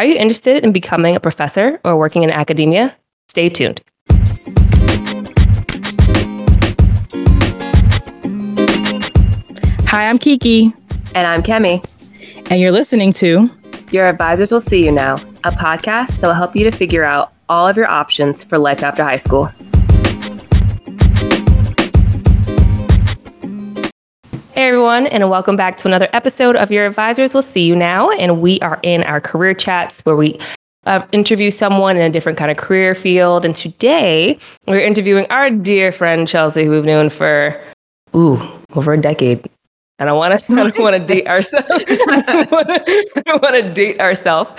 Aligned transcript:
Are 0.00 0.06
you 0.06 0.16
interested 0.16 0.64
in 0.64 0.72
becoming 0.72 1.14
a 1.14 1.20
professor 1.20 1.78
or 1.84 1.98
working 1.98 2.22
in 2.22 2.30
academia? 2.30 2.96
Stay 3.28 3.50
tuned. 3.50 3.82
Hi, 9.88 10.08
I'm 10.08 10.16
Kiki. 10.16 10.72
And 11.14 11.26
I'm 11.26 11.42
Kemi. 11.42 11.84
And 12.50 12.62
you're 12.62 12.72
listening 12.72 13.12
to 13.12 13.50
Your 13.90 14.06
Advisors 14.06 14.50
Will 14.50 14.62
See 14.62 14.86
You 14.86 14.90
Now, 14.90 15.16
a 15.44 15.50
podcast 15.50 16.20
that 16.20 16.28
will 16.28 16.32
help 16.32 16.56
you 16.56 16.64
to 16.64 16.70
figure 16.70 17.04
out 17.04 17.34
all 17.50 17.68
of 17.68 17.76
your 17.76 17.86
options 17.86 18.42
for 18.42 18.56
life 18.56 18.82
after 18.82 19.04
high 19.04 19.18
school. 19.18 19.52
Hey 24.52 24.66
everyone, 24.66 25.06
and 25.06 25.30
welcome 25.30 25.54
back 25.54 25.76
to 25.76 25.86
another 25.86 26.08
episode 26.12 26.56
of 26.56 26.72
Your 26.72 26.84
Advisors 26.84 27.32
We'll 27.32 27.42
See 27.44 27.64
You 27.64 27.76
Now. 27.76 28.10
And 28.10 28.40
we 28.40 28.58
are 28.60 28.80
in 28.82 29.04
our 29.04 29.20
career 29.20 29.54
chats 29.54 30.00
where 30.00 30.16
we 30.16 30.40
uh, 30.86 31.06
interview 31.12 31.52
someone 31.52 31.96
in 31.96 32.02
a 32.02 32.10
different 32.10 32.36
kind 32.36 32.50
of 32.50 32.56
career 32.56 32.96
field. 32.96 33.44
And 33.44 33.54
today 33.54 34.40
we're 34.66 34.80
interviewing 34.80 35.26
our 35.30 35.50
dear 35.50 35.92
friend 35.92 36.26
Chelsea, 36.26 36.64
who 36.64 36.72
we've 36.72 36.84
known 36.84 37.10
for 37.10 37.62
ooh 38.16 38.40
over 38.74 38.92
a 38.92 39.00
decade. 39.00 39.48
I 40.02 40.06
don't 40.06 40.16
want 40.16 40.40
to. 40.40 40.52
I 40.54 40.70
don't 40.70 40.78
want 40.78 40.96
to 40.96 41.06
date 41.06 41.26
ourselves. 41.26 41.68
I 41.68 43.22
don't 43.26 43.42
want 43.42 43.54
to 43.54 43.72
date 43.74 44.00
ourselves. 44.00 44.50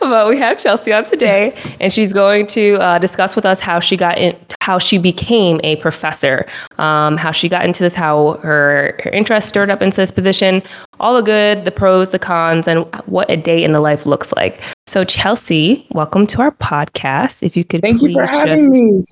But 0.00 0.28
we 0.28 0.38
have 0.38 0.56
Chelsea 0.56 0.90
on 0.90 1.04
today, 1.04 1.54
and 1.80 1.92
she's 1.92 2.14
going 2.14 2.46
to 2.48 2.76
uh, 2.76 2.98
discuss 2.98 3.36
with 3.36 3.44
us 3.44 3.60
how 3.60 3.78
she 3.78 3.98
got 3.98 4.16
in, 4.16 4.34
how 4.62 4.78
she 4.78 4.96
became 4.96 5.60
a 5.64 5.76
professor, 5.76 6.46
um, 6.78 7.18
how 7.18 7.30
she 7.30 7.46
got 7.46 7.66
into 7.66 7.82
this, 7.82 7.94
how 7.94 8.38
her 8.42 8.98
her 9.04 9.10
interest 9.10 9.48
stirred 9.48 9.68
up 9.68 9.82
into 9.82 9.96
this 9.96 10.10
position, 10.10 10.62
all 10.98 11.14
the 11.14 11.22
good, 11.22 11.66
the 11.66 11.70
pros, 11.70 12.08
the 12.08 12.18
cons, 12.18 12.66
and 12.66 12.86
what 13.04 13.30
a 13.30 13.36
day 13.36 13.62
in 13.62 13.72
the 13.72 13.80
life 13.80 14.06
looks 14.06 14.32
like. 14.32 14.62
So, 14.86 15.04
Chelsea, 15.04 15.86
welcome 15.90 16.26
to 16.28 16.40
our 16.40 16.52
podcast. 16.52 17.42
If 17.42 17.54
you 17.54 17.64
could, 17.64 17.82
thank 17.82 18.00
you 18.00 18.14
for 18.14 18.26
having 18.26 18.56
just, 18.56 18.70
me. 18.70 19.04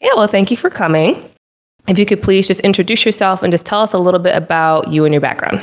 Yeah, 0.00 0.10
well, 0.16 0.26
thank 0.26 0.50
you 0.50 0.56
for 0.56 0.70
coming. 0.70 1.30
If 1.88 1.98
you 1.98 2.06
could 2.06 2.22
please 2.22 2.46
just 2.46 2.60
introduce 2.60 3.04
yourself 3.04 3.42
and 3.42 3.52
just 3.52 3.66
tell 3.66 3.80
us 3.80 3.92
a 3.92 3.98
little 3.98 4.20
bit 4.20 4.36
about 4.36 4.90
you 4.90 5.04
and 5.04 5.12
your 5.12 5.20
background. 5.20 5.62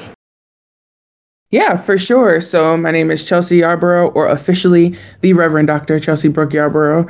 Yeah, 1.49 1.77
for 1.77 1.97
sure. 1.97 2.41
So 2.41 2.75
my 2.75 2.91
name 2.91 3.09
is 3.09 3.23
Chelsea 3.23 3.57
Yarborough, 3.57 4.09
or 4.09 4.27
officially 4.27 4.97
the 5.21 5.33
Reverend 5.33 5.67
Dr. 5.67 5.97
Chelsea 5.99 6.27
Brooke 6.27 6.53
Yarborough. 6.53 7.07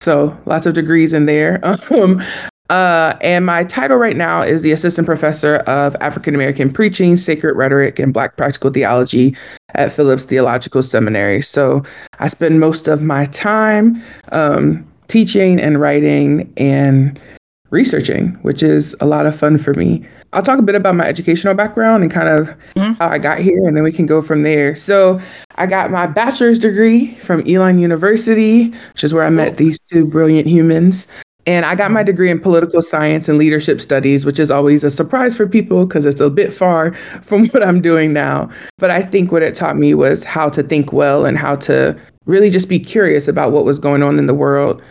So 0.00 0.36
lots 0.46 0.66
of 0.66 0.74
degrees 0.74 1.12
in 1.12 1.26
there. 1.26 1.60
Um, 1.90 2.22
uh, 2.70 3.14
and 3.20 3.44
my 3.44 3.62
title 3.64 3.98
right 3.98 4.16
now 4.16 4.40
is 4.40 4.62
the 4.62 4.72
Assistant 4.72 5.06
Professor 5.06 5.56
of 5.56 5.94
African 6.00 6.34
American 6.34 6.72
Preaching, 6.72 7.14
Sacred 7.14 7.54
Rhetoric, 7.56 7.98
and 7.98 8.12
Black 8.12 8.38
Practical 8.38 8.70
Theology 8.70 9.36
at 9.74 9.92
Phillips 9.92 10.24
Theological 10.24 10.82
Seminary. 10.82 11.42
So 11.42 11.82
I 12.20 12.28
spend 12.28 12.60
most 12.60 12.88
of 12.88 13.02
my 13.02 13.26
time 13.26 14.02
um, 14.32 14.90
teaching 15.08 15.60
and 15.60 15.78
writing 15.78 16.50
and 16.56 17.20
researching, 17.74 18.30
which 18.42 18.62
is 18.62 18.96
a 19.00 19.06
lot 19.06 19.26
of 19.26 19.36
fun 19.36 19.58
for 19.58 19.74
me. 19.74 20.06
I'll 20.32 20.42
talk 20.42 20.58
a 20.58 20.62
bit 20.62 20.74
about 20.74 20.94
my 20.94 21.04
educational 21.04 21.54
background 21.54 22.02
and 22.02 22.10
kind 22.10 22.28
of 22.28 22.48
mm-hmm. 22.74 22.94
how 22.94 23.08
I 23.08 23.18
got 23.18 23.38
here, 23.38 23.66
and 23.68 23.76
then 23.76 23.84
we 23.84 23.92
can 23.92 24.06
go 24.06 24.22
from 24.22 24.42
there. 24.42 24.74
So, 24.74 25.20
I 25.56 25.66
got 25.66 25.90
my 25.90 26.06
bachelor's 26.06 26.58
degree 26.58 27.14
from 27.16 27.46
Elon 27.48 27.78
University, 27.78 28.70
which 28.92 29.04
is 29.04 29.14
where 29.14 29.24
I 29.24 29.30
met 29.30 29.56
these 29.56 29.78
two 29.78 30.04
brilliant 30.04 30.48
humans. 30.48 31.06
And 31.46 31.66
I 31.66 31.74
got 31.74 31.90
my 31.90 32.02
degree 32.02 32.30
in 32.30 32.40
political 32.40 32.80
science 32.80 33.28
and 33.28 33.36
leadership 33.36 33.80
studies, 33.80 34.24
which 34.24 34.38
is 34.38 34.50
always 34.50 34.82
a 34.82 34.90
surprise 34.90 35.36
for 35.36 35.46
people 35.46 35.84
because 35.86 36.06
it's 36.06 36.20
a 36.20 36.30
bit 36.30 36.54
far 36.54 36.94
from 37.22 37.46
what 37.48 37.62
I'm 37.62 37.80
doing 37.80 38.12
now. 38.12 38.48
But 38.78 38.90
I 38.90 39.02
think 39.02 39.30
what 39.30 39.42
it 39.42 39.54
taught 39.54 39.76
me 39.76 39.94
was 39.94 40.24
how 40.24 40.48
to 40.50 40.62
think 40.62 40.92
well 40.92 41.24
and 41.26 41.36
how 41.36 41.56
to 41.56 41.98
really 42.24 42.50
just 42.50 42.68
be 42.68 42.80
curious 42.80 43.28
about 43.28 43.52
what 43.52 43.64
was 43.64 43.78
going 43.78 44.02
on 44.02 44.18
in 44.18 44.26
the 44.26 44.34
world. 44.34 44.82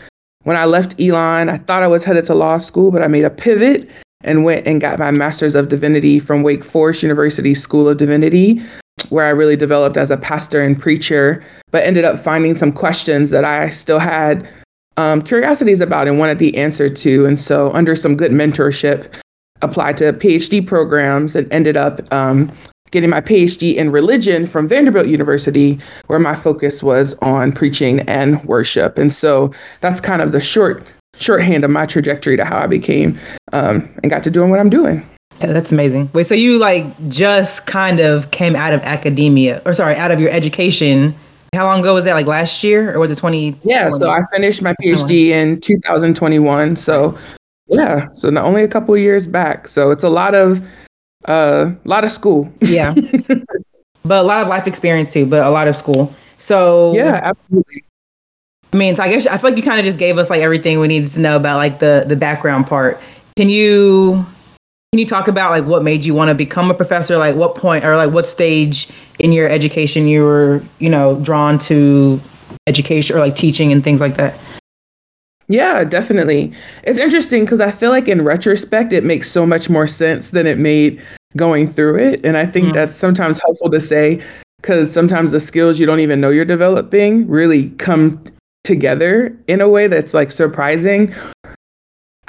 When 0.44 0.58
I 0.58 0.66
left 0.66 1.00
Elon, 1.00 1.50
I 1.50 1.58
thought 1.58 1.84
I 1.84 1.88
was 1.88 2.04
headed 2.04 2.26
to 2.26 2.36
law 2.36 2.58
school, 2.58 2.92
but 2.92 3.02
I 3.02 3.08
made 3.08 3.26
a 3.26 3.30
pivot 3.30 3.90
and 4.24 4.44
went 4.44 4.68
and 4.68 4.80
got 4.80 5.00
my 5.00 5.12
Master's 5.12 5.56
of 5.56 5.70
Divinity 5.70 6.20
from 6.20 6.44
Wake 6.44 6.64
Forest 6.64 7.04
University 7.04 7.56
School 7.56 7.88
of 7.90 7.98
Divinity, 7.98 8.62
where 9.10 9.26
I 9.26 9.30
really 9.30 9.56
developed 9.56 9.98
as 9.98 10.12
a 10.12 10.18
pastor 10.18 10.62
and 10.62 10.80
preacher, 10.80 11.44
but 11.72 11.84
ended 11.84 12.06
up 12.06 12.20
finding 12.20 12.56
some 12.56 12.72
questions 12.72 13.30
that 13.32 13.44
I 13.44 13.70
still 13.70 14.00
had 14.00 14.48
um, 14.98 15.22
curiosities 15.22 15.82
about 15.82 16.08
and 16.08 16.20
wanted 16.20 16.40
the 16.40 16.56
answer 16.58 16.88
to. 16.88 17.26
And 17.26 17.40
so, 17.40 17.72
under 17.72 17.96
some 17.96 18.16
good 18.16 18.32
mentorship, 18.32 19.14
applied 19.62 19.98
to 19.98 20.14
PhD 20.14 20.66
programs 20.66 21.36
and 21.36 21.52
ended 21.52 21.78
up 21.78 22.12
um, 22.14 22.52
getting 22.94 23.10
my 23.10 23.20
PhD 23.20 23.76
in 23.76 23.92
religion 23.92 24.48
from 24.48 24.68
Vanderbilt 24.68 25.08
University, 25.08 25.78
where 26.08 26.20
my 26.20 26.34
focus 26.34 26.82
was 26.82 27.14
on 27.16 27.52
preaching 27.52 28.00
and 28.02 28.42
worship. 28.46 28.98
And 28.98 29.12
so 29.12 29.52
that's 29.82 30.00
kind 30.00 30.22
of 30.22 30.32
the 30.32 30.40
short 30.40 30.88
shorthand 31.16 31.64
of 31.64 31.70
my 31.70 31.86
trajectory 31.86 32.38
to 32.38 32.46
how 32.46 32.58
I 32.58 32.68
became 32.68 33.20
um, 33.52 33.88
and 34.02 34.10
got 34.10 34.24
to 34.24 34.32
doing 34.32 34.50
what 34.50 34.60
I'm 34.60 34.70
doing. 34.70 35.06
Yeah, 35.42 35.52
that's 35.52 35.72
amazing. 35.72 36.10
Wait, 36.14 36.28
so 36.28 36.36
you 36.36 36.58
like 36.60 36.86
just 37.10 37.66
kind 37.66 38.00
of 38.00 38.32
came 38.32 38.56
out 38.56 38.74
of 38.74 38.82
academia, 38.82 39.62
or 39.66 39.74
sorry, 39.74 39.96
out 39.96 40.12
of 40.12 40.22
your 40.22 40.30
education. 40.30 41.14
How 41.54 41.66
long 41.66 41.82
ago 41.82 41.94
was 41.94 42.06
that? 42.06 42.14
Like 42.14 42.28
last 42.28 42.64
year, 42.64 42.96
or 42.96 43.00
was 43.00 43.12
it 43.12 43.18
20? 43.18 43.60
Yeah, 43.64 43.92
so 43.92 44.10
I 44.10 44.22
finished 44.32 44.62
my 44.62 44.74
PhD 44.82 45.30
in 45.30 45.60
2021. 45.60 46.76
So 46.78 47.18
yeah, 47.68 48.08
so 48.14 48.30
not 48.30 48.46
only 48.46 48.64
a 48.64 48.68
couple 48.68 48.96
years 48.98 49.28
back. 49.28 49.68
So 49.68 49.92
it's 49.92 50.04
a 50.04 50.10
lot 50.10 50.36
of 50.36 50.66
uh, 51.26 51.72
a 51.84 51.88
lot 51.88 52.04
of 52.04 52.12
school. 52.12 52.52
yeah. 52.62 52.96
But 54.06 54.20
a 54.20 54.28
lot 54.28 54.42
of 54.42 54.50
life 54.50 54.68
experience 54.68 55.14
too, 55.14 55.26
but 55.26 55.46
a 55.46 55.50
lot 55.50 55.68
of 55.68 55.78
school. 55.78 56.14
So 56.38 56.94
Yeah, 56.94 57.22
absolutely. 57.24 57.86
I 58.74 58.76
mean, 58.78 58.96
so 58.96 59.04
I 59.04 59.10
guess 59.10 59.26
I 59.28 59.38
feel 59.38 59.52
like 59.52 59.58
you 59.58 59.64
kind 59.64 59.80
of 59.80 59.86
just 59.86 60.00
gave 60.00 60.18
us 60.18 60.30
like 60.30 60.42
everything 60.42 60.80
we 60.80 60.88
needed 60.88 61.12
to 61.14 61.20
know 61.20 61.38
about 61.38 61.58
like 61.58 61.80
the 61.80 62.04
the 62.06 62.16
background 62.16 62.68
part. 62.68 63.00
Can 63.38 63.48
you 63.48 64.26
can 64.92 65.00
you 65.00 65.06
talk 65.06 65.28
about 65.28 65.52
like 65.52 65.66
what 65.66 65.84
made 65.84 66.04
you 66.04 66.14
want 66.14 66.30
to 66.30 66.36
become 66.36 66.70
a 66.70 66.74
professor? 66.74 67.18
Like 67.18 67.36
what 67.36 67.56
point 67.56 67.86
or 67.86 67.96
like 67.96 68.12
what 68.12 68.28
stage 68.28 68.90
in 69.20 69.32
your 69.32 69.48
education 69.48 70.08
you 70.08 70.24
were, 70.24 70.64
you 70.80 70.90
know, 70.90 71.16
drawn 71.22 71.58
to 71.60 72.20
education 72.68 73.16
or 73.16 73.20
like 73.20 73.36
teaching 73.36 73.72
and 73.72 73.84
things 73.84 74.02
like 74.02 74.18
that? 74.18 74.38
Yeah, 75.48 75.84
definitely. 75.84 76.54
It's 76.84 77.00
interesting 77.00 77.44
because 77.44 77.60
I 77.60 77.72
feel 77.72 77.92
like 77.92 78.08
in 78.08 78.24
retrospect, 78.24 78.94
it 78.94 79.04
makes 79.04 79.30
so 79.30 79.46
much 79.46 79.70
more 79.70 79.88
sense 79.88 80.30
than 80.30 80.48
it 80.48 80.58
made 80.58 81.02
going 81.36 81.72
through 81.72 81.98
it. 81.98 82.26
And 82.26 82.38
I 82.38 82.46
think 82.46 82.68
mm. 82.68 82.74
that's 82.74 82.96
sometimes 82.96 83.40
helpful 83.40 83.70
to 83.72 83.80
say 83.80 84.24
because 84.62 84.92
sometimes 84.94 85.32
the 85.32 85.42
skills 85.42 85.80
you 85.80 85.86
don't 85.86 86.00
even 86.00 86.22
know 86.22 86.30
you're 86.30 86.46
developing 86.46 87.28
really 87.28 87.70
come 87.72 88.24
together 88.64 89.38
in 89.48 89.60
a 89.60 89.68
way 89.68 89.88
that's 89.88 90.14
like 90.14 90.32
surprising. 90.32 91.14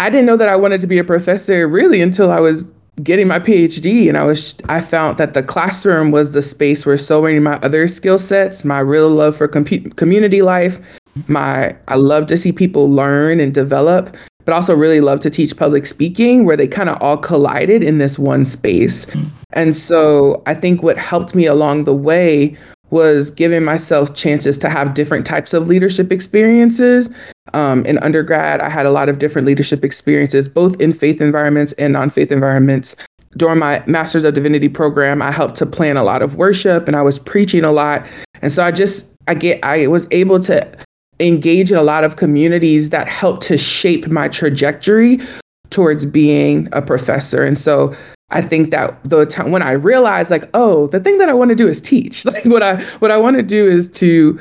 I 0.01 0.11
didn't 0.11 0.27
know 0.27 0.37
that 0.37 0.49
I 0.49 0.57
wanted 0.57 0.81
to 0.81 0.89
be 0.89 0.99
a 0.99 1.05
professor 1.05 1.69
really 1.69 2.03
until 2.03 2.33
I 2.33 2.41
was 2.41 2.71
getting 3.03 3.29
my 3.29 3.39
PhD 3.39 4.09
and 4.09 4.17
I 4.17 4.25
was 4.25 4.55
I 4.69 4.81
found 4.81 5.19
that 5.19 5.35
the 5.35 5.43
classroom 5.43 6.11
was 6.11 6.33
the 6.33 6.43
space 6.43 6.85
where 6.85 6.99
so 6.99 7.23
many 7.23 7.37
of 7.37 7.43
my 7.43 7.57
other 7.57 7.87
skill 7.87 8.19
sets, 8.19 8.65
my 8.65 8.81
real 8.81 9.09
love 9.09 9.37
for 9.37 9.47
com- 9.47 9.65
community 9.65 10.43
life, 10.43 10.81
my 11.29 11.75
I 11.89 11.97
love 11.97 12.27
to 12.27 12.37
see 12.37 12.53
people 12.53 12.91
learn 12.91 13.41
and 13.41 13.55
develop, 13.55 14.17
but 14.45 14.55
also 14.55 14.75
really 14.75 15.01
love 15.01 15.21
to 15.21 15.31
teach 15.31 15.57
public 15.57 15.87
speaking 15.87 16.45
where 16.45 16.57
they 16.57 16.67
kind 16.67 16.89
of 16.89 17.01
all 17.01 17.17
collided 17.17 17.83
in 17.83 17.99
this 17.99 18.19
one 18.19 18.45
space. 18.45 19.07
And 19.53 19.75
so 19.75 20.43
I 20.47 20.55
think 20.55 20.83
what 20.83 20.99
helped 20.99 21.35
me 21.35 21.47
along 21.47 21.85
the 21.85 21.95
way 21.95 22.57
was 22.91 23.31
giving 23.31 23.65
myself 23.65 24.15
chances 24.15 24.59
to 24.59 24.69
have 24.69 24.95
different 24.95 25.27
types 25.27 25.55
of 25.55 25.67
leadership 25.67 26.13
experiences. 26.13 27.11
Um, 27.53 27.85
in 27.87 27.99
undergrad, 27.99 28.61
I 28.61 28.69
had 28.69 28.87
a 28.87 28.91
lot 28.91 29.09
of 29.09 29.19
different 29.19 29.47
leadership 29.47 29.85
experiences, 29.85 30.49
both 30.49 30.81
in 30.81 30.93
faith 30.93 31.21
environments 31.21 31.73
and 31.75 31.93
non 31.93 32.11
faith 32.11 32.31
environments. 32.31 32.95
During 33.37 33.59
my 33.59 33.83
Master's 33.87 34.23
of 34.23 34.35
Divinity 34.35 34.69
program, 34.69 35.21
I 35.21 35.33
helped 35.33 35.57
to 35.57 35.67
plan 35.67 35.97
a 35.97 36.05
lot 36.05 36.23
of 36.23 36.37
worship 36.37 36.87
and 36.87 36.97
I 36.97 37.03
was 37.03 37.19
preaching 37.19 37.65
a 37.65 37.73
lot. 37.73 38.07
And 38.43 38.53
so 38.53 38.63
I 38.63 38.71
just, 38.71 39.07
I 39.27 39.35
get, 39.35 39.59
I 39.65 39.89
was 39.89 40.07
able 40.13 40.39
to 40.41 40.71
engage 41.21 41.71
in 41.71 41.77
a 41.77 41.83
lot 41.83 42.05
of 42.05 42.17
communities 42.17 42.91
that 42.91 43.09
helped 43.09 43.43
to 43.45 43.57
shape 43.57 44.09
my 44.09 44.29
trajectory 44.29 45.21
towards 45.71 46.05
being 46.05 46.69
a 46.73 46.83
professor. 46.83 47.45
And 47.45 47.59
so 47.59 47.95
I 48.31 48.43
think 48.43 48.71
that 48.71 49.03
the 49.05 49.27
time 49.27 49.51
when 49.51 49.63
I 49.63 49.73
realized 49.73 50.31
like, 50.31 50.49
oh, 50.55 50.89
the 50.89 51.01
thing 51.01 51.19
that 51.19 51.29
I 51.29 51.35
want 51.35 51.51
to 51.51 51.55
do 51.55 51.69
is 51.69 51.81
teach. 51.81 52.25
Like 52.35 52.45
what 52.45 52.63
I 52.63 52.83
what 52.99 53.11
I 53.11 53.17
want 53.17 53.37
to 53.37 53.43
do 53.43 53.69
is 53.69 53.89
to 53.89 54.39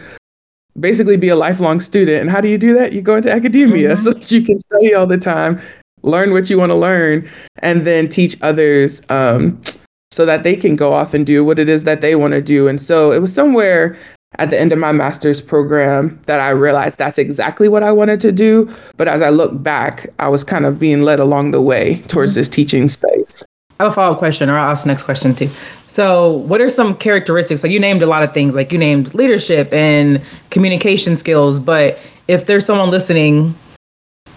basically 0.80 1.18
be 1.18 1.30
a 1.30 1.36
lifelong 1.36 1.80
student. 1.80 2.22
And 2.22 2.30
how 2.30 2.42
do 2.42 2.48
you 2.48 2.58
do 2.58 2.74
that? 2.76 2.94
You 2.94 3.02
go 3.02 3.16
into 3.16 3.32
academia 3.32 3.94
mm-hmm. 3.94 4.04
so 4.04 4.14
that 4.14 4.32
you 4.32 4.42
can 4.42 4.60
study 4.60 4.94
all 4.94 5.06
the 5.06 5.18
time, 5.18 5.62
learn 6.02 6.32
what 6.32 6.50
you 6.50 6.58
want 6.58 6.72
to 6.72 6.76
learn, 6.76 7.30
and 7.60 7.86
then 7.86 8.10
teach 8.10 8.38
others 8.42 9.02
um, 9.10 9.60
so 10.12 10.26
that 10.26 10.44
they 10.44 10.56
can 10.56 10.76
go 10.76 10.94
off 10.94 11.14
and 11.14 11.26
do 11.26 11.44
what 11.44 11.60
it 11.60 11.70
is 11.70 11.84
that 11.84 12.02
they 12.02 12.16
want 12.16 12.34
to 12.34 12.42
do. 12.42 12.68
And 12.68 12.82
so 12.82 13.12
it 13.12 13.20
was 13.20 13.34
somewhere 13.34 13.98
at 14.40 14.50
the 14.50 14.60
end 14.60 14.72
of 14.72 14.80
my 14.80 14.92
master's 14.92 15.42
program 15.42 16.20
that 16.26 16.40
I 16.40 16.50
realized 16.50 16.98
that's 16.98 17.18
exactly 17.18 17.68
what 17.68 17.84
I 17.84 17.92
wanted 17.92 18.20
to 18.22 18.32
do. 18.32 18.74
But 18.98 19.08
as 19.08 19.22
I 19.22 19.30
look 19.30 19.62
back, 19.62 20.10
I 20.20 20.28
was 20.28 20.44
kind 20.44 20.66
of 20.66 20.80
being 20.80 21.04
led 21.04 21.20
along 21.20 21.52
the 21.52 21.62
way 21.62 22.02
towards 22.08 22.32
mm-hmm. 22.32 22.40
this 22.40 22.50
teaching 22.50 22.90
space. 22.90 23.44
I 23.80 23.84
have 23.84 23.92
a 23.92 23.96
follow 23.96 24.14
up 24.14 24.20
question, 24.20 24.50
or 24.50 24.58
I'll 24.58 24.72
ask 24.72 24.84
the 24.84 24.88
next 24.88 25.04
question 25.04 25.36
too. 25.36 25.50
So, 25.88 26.32
what 26.32 26.62
are 26.62 26.70
some 26.70 26.96
characteristics? 26.96 27.64
Like 27.64 27.72
you 27.72 27.80
named 27.80 28.02
a 28.02 28.06
lot 28.06 28.24
of 28.24 28.34
things, 28.34 28.56
like 28.56 28.72
you 28.72 28.78
named 28.78 29.14
leadership 29.14 29.74
and 29.74 30.22
communication 30.52 31.18
skills. 31.18 31.60
But 31.60 32.00
if 32.28 32.46
there's 32.46 32.66
someone 32.66 32.92
listening 32.92 33.56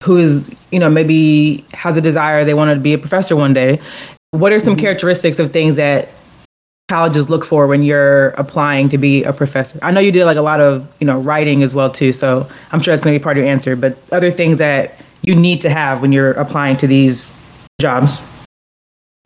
who 0.02 0.16
is, 0.16 0.50
you 0.70 0.78
know, 0.78 0.90
maybe 0.90 1.64
has 1.72 1.96
a 1.96 2.00
desire, 2.00 2.44
they 2.44 2.54
want 2.54 2.74
to 2.74 2.80
be 2.80 2.92
a 2.92 2.98
professor 2.98 3.36
one 3.36 3.54
day, 3.54 3.80
what 4.30 4.52
are 4.52 4.60
some 4.60 4.74
mm-hmm. 4.74 4.80
characteristics 4.80 5.38
of 5.38 5.52
things 5.52 5.76
that 5.76 6.08
colleges 6.88 7.28
look 7.28 7.44
for 7.44 7.66
when 7.66 7.82
you're 7.82 8.28
applying 8.30 8.88
to 8.90 8.98
be 8.98 9.24
a 9.24 9.32
professor? 9.32 9.78
I 9.82 9.90
know 9.90 10.00
you 10.00 10.12
did 10.12 10.24
like 10.24 10.36
a 10.36 10.42
lot 10.42 10.60
of, 10.60 10.86
you 11.00 11.06
know, 11.06 11.18
writing 11.18 11.62
as 11.62 11.74
well 11.74 11.90
too, 11.90 12.12
so 12.12 12.48
I'm 12.72 12.80
sure 12.80 12.92
that's 12.92 13.02
going 13.02 13.14
to 13.14 13.18
be 13.18 13.22
part 13.22 13.36
of 13.36 13.44
your 13.44 13.52
answer, 13.52 13.76
but 13.76 13.98
other 14.12 14.30
things 14.30 14.58
that 14.58 14.98
you 15.22 15.34
need 15.34 15.60
to 15.62 15.70
have 15.70 16.00
when 16.00 16.12
you're 16.12 16.32
applying 16.32 16.76
to 16.78 16.86
these 16.86 17.36
jobs. 17.80 18.20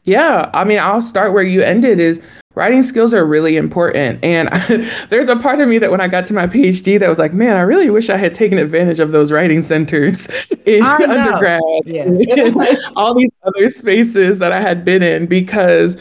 Yeah, 0.05 0.51
I 0.55 0.65
mean, 0.65 0.79
I'll 0.79 1.03
start 1.03 1.33
where 1.33 1.43
you 1.43 1.63
ended 1.63 2.01
is 2.01 2.21
writing 2.55 2.83
skills 2.83 3.15
are 3.15 3.25
really 3.25 3.57
important. 3.57 4.23
And 4.25 4.49
I, 4.51 5.07
there's 5.09 5.29
a 5.29 5.37
part 5.37 5.61
of 5.61 5.69
me 5.69 5.79
that 5.79 5.91
when 5.91 6.01
I 6.01 6.09
got 6.09 6.27
to 6.27 6.35
my 6.35 6.47
PhD 6.47 6.99
that 6.99 7.09
was 7.09 7.19
like, 7.19 7.33
man, 7.33 7.57
I 7.57 7.61
really 7.61 7.91
wish 7.91 8.11
I 8.11 8.17
had 8.17 8.35
taken 8.35 8.59
advantage 8.59 9.01
of 9.01 9.13
those 9.13 9.31
writing 9.31 9.63
centers 9.63 10.29
in 10.67 10.83
undergrad, 10.83 11.61
yeah. 11.85 12.11
all 12.97 13.15
these 13.15 13.31
other 13.45 13.69
spaces 13.69 14.39
that 14.39 14.53
I 14.53 14.61
had 14.61 14.85
been 14.85 15.03
in 15.03 15.27
because 15.27 15.97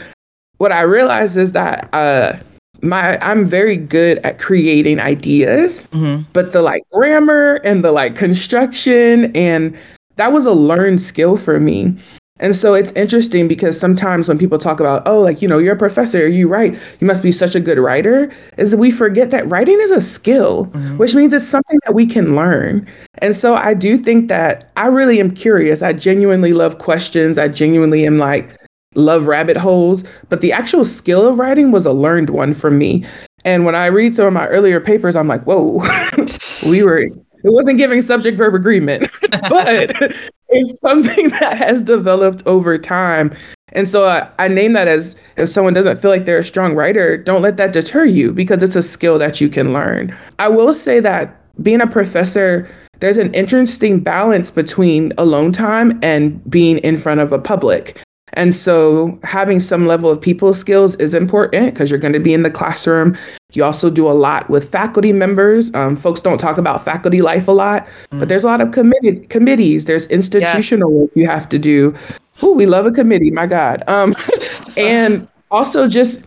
what 0.60 0.72
I 0.72 0.82
realized 0.82 1.38
is 1.38 1.52
that 1.52 1.88
uh, 1.94 2.38
my 2.82 3.18
I'm 3.22 3.46
very 3.46 3.78
good 3.78 4.18
at 4.18 4.38
creating 4.38 5.00
ideas, 5.00 5.84
mm-hmm. 5.84 6.24
but 6.34 6.52
the 6.52 6.60
like 6.60 6.82
grammar 6.92 7.54
and 7.64 7.82
the 7.82 7.92
like 7.92 8.14
construction 8.14 9.34
and 9.34 9.74
that 10.16 10.32
was 10.32 10.44
a 10.44 10.52
learned 10.52 11.00
skill 11.00 11.38
for 11.38 11.58
me. 11.58 11.96
And 12.40 12.54
so 12.54 12.74
it's 12.74 12.92
interesting 12.92 13.48
because 13.48 13.80
sometimes 13.80 14.28
when 14.28 14.38
people 14.38 14.58
talk 14.58 14.80
about, 14.80 15.06
oh, 15.06 15.20
like, 15.20 15.40
you 15.40 15.48
know, 15.48 15.58
you're 15.58 15.74
a 15.74 15.78
professor, 15.78 16.26
you 16.26 16.48
write, 16.48 16.72
you 16.98 17.06
must 17.06 17.22
be 17.22 17.32
such 17.32 17.54
a 17.54 17.60
good 17.60 17.78
writer, 17.78 18.30
is 18.56 18.70
that 18.70 18.78
we 18.78 18.90
forget 18.90 19.30
that 19.30 19.46
writing 19.48 19.78
is 19.80 19.90
a 19.90 20.00
skill, 20.00 20.66
mm-hmm. 20.66 20.96
which 20.98 21.14
means 21.14 21.32
it's 21.32 21.46
something 21.46 21.78
that 21.84 21.94
we 21.94 22.06
can 22.06 22.34
learn. 22.34 22.86
And 23.18 23.36
so 23.36 23.54
I 23.56 23.74
do 23.74 23.98
think 23.98 24.28
that 24.28 24.72
I 24.76 24.86
really 24.86 25.20
am 25.20 25.30
curious. 25.30 25.82
I 25.82 25.92
genuinely 25.92 26.52
love 26.52 26.78
questions. 26.78 27.38
I 27.38 27.48
genuinely 27.48 28.06
am 28.06 28.18
like, 28.18 28.59
love 28.94 29.26
rabbit 29.26 29.56
holes, 29.56 30.04
but 30.28 30.40
the 30.40 30.52
actual 30.52 30.84
skill 30.84 31.26
of 31.26 31.38
writing 31.38 31.70
was 31.70 31.86
a 31.86 31.92
learned 31.92 32.30
one 32.30 32.54
for 32.54 32.70
me. 32.70 33.04
And 33.44 33.64
when 33.64 33.74
I 33.74 33.86
read 33.86 34.14
some 34.14 34.26
of 34.26 34.32
my 34.32 34.46
earlier 34.48 34.80
papers, 34.80 35.16
I'm 35.16 35.28
like, 35.28 35.44
whoa, 35.44 35.82
we 36.68 36.82
were, 36.82 36.98
it 36.98 37.14
wasn't 37.44 37.78
giving 37.78 38.02
subject 38.02 38.36
verb 38.36 38.54
agreement, 38.54 39.10
but 39.30 39.94
it's 40.48 40.78
something 40.80 41.28
that 41.30 41.56
has 41.56 41.82
developed 41.82 42.42
over 42.46 42.76
time. 42.76 43.34
And 43.72 43.88
so 43.88 44.08
I, 44.08 44.28
I 44.40 44.48
name 44.48 44.72
that 44.72 44.88
as 44.88 45.14
if 45.36 45.48
someone 45.48 45.74
doesn't 45.74 45.98
feel 45.98 46.10
like 46.10 46.24
they're 46.24 46.40
a 46.40 46.44
strong 46.44 46.74
writer, 46.74 47.16
don't 47.16 47.40
let 47.40 47.56
that 47.58 47.72
deter 47.72 48.04
you 48.04 48.32
because 48.32 48.62
it's 48.62 48.76
a 48.76 48.82
skill 48.82 49.18
that 49.18 49.40
you 49.40 49.48
can 49.48 49.72
learn. 49.72 50.16
I 50.40 50.48
will 50.48 50.74
say 50.74 50.98
that 51.00 51.36
being 51.62 51.80
a 51.80 51.86
professor, 51.86 52.68
there's 52.98 53.16
an 53.16 53.32
interesting 53.32 54.00
balance 54.00 54.50
between 54.50 55.12
alone 55.16 55.52
time 55.52 55.98
and 56.02 56.42
being 56.50 56.78
in 56.78 56.96
front 56.96 57.20
of 57.20 57.32
a 57.32 57.38
public. 57.38 58.02
And 58.34 58.54
so 58.54 59.18
having 59.22 59.60
some 59.60 59.86
level 59.86 60.10
of 60.10 60.20
people 60.20 60.54
skills 60.54 60.96
is 60.96 61.14
important 61.14 61.74
because 61.74 61.90
you're 61.90 61.98
going 61.98 62.12
to 62.12 62.20
be 62.20 62.32
in 62.32 62.42
the 62.42 62.50
classroom. 62.50 63.16
You 63.52 63.64
also 63.64 63.90
do 63.90 64.08
a 64.08 64.12
lot 64.12 64.48
with 64.48 64.70
faculty 64.70 65.12
members. 65.12 65.74
Um, 65.74 65.96
folks 65.96 66.20
don't 66.20 66.38
talk 66.38 66.58
about 66.58 66.84
faculty 66.84 67.20
life 67.20 67.48
a 67.48 67.52
lot, 67.52 67.86
mm. 68.12 68.20
but 68.20 68.28
there's 68.28 68.44
a 68.44 68.46
lot 68.46 68.60
of 68.60 68.72
committee 68.72 69.26
committees. 69.26 69.86
There's 69.86 70.06
institutional 70.06 70.90
yes. 70.90 71.00
work 71.00 71.10
you 71.14 71.26
have 71.26 71.48
to 71.48 71.58
do. 71.58 71.94
Ooh, 72.42 72.52
we 72.52 72.66
love 72.66 72.86
a 72.86 72.90
committee, 72.90 73.30
my 73.30 73.46
God. 73.46 73.82
Um, 73.88 74.14
and 74.76 75.28
also 75.50 75.88
just 75.88 76.20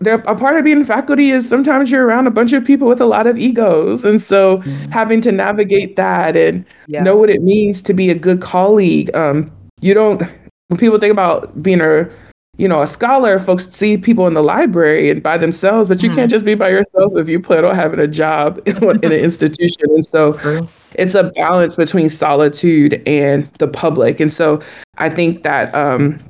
there, 0.00 0.16
a 0.16 0.36
part 0.36 0.56
of 0.56 0.64
being 0.64 0.84
faculty 0.84 1.30
is 1.30 1.48
sometimes 1.48 1.90
you're 1.90 2.04
around 2.04 2.26
a 2.26 2.30
bunch 2.30 2.52
of 2.52 2.64
people 2.64 2.88
with 2.88 3.00
a 3.00 3.06
lot 3.06 3.26
of 3.26 3.38
egos. 3.38 4.04
And 4.04 4.20
so 4.20 4.58
mm. 4.58 4.92
having 4.92 5.20
to 5.22 5.32
navigate 5.32 5.96
that 5.96 6.36
and 6.36 6.64
yeah. 6.86 7.02
know 7.02 7.16
what 7.16 7.30
it 7.30 7.42
means 7.42 7.80
to 7.82 7.94
be 7.94 8.10
a 8.10 8.14
good 8.14 8.40
colleague. 8.40 9.14
Um, 9.14 9.50
you 9.80 9.94
don't 9.94 10.22
when 10.68 10.78
people 10.78 10.98
think 10.98 11.12
about 11.12 11.62
being 11.62 11.80
a 11.80 12.08
you 12.56 12.68
know 12.68 12.82
a 12.82 12.86
scholar 12.86 13.38
folks 13.38 13.68
see 13.70 13.98
people 13.98 14.26
in 14.26 14.34
the 14.34 14.42
library 14.42 15.10
and 15.10 15.22
by 15.22 15.36
themselves 15.36 15.88
but 15.88 16.02
you 16.02 16.10
mm 16.10 16.14
can't 16.14 16.30
just 16.30 16.44
be 16.44 16.54
by 16.54 16.68
yourself 16.68 17.12
if 17.16 17.28
you 17.28 17.40
plan 17.40 17.64
on 17.64 17.74
having 17.74 17.98
a 17.98 18.06
job 18.06 18.60
in, 18.66 18.84
an 18.84 19.12
institution. 19.12 19.82
And 19.88 20.06
so 20.06 20.34
True. 20.34 20.68
it's 20.94 21.14
a 21.14 21.24
balance 21.34 21.74
between 21.74 22.08
solitude 22.08 23.02
and 23.04 23.50
the 23.58 23.66
public. 23.66 24.20
And 24.20 24.32
so 24.32 24.62
i 24.98 25.08
think 25.08 25.42
that 25.42 25.74
um, 25.74 26.20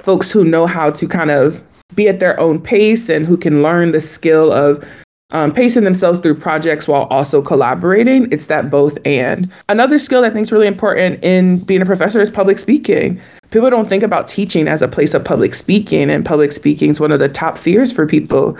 folks 0.00 0.30
who 0.30 0.44
know 0.44 0.66
how 0.66 0.90
to 0.90 1.08
kind 1.08 1.30
of 1.30 1.62
be 1.94 2.08
at 2.08 2.20
their 2.20 2.38
own 2.38 2.60
pace 2.60 3.08
and 3.08 3.26
who 3.26 3.36
can 3.36 3.62
learn 3.62 3.92
the 3.92 4.00
skill 4.00 4.52
of 4.52 4.84
um, 5.30 5.52
pacing 5.52 5.84
themselves 5.84 6.18
through 6.20 6.36
projects 6.36 6.86
while 6.86 7.04
also 7.04 7.42
collaborating. 7.42 8.30
It's 8.30 8.46
that 8.46 8.70
both 8.70 8.98
and. 9.04 9.50
Another 9.68 9.98
skill 9.98 10.22
that 10.22 10.30
I 10.30 10.34
think 10.34 10.44
is 10.44 10.52
really 10.52 10.68
important 10.68 11.22
in 11.24 11.58
being 11.58 11.82
a 11.82 11.86
professor 11.86 12.20
is 12.20 12.30
public 12.30 12.58
speaking. 12.58 13.20
People 13.50 13.70
don't 13.70 13.88
think 13.88 14.02
about 14.02 14.28
teaching 14.28 14.68
as 14.68 14.82
a 14.82 14.88
place 14.88 15.14
of 15.14 15.24
public 15.24 15.54
speaking, 15.54 16.10
and 16.10 16.24
public 16.24 16.52
speaking 16.52 16.90
is 16.90 17.00
one 17.00 17.12
of 17.12 17.20
the 17.20 17.28
top 17.28 17.58
fears 17.58 17.92
for 17.92 18.06
people. 18.06 18.56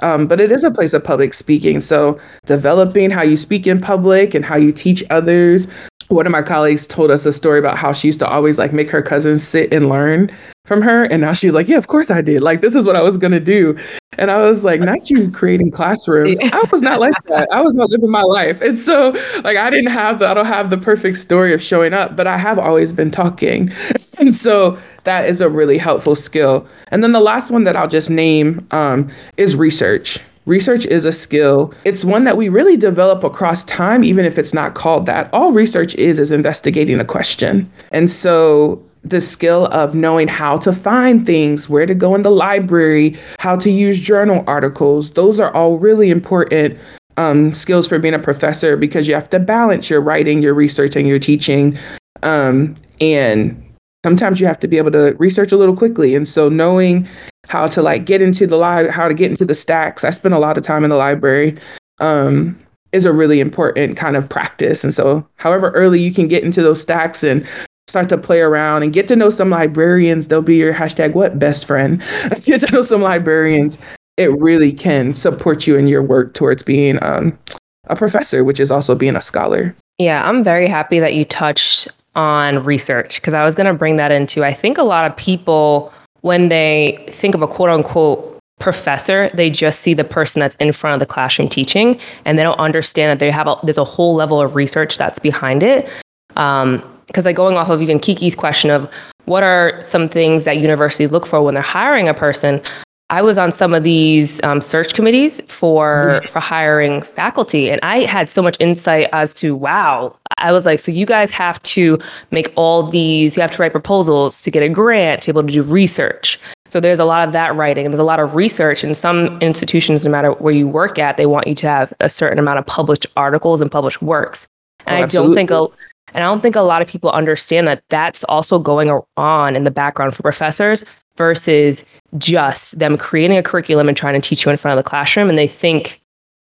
Um, 0.00 0.26
but 0.26 0.40
it 0.40 0.50
is 0.52 0.62
a 0.62 0.70
place 0.70 0.92
of 0.92 1.02
public 1.02 1.32
speaking. 1.34 1.80
So, 1.80 2.20
developing 2.44 3.10
how 3.10 3.22
you 3.22 3.36
speak 3.36 3.66
in 3.66 3.80
public 3.80 4.34
and 4.34 4.44
how 4.44 4.56
you 4.56 4.72
teach 4.72 5.02
others. 5.10 5.68
One 6.08 6.26
of 6.26 6.32
my 6.32 6.42
colleagues 6.42 6.86
told 6.86 7.10
us 7.10 7.26
a 7.26 7.32
story 7.32 7.58
about 7.58 7.76
how 7.76 7.92
she 7.92 8.08
used 8.08 8.20
to 8.20 8.28
always 8.28 8.58
like 8.58 8.72
make 8.72 8.90
her 8.90 9.02
cousins 9.02 9.42
sit 9.42 9.72
and 9.72 9.88
learn 9.88 10.30
from 10.64 10.82
her. 10.82 11.04
And 11.04 11.20
now 11.20 11.32
she's 11.32 11.54
like, 11.54 11.68
yeah, 11.68 11.78
of 11.78 11.88
course 11.88 12.10
I 12.10 12.20
did. 12.20 12.40
Like, 12.40 12.60
this 12.60 12.74
is 12.74 12.86
what 12.86 12.96
I 12.96 13.02
was 13.02 13.16
going 13.16 13.32
to 13.32 13.40
do. 13.40 13.78
And 14.18 14.30
I 14.30 14.38
was 14.38 14.64
like, 14.64 14.80
not 14.80 15.10
you 15.10 15.30
creating 15.30 15.70
classrooms. 15.70 16.38
I 16.40 16.64
was 16.70 16.82
not 16.82 17.00
like 17.00 17.14
that. 17.28 17.48
I 17.52 17.60
was 17.60 17.74
not 17.74 17.90
living 17.90 18.10
my 18.10 18.22
life. 18.22 18.60
And 18.60 18.78
so, 18.78 19.10
like, 19.44 19.56
I 19.56 19.70
didn't 19.70 19.90
have 19.90 20.18
the, 20.18 20.28
I 20.28 20.34
don't 20.34 20.46
have 20.46 20.70
the 20.70 20.78
perfect 20.78 21.18
story 21.18 21.52
of 21.52 21.62
showing 21.62 21.92
up, 21.92 22.16
but 22.16 22.26
I 22.26 22.38
have 22.38 22.58
always 22.58 22.92
been 22.92 23.10
talking. 23.10 23.72
And 24.18 24.32
so 24.32 24.78
that 25.04 25.28
is 25.28 25.42
a 25.42 25.48
really 25.50 25.76
helpful 25.76 26.14
skill. 26.14 26.66
And 26.90 27.04
then 27.04 27.12
the 27.12 27.20
last 27.20 27.50
one 27.50 27.64
that 27.64 27.76
I'll 27.76 27.86
just 27.86 28.08
name 28.08 28.66
um, 28.70 29.12
is 29.36 29.54
research. 29.54 30.20
Research 30.46 30.86
is 30.86 31.04
a 31.04 31.12
skill. 31.12 31.74
It's 31.84 32.04
one 32.04 32.22
that 32.24 32.36
we 32.36 32.48
really 32.48 32.76
develop 32.76 33.24
across 33.24 33.64
time, 33.64 34.04
even 34.04 34.24
if 34.24 34.38
it's 34.38 34.54
not 34.54 34.74
called 34.74 35.06
that. 35.06 35.28
All 35.32 35.50
research 35.52 35.94
is 35.96 36.20
is 36.20 36.30
investigating 36.30 37.00
a 37.00 37.04
question. 37.04 37.70
And 37.90 38.10
so 38.10 38.80
the 39.02 39.20
skill 39.20 39.66
of 39.66 39.94
knowing 39.94 40.28
how 40.28 40.56
to 40.58 40.72
find 40.72 41.26
things, 41.26 41.68
where 41.68 41.86
to 41.86 41.94
go 41.94 42.14
in 42.14 42.22
the 42.22 42.30
library, 42.30 43.18
how 43.38 43.56
to 43.56 43.70
use 43.70 43.98
journal 44.00 44.44
articles. 44.46 45.12
Those 45.12 45.40
are 45.40 45.52
all 45.54 45.78
really 45.78 46.10
important 46.10 46.78
um, 47.16 47.52
skills 47.54 47.86
for 47.86 47.98
being 47.98 48.14
a 48.14 48.18
professor 48.18 48.76
because 48.76 49.08
you 49.08 49.14
have 49.14 49.30
to 49.30 49.38
balance 49.38 49.90
your 49.90 50.00
writing, 50.00 50.42
your 50.42 50.54
research, 50.54 50.96
and 50.96 51.08
your 51.08 51.18
teaching. 51.18 51.78
Um, 52.22 52.74
and 53.00 53.62
sometimes 54.04 54.40
you 54.40 54.46
have 54.46 54.60
to 54.60 54.68
be 54.68 54.78
able 54.78 54.92
to 54.92 55.14
research 55.18 55.50
a 55.50 55.56
little 55.56 55.76
quickly. 55.76 56.14
And 56.14 56.26
so 56.28 56.48
knowing 56.48 57.08
how 57.48 57.66
to 57.68 57.82
like 57.82 58.04
get 58.04 58.22
into 58.22 58.46
the 58.46 58.56
live, 58.56 58.90
how 58.90 59.08
to 59.08 59.14
get 59.14 59.30
into 59.30 59.44
the 59.44 59.54
stacks. 59.54 60.04
I 60.04 60.10
spent 60.10 60.34
a 60.34 60.38
lot 60.38 60.56
of 60.56 60.64
time 60.64 60.84
in 60.84 60.90
the 60.90 60.96
library. 60.96 61.58
Um, 61.98 62.58
is 62.92 63.04
a 63.04 63.12
really 63.12 63.40
important 63.40 63.96
kind 63.96 64.16
of 64.16 64.28
practice. 64.28 64.84
And 64.84 64.94
so, 64.94 65.26
however 65.36 65.70
early 65.70 66.00
you 66.00 66.12
can 66.12 66.28
get 66.28 66.44
into 66.44 66.62
those 66.62 66.80
stacks 66.80 67.22
and 67.22 67.46
start 67.88 68.08
to 68.08 68.18
play 68.18 68.40
around 68.40 68.82
and 68.82 68.92
get 68.92 69.06
to 69.08 69.16
know 69.16 69.30
some 69.30 69.50
librarians. 69.50 70.28
They'll 70.28 70.42
be 70.42 70.56
your 70.56 70.74
hashtag 70.74 71.14
what 71.14 71.38
best 71.38 71.66
friend. 71.66 72.02
get 72.44 72.60
to 72.60 72.72
know 72.72 72.82
some 72.82 73.02
librarians. 73.02 73.78
It 74.16 74.32
really 74.40 74.72
can 74.72 75.14
support 75.14 75.66
you 75.66 75.76
in 75.76 75.86
your 75.86 76.02
work 76.02 76.34
towards 76.34 76.62
being 76.62 77.02
um, 77.02 77.38
a 77.84 77.96
professor, 77.96 78.42
which 78.42 78.60
is 78.60 78.70
also 78.70 78.94
being 78.94 79.14
a 79.14 79.20
scholar. 79.20 79.76
Yeah, 79.98 80.28
I'm 80.28 80.42
very 80.42 80.66
happy 80.66 81.00
that 81.00 81.14
you 81.14 81.24
touched 81.24 81.88
on 82.14 82.64
research 82.64 83.16
because 83.16 83.34
I 83.34 83.44
was 83.44 83.54
going 83.54 83.66
to 83.66 83.74
bring 83.74 83.96
that 83.96 84.10
into. 84.10 84.44
I 84.44 84.52
think 84.52 84.78
a 84.78 84.82
lot 84.82 85.08
of 85.08 85.16
people, 85.16 85.92
when 86.22 86.48
they 86.48 87.04
think 87.08 87.34
of 87.34 87.42
a 87.42 87.48
quote 87.48 87.70
unquote 87.70 88.38
professor, 88.58 89.30
they 89.34 89.50
just 89.50 89.80
see 89.80 89.94
the 89.94 90.04
person 90.04 90.40
that's 90.40 90.56
in 90.56 90.72
front 90.72 90.94
of 90.94 91.00
the 91.00 91.12
classroom 91.12 91.48
teaching, 91.48 92.00
and 92.24 92.38
they 92.38 92.42
don't 92.42 92.58
understand 92.58 93.10
that 93.10 93.24
they 93.24 93.30
have 93.30 93.46
a, 93.46 93.56
there's 93.62 93.78
a 93.78 93.84
whole 93.84 94.14
level 94.14 94.40
of 94.40 94.54
research 94.54 94.98
that's 94.98 95.18
behind 95.18 95.62
it. 95.62 95.88
Um, 96.36 96.82
because 97.06 97.24
like 97.24 97.36
going 97.36 97.56
off 97.56 97.70
of 97.70 97.80
even 97.82 97.98
Kiki's 97.98 98.34
question 98.34 98.70
of 98.70 98.90
what 99.26 99.42
are 99.42 99.80
some 99.80 100.08
things 100.08 100.44
that 100.44 100.58
universities 100.58 101.12
look 101.12 101.26
for 101.26 101.40
when 101.42 101.54
they're 101.54 101.62
hiring 101.62 102.08
a 102.08 102.14
person, 102.14 102.60
I 103.08 103.22
was 103.22 103.38
on 103.38 103.52
some 103.52 103.72
of 103.72 103.84
these 103.84 104.42
um, 104.42 104.60
search 104.60 104.94
committees 104.94 105.40
for 105.46 106.20
mm-hmm. 106.20 106.26
for 106.26 106.40
hiring 106.40 107.02
faculty, 107.02 107.70
and 107.70 107.78
I 107.82 108.00
had 108.00 108.28
so 108.28 108.42
much 108.42 108.56
insight 108.58 109.08
as 109.12 109.32
to 109.34 109.54
wow. 109.54 110.16
I 110.38 110.50
was 110.50 110.66
like, 110.66 110.80
so 110.80 110.90
you 110.90 111.06
guys 111.06 111.30
have 111.30 111.62
to 111.62 111.98
make 112.32 112.52
all 112.56 112.82
these. 112.82 113.36
You 113.36 113.42
have 113.42 113.52
to 113.52 113.62
write 113.62 113.70
proposals 113.70 114.40
to 114.40 114.50
get 114.50 114.64
a 114.64 114.68
grant 114.68 115.22
to 115.22 115.32
be 115.32 115.38
able 115.38 115.46
to 115.46 115.52
do 115.52 115.62
research. 115.62 116.40
So 116.68 116.80
there's 116.80 116.98
a 116.98 117.04
lot 117.04 117.26
of 117.26 117.32
that 117.32 117.54
writing, 117.54 117.86
and 117.86 117.94
there's 117.94 118.00
a 118.00 118.04
lot 118.04 118.18
of 118.18 118.34
research. 118.34 118.82
And 118.82 118.96
some 118.96 119.40
institutions, 119.40 120.04
no 120.04 120.10
matter 120.10 120.32
where 120.32 120.52
you 120.52 120.66
work 120.66 120.98
at, 120.98 121.16
they 121.16 121.26
want 121.26 121.46
you 121.46 121.54
to 121.54 121.68
have 121.68 121.92
a 122.00 122.08
certain 122.08 122.40
amount 122.40 122.58
of 122.58 122.66
published 122.66 123.06
articles 123.16 123.60
and 123.60 123.70
published 123.70 124.02
works. 124.02 124.48
And 124.84 125.00
oh, 125.00 125.04
I 125.04 125.06
don't 125.06 125.32
think 125.32 125.52
a 125.52 125.68
And 126.12 126.24
I 126.24 126.26
don't 126.26 126.40
think 126.40 126.56
a 126.56 126.60
lot 126.60 126.82
of 126.82 126.88
people 126.88 127.10
understand 127.10 127.68
that 127.68 127.84
that's 127.88 128.24
also 128.24 128.58
going 128.58 128.90
on 129.16 129.54
in 129.54 129.62
the 129.62 129.70
background 129.70 130.16
for 130.16 130.22
professors 130.22 130.84
versus 131.16 131.84
just 132.18 132.78
them 132.78 132.96
creating 132.96 133.36
a 133.36 133.42
curriculum 133.42 133.88
and 133.88 133.96
trying 133.96 134.20
to 134.20 134.26
teach 134.26 134.44
you 134.44 134.50
in 134.50 134.56
front 134.56 134.78
of 134.78 134.84
the 134.84 134.88
classroom. 134.88 135.28
And 135.28 135.36
they 135.38 135.48
think 135.48 136.00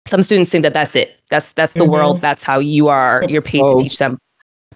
some 0.06 0.22
students 0.22 0.50
think 0.50 0.62
that 0.62 0.74
that's 0.74 0.96
it. 0.96 1.18
That's 1.30 1.52
that's 1.52 1.74
the 1.74 1.80
mm-hmm. 1.80 1.92
world. 1.92 2.20
That's 2.20 2.42
how 2.42 2.58
you 2.58 2.88
are. 2.88 3.24
You're 3.28 3.42
paid 3.42 3.62
oh. 3.62 3.76
to 3.76 3.82
teach 3.82 3.98
them. 3.98 4.18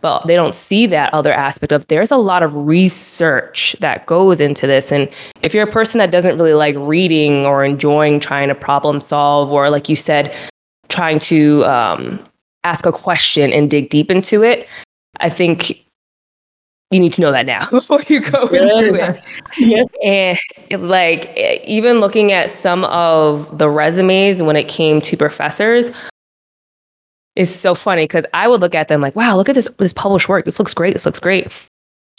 But 0.01 0.27
they 0.27 0.37
don't 0.37 0.55
see 0.55 0.87
that 0.87 1.13
other 1.15 1.33
aspect 1.33 1.73
of 1.73 1.87
there's 1.89 2.11
a 2.11 2.17
lot 2.17 2.43
of 2.43 2.55
research 2.55 3.75
that 3.81 4.07
goes 4.07 4.41
into 4.41 4.67
this. 4.67 4.93
And 4.93 5.09
if 5.43 5.55
you're 5.55 5.67
a 5.67 5.73
person 5.73 5.99
that 5.99 6.11
doesn't 6.11 6.37
really 6.37 6.55
like 6.55 6.77
reading 6.79 7.47
or 7.47 7.65
enjoying 7.65 8.21
trying 8.21 8.49
to 8.49 8.55
problem 8.55 9.01
solve, 9.01 9.51
or 9.51 9.71
like 9.71 9.89
you 9.89 9.97
said, 9.97 10.35
trying 10.89 11.19
to 11.21 11.65
um, 11.65 12.23
ask 12.63 12.85
a 12.85 12.93
question 12.93 13.53
and 13.53 13.71
dig 13.71 13.89
deep 13.89 14.11
into 14.11 14.45
it, 14.45 14.69
I 15.21 15.31
think 15.31 15.86
you 16.91 17.01
need 17.01 17.13
to 17.15 17.21
know 17.21 17.33
that 17.33 17.47
now 17.47 17.69
before 17.71 18.01
you 18.09 18.21
go 18.21 18.47
into 18.47 18.95
it. 18.95 19.25
Yeah. 19.59 19.85
And 20.03 20.39
like 20.89 21.33
even 21.65 22.01
looking 22.01 22.33
at 22.33 22.51
some 22.51 22.85
of 22.85 23.59
the 23.59 23.71
resumes 23.71 24.43
when 24.43 24.55
it 24.57 24.69
came 24.69 25.01
to 25.03 25.17
professors 25.17 25.91
is 27.37 27.55
so 27.55 27.75
funny 27.75 28.05
because 28.05 28.27
I 28.35 28.49
would 28.49 28.61
look 28.61 28.75
at 28.75 28.89
them 28.89 29.01
like, 29.01 29.17
wow, 29.17 29.37
look 29.37 29.49
at 29.49 29.55
this 29.55 29.69
this 29.79 29.93
published 29.93 30.29
work. 30.29 30.45
This 30.45 30.59
looks 30.59 30.75
great. 30.75 30.93
This 30.93 31.07
looks 31.07 31.21
great. 31.21 31.45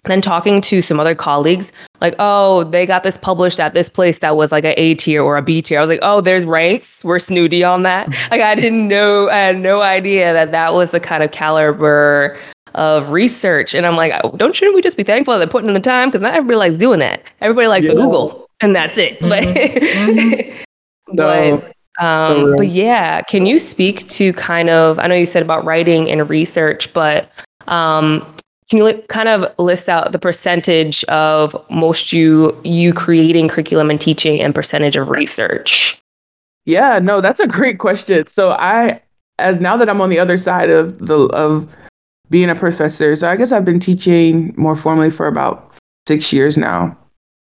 And 0.03 0.11
then 0.11 0.21
talking 0.21 0.61
to 0.61 0.81
some 0.81 0.99
other 0.99 1.15
colleagues, 1.15 1.73
like, 2.01 2.15
oh, 2.17 2.63
they 2.65 2.85
got 2.85 3.03
this 3.03 3.17
published 3.17 3.59
at 3.59 3.73
this 3.73 3.89
place 3.89 4.19
that 4.19 4.37
was 4.37 4.51
like 4.51 4.63
a 4.63 4.79
A 4.79 4.95
tier 4.95 5.21
or 5.21 5.37
a 5.37 5.41
B 5.41 5.61
tier. 5.61 5.79
I 5.79 5.81
was 5.81 5.89
like, 5.89 5.99
oh, 6.01 6.21
there's 6.21 6.45
ranks. 6.45 7.03
We're 7.03 7.19
snooty 7.19 7.63
on 7.63 7.83
that. 7.83 8.07
Mm-hmm. 8.07 8.31
like, 8.31 8.41
I 8.41 8.55
didn't 8.55 8.87
know, 8.87 9.29
I 9.29 9.37
had 9.37 9.59
no 9.59 9.81
idea 9.81 10.33
that 10.33 10.51
that 10.51 10.73
was 10.73 10.91
the 10.91 10.99
kind 10.99 11.23
of 11.23 11.31
caliber 11.31 12.39
of 12.77 13.09
research. 13.09 13.73
And 13.73 13.85
I'm 13.85 13.95
like, 13.95 14.13
oh, 14.23 14.31
don't 14.37 14.55
shouldn't 14.55 14.75
we 14.75 14.81
just 14.81 14.95
be 14.95 15.03
thankful 15.03 15.33
that 15.33 15.39
they're 15.39 15.47
putting 15.47 15.67
in 15.67 15.73
the 15.73 15.79
time? 15.79 16.09
Because 16.09 16.21
not 16.21 16.33
everybody 16.33 16.57
likes 16.57 16.77
doing 16.77 16.99
that. 16.99 17.23
Everybody 17.41 17.67
likes 17.67 17.87
yeah. 17.87 17.95
Google, 17.95 18.47
and 18.61 18.75
that's 18.75 18.97
it. 18.97 19.19
Mm-hmm. 19.19 19.29
But, 19.29 19.43
mm-hmm. 19.43 21.13
but, 21.15 22.03
um, 22.03 22.55
but 22.55 22.67
yeah, 22.67 23.21
can 23.21 23.45
you 23.45 23.59
speak 23.59 24.07
to 24.09 24.31
kind 24.33 24.69
of? 24.69 24.99
I 24.99 25.07
know 25.07 25.15
you 25.15 25.25
said 25.25 25.43
about 25.43 25.65
writing 25.65 26.09
and 26.09 26.29
research, 26.29 26.93
but 26.93 27.29
um, 27.67 28.35
can 28.69 28.79
you 28.79 29.03
kind 29.09 29.27
of 29.27 29.53
list 29.59 29.89
out 29.89 30.11
the 30.11 30.19
percentage 30.19 31.03
of 31.05 31.55
most 31.69 32.13
you 32.13 32.59
you 32.63 32.93
creating 32.93 33.47
curriculum 33.47 33.89
and 33.89 33.99
teaching 33.99 34.39
and 34.39 34.53
percentage 34.53 34.95
of 34.95 35.09
research? 35.09 35.99
Yeah, 36.65 36.99
no, 36.99 37.21
that's 37.21 37.39
a 37.39 37.47
great 37.47 37.79
question. 37.79 38.27
So 38.27 38.51
I 38.51 39.01
as 39.39 39.59
now 39.59 39.77
that 39.77 39.89
I'm 39.89 40.01
on 40.01 40.09
the 40.09 40.19
other 40.19 40.37
side 40.37 40.69
of 40.69 40.99
the 40.99 41.27
of 41.29 41.73
being 42.29 42.49
a 42.49 42.55
professor. 42.55 43.15
So 43.15 43.29
I 43.29 43.35
guess 43.35 43.51
I've 43.51 43.65
been 43.65 43.79
teaching 43.79 44.53
more 44.57 44.75
formally 44.75 45.09
for 45.09 45.27
about 45.27 45.73
six 46.07 46.31
years 46.31 46.57
now. 46.57 46.97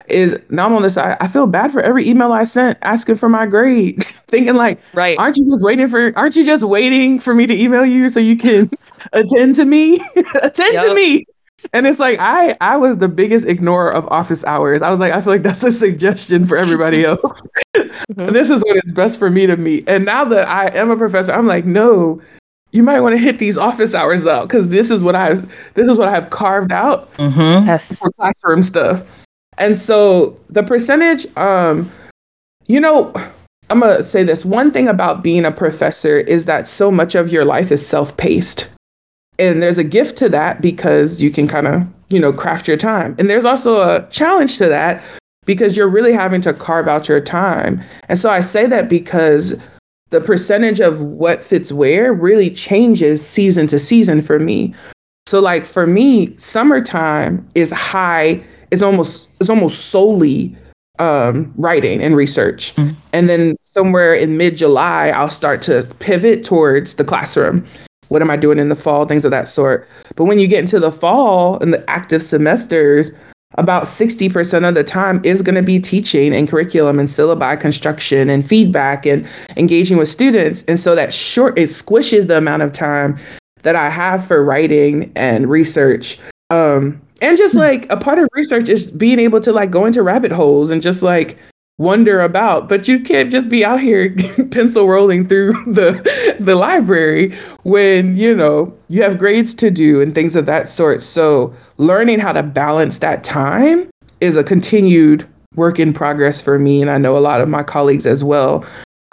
Is 0.07 0.35
now 0.49 0.65
I'm 0.65 0.73
on 0.73 0.81
this. 0.81 0.97
I, 0.97 1.15
I 1.21 1.27
feel 1.27 1.45
bad 1.45 1.71
for 1.71 1.81
every 1.81 2.07
email 2.07 2.31
I 2.31 2.43
sent 2.43 2.79
asking 2.81 3.15
for 3.15 3.29
my 3.29 3.45
grade, 3.45 4.03
thinking 4.27 4.55
like, 4.55 4.79
right? 4.93 5.15
Aren't 5.19 5.37
you 5.37 5.45
just 5.45 5.63
waiting 5.63 5.87
for? 5.87 6.17
Aren't 6.17 6.35
you 6.35 6.43
just 6.43 6.63
waiting 6.63 7.19
for 7.19 7.35
me 7.35 7.45
to 7.45 7.53
email 7.53 7.85
you 7.85 8.09
so 8.09 8.19
you 8.19 8.35
can 8.35 8.71
attend 9.13 9.53
to 9.55 9.65
me? 9.65 9.97
attend 10.41 10.73
yep. 10.73 10.83
to 10.83 10.95
me. 10.95 11.25
And 11.73 11.85
it's 11.85 11.99
like 11.99 12.17
I 12.19 12.57
I 12.59 12.77
was 12.77 12.97
the 12.97 13.07
biggest 13.07 13.45
ignorer 13.45 13.93
of 13.93 14.07
office 14.07 14.43
hours. 14.45 14.81
I 14.81 14.89
was 14.89 14.99
like, 14.99 15.13
I 15.13 15.21
feel 15.21 15.33
like 15.33 15.43
that's 15.43 15.63
a 15.63 15.71
suggestion 15.71 16.47
for 16.47 16.57
everybody 16.57 17.05
else. 17.05 17.41
mm-hmm. 17.75 18.33
This 18.33 18.49
is 18.49 18.63
when 18.63 18.77
it's 18.77 18.93
best 18.93 19.19
for 19.19 19.29
me 19.29 19.45
to 19.45 19.57
meet. 19.57 19.87
And 19.87 20.05
now 20.05 20.25
that 20.25 20.47
I 20.47 20.69
am 20.69 20.89
a 20.89 20.97
professor, 20.97 21.33
I'm 21.33 21.45
like, 21.45 21.65
no, 21.65 22.19
you 22.71 22.83
might 22.83 22.99
want 22.99 23.13
to 23.13 23.17
hit 23.17 23.39
these 23.39 23.57
office 23.57 23.95
hours 23.95 24.27
out 24.27 24.47
because 24.47 24.69
this 24.69 24.91
is 24.91 25.01
what 25.01 25.15
I 25.15 25.33
this 25.73 25.87
is 25.87 25.97
what 25.97 26.07
I 26.07 26.11
have 26.11 26.29
carved 26.29 26.71
out 26.71 27.11
mm-hmm. 27.15 27.67
yes. 27.67 27.99
for 27.99 28.11
classroom 28.11 28.63
stuff. 28.63 29.03
And 29.57 29.77
so 29.77 30.39
the 30.49 30.63
percentage, 30.63 31.25
um, 31.35 31.91
you 32.67 32.79
know, 32.79 33.13
I'm 33.69 33.81
gonna 33.81 34.03
say 34.03 34.23
this. 34.23 34.45
One 34.45 34.71
thing 34.71 34.87
about 34.87 35.23
being 35.23 35.45
a 35.45 35.51
professor 35.51 36.17
is 36.17 36.45
that 36.45 36.67
so 36.67 36.91
much 36.91 37.15
of 37.15 37.31
your 37.31 37.45
life 37.45 37.71
is 37.71 37.85
self-paced. 37.85 38.69
And 39.37 39.61
there's 39.61 39.77
a 39.77 39.83
gift 39.83 40.17
to 40.17 40.29
that 40.29 40.61
because 40.61 41.21
you 41.21 41.31
can 41.31 41.47
kind 41.47 41.67
of, 41.67 41.87
you 42.09 42.19
know, 42.19 42.33
craft 42.33 42.67
your 42.67 42.77
time. 42.77 43.15
And 43.17 43.29
there's 43.29 43.45
also 43.45 43.81
a 43.81 44.07
challenge 44.09 44.57
to 44.57 44.67
that 44.67 45.01
because 45.45 45.77
you're 45.77 45.89
really 45.89 46.13
having 46.13 46.41
to 46.41 46.53
carve 46.53 46.87
out 46.87 47.07
your 47.07 47.21
time. 47.21 47.81
And 48.09 48.19
so 48.19 48.29
I 48.29 48.41
say 48.41 48.67
that 48.67 48.89
because 48.89 49.55
the 50.09 50.21
percentage 50.21 50.79
of 50.79 50.99
what 50.99 51.43
fits 51.43 51.71
where 51.71 52.13
really 52.13 52.49
changes 52.49 53.25
season 53.25 53.67
to 53.67 53.79
season 53.79 54.21
for 54.21 54.39
me. 54.39 54.73
So 55.27 55.39
like 55.39 55.65
for 55.65 55.85
me, 55.85 56.35
summertime 56.37 57.47
is 57.53 57.69
high, 57.71 58.43
it's 58.71 58.81
almost 58.81 59.27
it's 59.39 59.49
almost 59.49 59.87
solely 59.87 60.55
um, 60.97 61.53
writing 61.55 62.01
and 62.01 62.15
research. 62.15 62.75
Mm-hmm. 62.75 62.99
And 63.13 63.29
then 63.29 63.55
somewhere 63.65 64.13
in 64.13 64.37
mid 64.37 64.57
July, 64.57 65.09
I'll 65.09 65.29
start 65.29 65.61
to 65.63 65.87
pivot 65.99 66.43
towards 66.43 66.95
the 66.95 67.03
classroom. 67.03 67.65
What 68.09 68.23
am 68.23 68.31
I 68.31 68.37
doing 68.37 68.57
in 68.57 68.69
the 68.69 68.75
fall? 68.75 69.05
Things 69.05 69.23
of 69.23 69.31
that 69.31 69.47
sort. 69.47 69.87
But 70.15 70.25
when 70.25 70.39
you 70.39 70.47
get 70.47 70.59
into 70.59 70.79
the 70.79 70.91
fall 70.91 71.59
and 71.59 71.71
the 71.73 71.87
active 71.89 72.23
semesters, 72.23 73.11
about 73.55 73.85
60% 73.85 74.67
of 74.67 74.75
the 74.75 74.83
time 74.83 75.21
is 75.25 75.41
going 75.41 75.55
to 75.55 75.63
be 75.63 75.79
teaching 75.79 76.33
and 76.33 76.47
curriculum 76.47 76.99
and 76.99 77.09
syllabi 77.09 77.59
construction 77.59 78.29
and 78.29 78.45
feedback 78.45 79.05
and 79.05 79.27
engaging 79.57 79.97
with 79.97 80.07
students. 80.07 80.63
And 80.67 80.79
so 80.79 80.95
that 80.95 81.13
short, 81.13 81.57
it 81.57 81.69
squishes 81.69 82.27
the 82.27 82.37
amount 82.37 82.61
of 82.61 82.73
time 82.73 83.17
that 83.63 83.75
I 83.75 83.89
have 83.89 84.25
for 84.25 84.43
writing 84.43 85.11
and 85.15 85.49
research. 85.49 86.19
Um, 86.51 87.01
and 87.21 87.37
just 87.37 87.53
hmm. 87.53 87.59
like 87.59 87.89
a 87.89 87.97
part 87.97 88.19
of 88.19 88.27
research 88.33 88.69
is 88.69 88.87
being 88.87 89.19
able 89.19 89.39
to 89.41 89.51
like 89.51 89.71
go 89.71 89.85
into 89.85 90.03
rabbit 90.03 90.31
holes 90.31 90.69
and 90.69 90.81
just 90.81 91.01
like 91.01 91.37
wonder 91.79 92.19
about 92.19 92.67
but 92.67 92.89
you 92.89 92.99
can't 92.99 93.31
just 93.31 93.47
be 93.47 93.63
out 93.63 93.79
here 93.79 94.13
pencil 94.51 94.87
rolling 94.87 95.25
through 95.25 95.53
the 95.65 96.35
the 96.37 96.53
library 96.53 97.35
when 97.63 98.17
you 98.17 98.35
know 98.35 98.71
you 98.89 99.01
have 99.01 99.17
grades 99.17 99.55
to 99.55 99.71
do 99.71 100.01
and 100.01 100.13
things 100.13 100.35
of 100.35 100.45
that 100.45 100.67
sort 100.67 101.01
so 101.01 101.53
learning 101.77 102.19
how 102.19 102.33
to 102.33 102.43
balance 102.43 102.99
that 102.99 103.23
time 103.23 103.89
is 104.19 104.35
a 104.35 104.43
continued 104.43 105.25
work 105.55 105.79
in 105.79 105.93
progress 105.93 106.41
for 106.41 106.59
me 106.59 106.81
and 106.81 106.91
i 106.91 106.97
know 106.97 107.17
a 107.17 107.19
lot 107.19 107.39
of 107.39 107.47
my 107.47 107.63
colleagues 107.63 108.05
as 108.05 108.25
well 108.25 108.63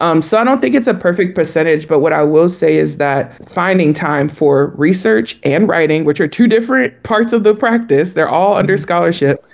um, 0.00 0.20
so 0.20 0.36
i 0.36 0.42
don't 0.42 0.60
think 0.60 0.74
it's 0.74 0.88
a 0.88 0.94
perfect 0.94 1.36
percentage 1.36 1.86
but 1.86 2.00
what 2.00 2.12
i 2.12 2.22
will 2.24 2.48
say 2.48 2.76
is 2.76 2.96
that 2.96 3.48
finding 3.48 3.94
time 3.94 4.28
for 4.28 4.74
research 4.76 5.38
and 5.44 5.68
writing 5.68 6.04
which 6.04 6.20
are 6.20 6.28
two 6.28 6.48
different 6.48 7.00
parts 7.04 7.32
of 7.32 7.44
the 7.44 7.54
practice 7.54 8.14
they're 8.14 8.28
all 8.28 8.56
under 8.56 8.74
mm-hmm. 8.74 8.82
scholarship 8.82 9.46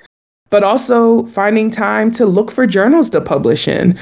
but 0.52 0.62
also 0.62 1.24
finding 1.28 1.70
time 1.70 2.12
to 2.12 2.26
look 2.26 2.50
for 2.50 2.66
journals 2.66 3.08
to 3.08 3.22
publish 3.22 3.66
in. 3.66 3.98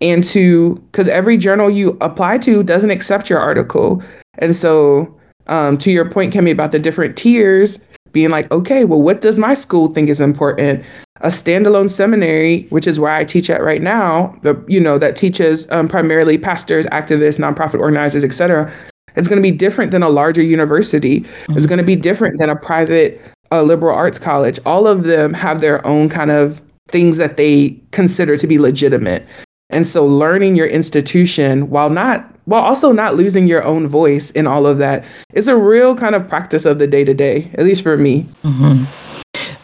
And 0.00 0.24
to 0.24 0.74
because 0.90 1.06
every 1.06 1.36
journal 1.36 1.70
you 1.70 1.96
apply 2.00 2.38
to 2.38 2.64
doesn't 2.64 2.90
accept 2.90 3.30
your 3.30 3.38
article. 3.38 4.02
And 4.38 4.56
so 4.56 5.14
um, 5.46 5.76
to 5.78 5.92
your 5.92 6.10
point 6.10 6.34
Kemi 6.34 6.50
about 6.50 6.72
the 6.72 6.78
different 6.80 7.16
tiers 7.16 7.78
being 8.12 8.30
like 8.30 8.50
okay 8.50 8.84
well 8.84 9.00
what 9.00 9.22
does 9.22 9.38
my 9.38 9.54
school 9.54 9.88
think 9.88 10.08
is 10.08 10.20
important? 10.20 10.84
A 11.20 11.28
standalone 11.28 11.88
seminary 11.88 12.66
which 12.70 12.86
is 12.86 12.98
where 12.98 13.12
i 13.12 13.24
teach 13.24 13.48
at 13.48 13.62
right 13.62 13.80
now 13.80 14.36
the 14.42 14.60
you 14.68 14.80
know 14.80 14.98
that 14.98 15.14
teaches 15.14 15.66
um, 15.70 15.88
primarily 15.88 16.36
pastors 16.36 16.84
activists 16.86 17.38
nonprofit 17.38 17.78
organizers 17.78 18.24
etc 18.24 18.70
it's 19.16 19.28
going 19.28 19.40
to 19.40 19.42
be 19.42 19.56
different 19.56 19.90
than 19.92 20.02
a 20.02 20.08
larger 20.08 20.42
university. 20.42 21.20
Mm-hmm. 21.20 21.56
it's 21.56 21.66
going 21.66 21.78
to 21.78 21.84
be 21.84 21.96
different 21.96 22.38
than 22.38 22.50
a 22.50 22.56
private 22.56 23.20
a 23.52 23.62
liberal 23.62 23.94
arts 23.94 24.18
college, 24.18 24.58
all 24.64 24.86
of 24.86 25.04
them 25.04 25.34
have 25.34 25.60
their 25.60 25.86
own 25.86 26.08
kind 26.08 26.30
of 26.30 26.62
things 26.88 27.16
that 27.18 27.36
they 27.36 27.80
consider 27.90 28.36
to 28.36 28.46
be 28.46 28.58
legitimate. 28.58 29.26
And 29.70 29.86
so 29.86 30.04
learning 30.04 30.56
your 30.56 30.66
institution 30.66 31.70
while 31.70 31.90
not 31.90 32.28
while 32.44 32.62
also 32.62 32.90
not 32.90 33.14
losing 33.14 33.46
your 33.46 33.62
own 33.62 33.86
voice 33.86 34.32
in 34.32 34.48
all 34.48 34.66
of 34.66 34.78
that 34.78 35.04
is 35.32 35.46
a 35.46 35.56
real 35.56 35.94
kind 35.94 36.14
of 36.14 36.28
practice 36.28 36.64
of 36.64 36.80
the 36.80 36.88
day 36.88 37.04
to 37.04 37.14
day, 37.14 37.50
at 37.54 37.64
least 37.64 37.82
for 37.82 37.96
me. 37.96 38.26
Mm-hmm. 38.42 38.84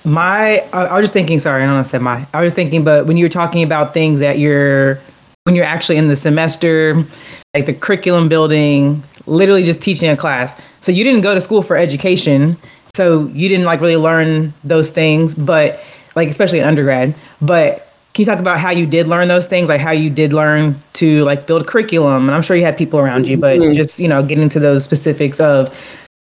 My, 0.09 0.61
I, 0.73 0.87
I 0.87 0.95
was 0.95 1.05
just 1.05 1.13
thinking. 1.13 1.41
Sorry, 1.41 1.63
I 1.63 1.67
don't 1.67 1.77
know. 1.77 1.83
Said 1.83 2.03
my. 2.03 2.27
I 2.33 2.41
was 2.41 2.55
thinking, 2.55 2.85
but 2.85 3.07
when 3.07 3.17
you 3.17 3.25
were 3.25 3.31
talking 3.31 3.65
about 3.65 3.93
things 3.95 4.21
that 4.21 4.39
you're, 4.39 5.01
when 5.43 5.57
you're 5.57 5.65
actually 5.65 5.97
in 5.97 6.07
the 6.07 6.17
semester, 6.17 7.05
like 7.53 7.67
the 7.67 7.75
curriculum 7.75 8.29
building, 8.29 9.03
literally 9.27 9.65
just 9.65 9.83
teaching 9.83 10.09
a 10.09 10.17
class. 10.17 10.59
So 10.81 10.93
you 10.93 11.03
didn't 11.03 11.23
go 11.23 11.35
to 11.35 11.41
school 11.41 11.63
for 11.63 11.77
education 11.77 12.57
so 12.95 13.27
you 13.29 13.49
didn't 13.49 13.67
like 13.67 13.81
really 13.81 13.97
learn 13.97 14.53
those 14.65 14.91
things, 14.91 15.35
but 15.35 15.83
like 16.17 16.29
especially 16.29 16.59
in 16.59 16.65
undergrad. 16.65 17.15
But 17.41 17.89
can 18.15 18.23
you 18.23 18.27
talk 18.27 18.41
about 18.41 18.59
how 18.59 18.71
you 18.71 18.87
did 18.87 19.07
learn 19.07 19.29
those 19.29 19.47
things, 19.47 19.69
like 19.69 19.81
how 19.81 19.93
you 19.93 20.11
did 20.11 20.33
learn 20.33 20.81
to 20.95 21.25
like 21.25 21.47
build 21.47 21.67
curriculum? 21.67 22.25
And 22.29 22.35
I'm 22.35 22.43
sure 22.43 22.57
you 22.57 22.65
had 22.65 22.77
people 22.77 22.99
around 22.99 23.29
you, 23.29 23.37
but 23.37 23.59
mm-hmm. 23.59 23.75
just 23.75 23.99
you 24.01 24.09
know, 24.09 24.23
get 24.23 24.39
into 24.39 24.59
those 24.59 24.85
specifics 24.85 25.39
of 25.41 25.75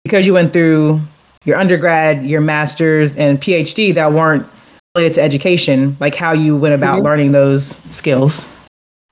because 0.03 0.25
you 0.25 0.33
went 0.33 0.53
through 0.53 1.01
your 1.45 1.57
undergrad, 1.57 2.25
your 2.25 2.41
master's, 2.41 3.15
and 3.15 3.39
PhD 3.39 3.93
that 3.93 4.13
weren't 4.13 4.47
related 4.95 5.15
to 5.15 5.21
education, 5.21 5.97
like 5.99 6.15
how 6.15 6.31
you 6.31 6.55
went 6.57 6.73
about 6.73 6.95
mm-hmm. 6.95 7.05
learning 7.05 7.31
those 7.31 7.79
skills. 7.89 8.47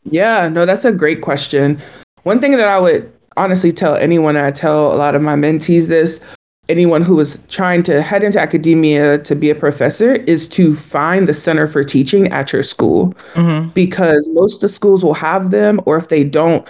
Yeah, 0.03 0.47
no, 0.47 0.65
that's 0.65 0.85
a 0.85 0.91
great 0.91 1.21
question. 1.21 1.81
One 2.23 2.39
thing 2.39 2.53
that 2.53 2.67
I 2.67 2.79
would 2.79 3.11
honestly 3.37 3.71
tell 3.71 3.95
anyone, 3.95 4.37
I 4.37 4.51
tell 4.51 4.93
a 4.93 4.95
lot 4.95 5.15
of 5.15 5.21
my 5.21 5.35
mentees 5.35 5.87
this 5.87 6.19
anyone 6.71 7.03
who 7.03 7.19
is 7.19 7.37
trying 7.49 7.83
to 7.83 8.01
head 8.01 8.23
into 8.23 8.39
academia 8.39 9.17
to 9.19 9.35
be 9.35 9.49
a 9.49 9.55
professor 9.55 10.13
is 10.13 10.47
to 10.47 10.75
find 10.75 11.27
the 11.27 11.33
center 11.33 11.67
for 11.67 11.83
teaching 11.83 12.27
at 12.29 12.51
your 12.53 12.63
school. 12.63 13.13
Mm-hmm. 13.33 13.69
because 13.69 14.27
most 14.33 14.55
of 14.55 14.61
the 14.61 14.69
schools 14.69 15.03
will 15.03 15.13
have 15.13 15.51
them 15.51 15.81
or 15.85 15.97
if 15.97 16.09
they 16.09 16.23
don't 16.23 16.67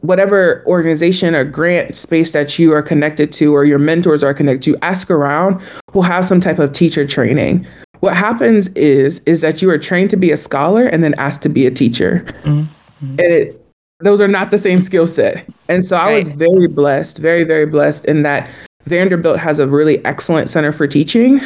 whatever 0.00 0.64
organization 0.66 1.34
or 1.34 1.44
grant 1.44 1.94
space 1.96 2.30
that 2.32 2.58
you 2.58 2.72
are 2.72 2.82
connected 2.82 3.32
to 3.32 3.54
or 3.54 3.64
your 3.64 3.78
mentors 3.78 4.22
are 4.22 4.34
connected 4.34 4.62
to 4.62 4.76
ask 4.84 5.10
around 5.10 5.60
will 5.92 6.02
have 6.02 6.24
some 6.24 6.40
type 6.40 6.58
of 6.58 6.72
teacher 6.72 7.06
training. 7.06 7.66
What 8.00 8.16
happens 8.16 8.68
is 8.68 9.20
is 9.26 9.40
that 9.40 9.60
you 9.60 9.70
are 9.70 9.78
trained 9.78 10.10
to 10.10 10.16
be 10.16 10.30
a 10.30 10.36
scholar 10.36 10.86
and 10.86 11.02
then 11.02 11.14
asked 11.18 11.42
to 11.42 11.48
be 11.48 11.66
a 11.66 11.70
teacher. 11.70 12.24
Mm-hmm. 12.42 12.64
and 13.00 13.20
it, 13.20 13.64
those 14.00 14.20
are 14.20 14.28
not 14.28 14.52
the 14.52 14.58
same 14.58 14.78
skill 14.78 15.06
set. 15.06 15.44
And 15.68 15.84
so 15.84 15.96
i 15.96 16.14
was 16.14 16.28
very 16.28 16.68
blessed 16.68 17.18
very 17.18 17.44
very 17.44 17.66
blessed 17.66 18.04
in 18.04 18.22
that 18.22 18.48
vanderbilt 18.88 19.38
has 19.38 19.58
a 19.58 19.66
really 19.66 20.04
excellent 20.04 20.48
center 20.48 20.72
for 20.72 20.86
teaching 20.86 21.40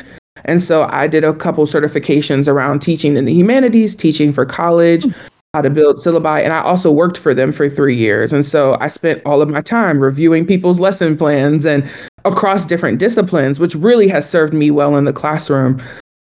and 0.45 0.63
so 0.63 0.89
i 0.91 1.07
did 1.07 1.25
a 1.25 1.35
couple 1.35 1.67
certifications 1.67 2.49
around 2.49 2.81
teaching 2.81 3.17
in 3.17 3.25
the 3.25 3.33
humanities 3.33 3.95
teaching 3.95 4.33
for 4.33 4.47
college 4.47 5.07
how 5.55 5.61
to 5.61 5.69
build 5.69 5.97
syllabi. 5.97 6.43
And 6.43 6.55
I 6.55 6.63
also 6.63 6.91
worked 6.91 7.19
for 7.19 7.35
them 7.35 7.53
for 7.53 7.69
three 7.69 7.97
years. 7.97 8.33
And 8.33 8.43
so 8.43 8.79
I 8.81 8.89
spent 8.89 9.21
all 9.27 9.43
of 9.43 9.51
my 9.51 9.61
time 9.61 10.01
reviewing 10.01 10.47
people's 10.47 10.81
lesson 10.81 11.15
plans 11.15 11.67
and 11.67 11.89
across 12.25 12.65
different 12.65 12.99
disciplines, 12.99 13.61
which 13.61 13.75
really 13.75 14.09
has 14.09 14.27
served 14.29 14.55
me 14.55 14.71
well 14.71 14.97
in 14.97 15.05
the 15.05 15.13
classroom. 15.13 15.83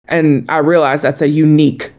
And 0.09 0.45
I 0.51 0.59
realized 0.59 1.03
that's 1.03 1.23
a 1.23 1.29
unique 1.29 1.91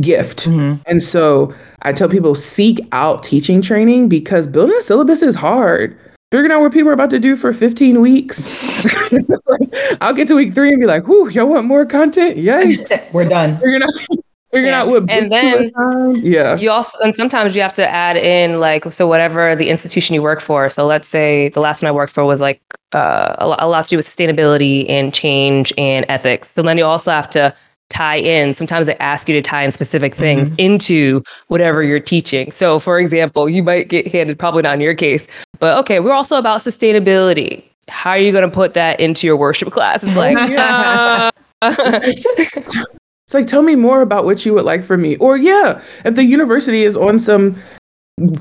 gift. 0.00 0.46
Mm-hmm. 0.46 0.80
And 0.86 1.02
so 1.02 1.54
I 1.82 1.92
tell 1.92 2.08
people 2.08 2.34
seek 2.34 2.80
out 2.92 3.22
teaching 3.22 3.60
training 3.60 4.08
because 4.08 4.46
building 4.46 4.76
a 4.78 4.82
syllabus 4.82 5.20
is 5.20 5.34
hard. 5.34 5.94
Figuring 6.32 6.50
out 6.50 6.62
what 6.62 6.72
people 6.72 6.88
are 6.88 6.94
about 6.94 7.10
to 7.10 7.18
do 7.18 7.36
for 7.36 7.52
15 7.52 8.00
weeks. 8.00 8.86
I'll 10.00 10.14
get 10.14 10.28
to 10.28 10.34
week 10.34 10.54
three 10.54 10.70
and 10.70 10.80
be 10.80 10.86
like, 10.86 11.06
whoo, 11.06 11.28
y'all 11.28 11.44
want 11.44 11.66
more 11.66 11.84
content? 11.84 12.38
Yikes. 12.38 12.90
We're 13.12 13.28
done. 13.28 13.56
Figuring 13.56 13.82
out 13.82 13.90
figuring 14.50 14.72
yeah. 14.72 14.80
out 14.80 14.88
what 14.88 15.10
and 15.10 15.30
then 15.30 15.70
yeah 16.22 16.58
you 16.58 16.70
also 16.70 16.98
and 17.00 17.16
sometimes 17.16 17.56
you 17.56 17.62
have 17.62 17.72
to 17.72 17.88
add 17.88 18.18
in 18.18 18.60
like 18.60 18.84
so 18.92 19.08
whatever 19.08 19.56
the 19.56 19.70
institution 19.70 20.14
you 20.14 20.20
work 20.20 20.42
for 20.42 20.68
so 20.68 20.84
let's 20.86 21.08
say 21.08 21.48
the 21.50 21.60
last 21.60 21.82
one 21.82 21.88
i 21.88 21.92
worked 21.92 22.12
for 22.12 22.22
was 22.26 22.42
like 22.42 22.60
uh, 22.92 23.34
a, 23.38 23.64
a 23.64 23.66
lot 23.66 23.82
to 23.82 23.88
do 23.88 23.96
with 23.96 24.04
sustainability 24.04 24.84
and 24.90 25.14
change 25.14 25.72
and 25.78 26.04
ethics 26.10 26.50
so 26.50 26.60
then 26.60 26.76
you 26.76 26.84
also 26.84 27.10
have 27.10 27.30
to 27.30 27.54
tie 27.92 28.16
in 28.16 28.54
sometimes 28.54 28.86
they 28.86 28.96
ask 28.96 29.28
you 29.28 29.34
to 29.34 29.42
tie 29.42 29.62
in 29.62 29.70
specific 29.70 30.14
things 30.14 30.50
mm-hmm. 30.50 30.60
into 30.60 31.22
whatever 31.48 31.82
you're 31.82 32.00
teaching 32.00 32.50
so 32.50 32.78
for 32.78 32.98
example 32.98 33.48
you 33.48 33.62
might 33.62 33.88
get 33.88 34.06
handed 34.08 34.38
probably 34.38 34.62
not 34.62 34.74
in 34.74 34.80
your 34.80 34.94
case 34.94 35.28
but 35.58 35.76
okay 35.76 36.00
we're 36.00 36.12
also 36.12 36.38
about 36.38 36.60
sustainability 36.60 37.62
how 37.88 38.10
are 38.10 38.18
you 38.18 38.32
going 38.32 38.48
to 38.48 38.54
put 38.54 38.74
that 38.74 38.98
into 38.98 39.26
your 39.26 39.36
worship 39.36 39.70
class 39.70 40.02
it's 40.02 40.16
like 40.16 40.36
yeah 40.50 41.30
It's 43.32 43.34
like, 43.34 43.46
tell 43.46 43.62
me 43.62 43.76
more 43.76 44.02
about 44.02 44.26
what 44.26 44.44
you 44.44 44.52
would 44.52 44.66
like 44.66 44.84
for 44.84 44.98
me. 44.98 45.16
Or 45.16 45.38
yeah, 45.38 45.80
if 46.04 46.16
the 46.16 46.22
university 46.22 46.82
is 46.82 46.98
on 46.98 47.18
some 47.18 47.58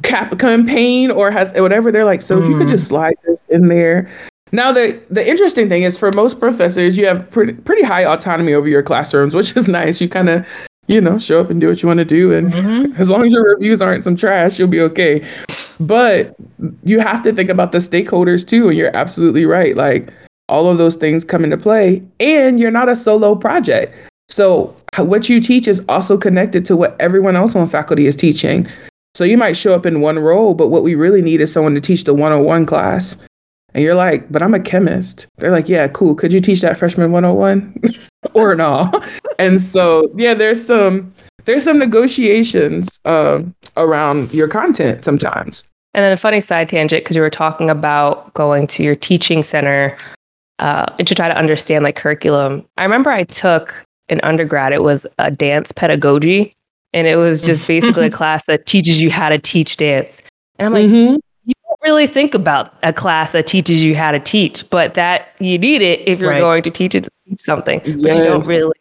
cap 0.04 0.38
campaign 0.38 1.10
or 1.12 1.32
has 1.32 1.54
whatever, 1.54 1.94
they're 1.94 2.04
like, 2.04 2.22
so 2.22 2.36
mm. 2.36 2.44
if 2.44 2.50
you 2.50 2.58
could 2.58 2.68
just 2.68 2.86
mm. 2.86 2.90
slide 2.90 3.16
this 3.26 3.40
in 3.48 3.70
there. 3.70 4.12
Now 4.52 4.72
the 4.72 5.02
the 5.10 5.28
interesting 5.28 5.70
thing 5.70 5.84
is 5.84 5.98
for 5.98 6.12
most 6.12 6.40
professors, 6.40 6.98
you 6.98 7.06
have 7.06 7.30
pretty 7.32 7.54
pretty 7.54 7.84
high 7.84 8.06
autonomy 8.06 8.54
over 8.54 8.68
your 8.68 8.84
classrooms, 8.84 9.34
which 9.40 9.56
is 9.56 9.68
nice. 9.68 10.02
You 10.02 10.10
kind 10.10 10.30
of 10.30 10.46
you 10.88 11.00
know, 11.00 11.18
show 11.18 11.40
up 11.40 11.50
and 11.50 11.62
do 11.62 11.68
what 11.68 11.82
you 11.82 11.88
want 11.88 12.00
to 12.00 12.06
do. 12.06 12.34
And 12.34 12.52
mm-hmm. 12.52 13.02
as 13.02 13.10
long 13.10 13.26
as 13.26 13.32
your 13.32 13.44
reviews 13.44 13.82
aren't 13.82 14.04
some 14.04 14.16
trash, 14.16 14.60
you'll 14.60 14.68
be 14.68 14.82
okay. 14.82 15.26
But 15.80 16.36
you 16.84 17.00
have 17.00 17.24
to 17.24 17.34
think 17.34 17.50
about 17.50 17.72
the 17.72 17.78
stakeholders 17.78 18.46
too. 18.46 18.68
And 18.68 18.78
you're 18.78 18.96
absolutely 18.96 19.46
right. 19.46 19.76
Like 19.76 20.12
all 20.50 20.70
of 20.70 20.78
those 20.78 20.98
things 20.98 21.24
come 21.24 21.44
into 21.44 21.58
play. 21.58 22.04
And 22.20 22.60
you're 22.60 22.72
not 22.72 22.90
a 22.90 22.96
solo 22.96 23.36
project. 23.36 23.96
So 24.28 24.76
what 24.98 25.30
you 25.30 25.40
teach 25.40 25.68
is 25.68 25.82
also 25.88 26.18
connected 26.18 26.66
to 26.66 26.76
what 26.76 26.96
everyone 27.00 27.38
else 27.38 27.56
on 27.56 27.68
faculty 27.68 28.06
is 28.06 28.16
teaching. 28.16 28.68
So 29.16 29.24
you 29.24 29.38
might 29.38 29.54
show 29.54 29.74
up 29.74 29.86
in 29.86 30.02
one 30.02 30.20
role, 30.20 30.54
but 30.54 30.68
what 30.70 30.84
we 30.84 30.96
really 30.96 31.22
need 31.22 31.42
is 31.42 31.52
someone 31.52 31.76
to 31.76 31.82
teach 31.82 32.04
the 32.06 32.14
101 32.14 32.66
class. 32.66 33.16
And 33.74 33.84
you're 33.84 33.96
like, 33.96 34.32
but 34.32 34.42
I'm 34.42 34.54
a 34.54 34.60
chemist. 34.60 35.28
They're 35.38 35.52
like, 35.52 35.70
yeah, 35.70 35.88
cool. 35.88 36.16
Could 36.16 36.34
you 36.34 36.40
teach 36.40 36.62
that 36.62 36.78
freshman 36.78 37.12
101 37.12 37.82
or 38.34 38.56
no? 38.56 38.92
and 39.40 39.62
so, 39.62 40.12
yeah, 40.16 40.34
there's 40.34 40.64
some 40.64 41.14
there's 41.46 41.64
some 41.64 41.80
negotiations 41.80 43.00
uh, 43.06 43.42
around 43.78 44.32
your 44.34 44.48
content 44.48 45.04
sometimes. 45.04 45.64
And 45.94 46.04
then 46.04 46.14
a 46.14 46.18
funny 46.18 46.40
side 46.40 46.70
tangent 46.70 47.04
because 47.04 47.16
you 47.16 47.22
were 47.22 47.30
talking 47.30 47.70
about 47.70 48.34
going 48.34 48.68
to 48.68 48.84
your 48.84 48.96
teaching 48.96 49.44
center 49.44 49.98
uh, 50.60 50.86
to 50.86 51.16
try 51.16 51.28
to 51.28 51.38
understand 51.38 51.84
like 51.84 51.96
curriculum. 51.96 52.66
I 52.78 52.84
remember 52.84 53.10
I 53.10 53.24
took 53.24 53.74
an 54.10 54.20
undergrad, 54.24 54.74
it 54.74 54.84
was 54.84 55.08
a 55.18 55.32
dance 55.32 55.72
pedagogy. 55.72 56.54
And 56.94 57.08
it 57.08 57.16
was 57.16 57.42
just 57.42 57.68
basically 57.68 58.08
a 58.08 58.10
class 58.12 58.46
that 58.46 58.66
teaches 58.66 59.02
you 59.02 59.10
how 59.10 59.30
to 59.30 59.38
teach 59.38 59.78
dance. 59.78 60.22
And 60.60 60.66
I'm 60.66 60.74
like, 60.74 60.86
mm-hmm. 60.86 61.16
Really 61.84 62.08
think 62.08 62.34
about 62.34 62.74
a 62.84 62.94
class 62.94 63.32
that 63.32 63.48
teaches 63.48 63.84
you 63.84 63.96
how 63.96 64.12
to 64.12 64.20
teach, 64.20 64.70
but 64.70 64.94
that 64.94 65.36
you 65.40 65.58
need 65.58 65.82
it 65.82 66.08
if 66.08 66.20
you're 66.20 66.32
right. 66.32 66.40
going 66.40 66.64
to 66.64 66.72
teach 66.72 66.96
it 66.96 67.08
teach 67.28 67.42
something. 67.42 67.80
But 67.80 67.88
yes. 67.88 68.16
you 68.16 68.24
don't 68.24 68.46
really 68.46 68.74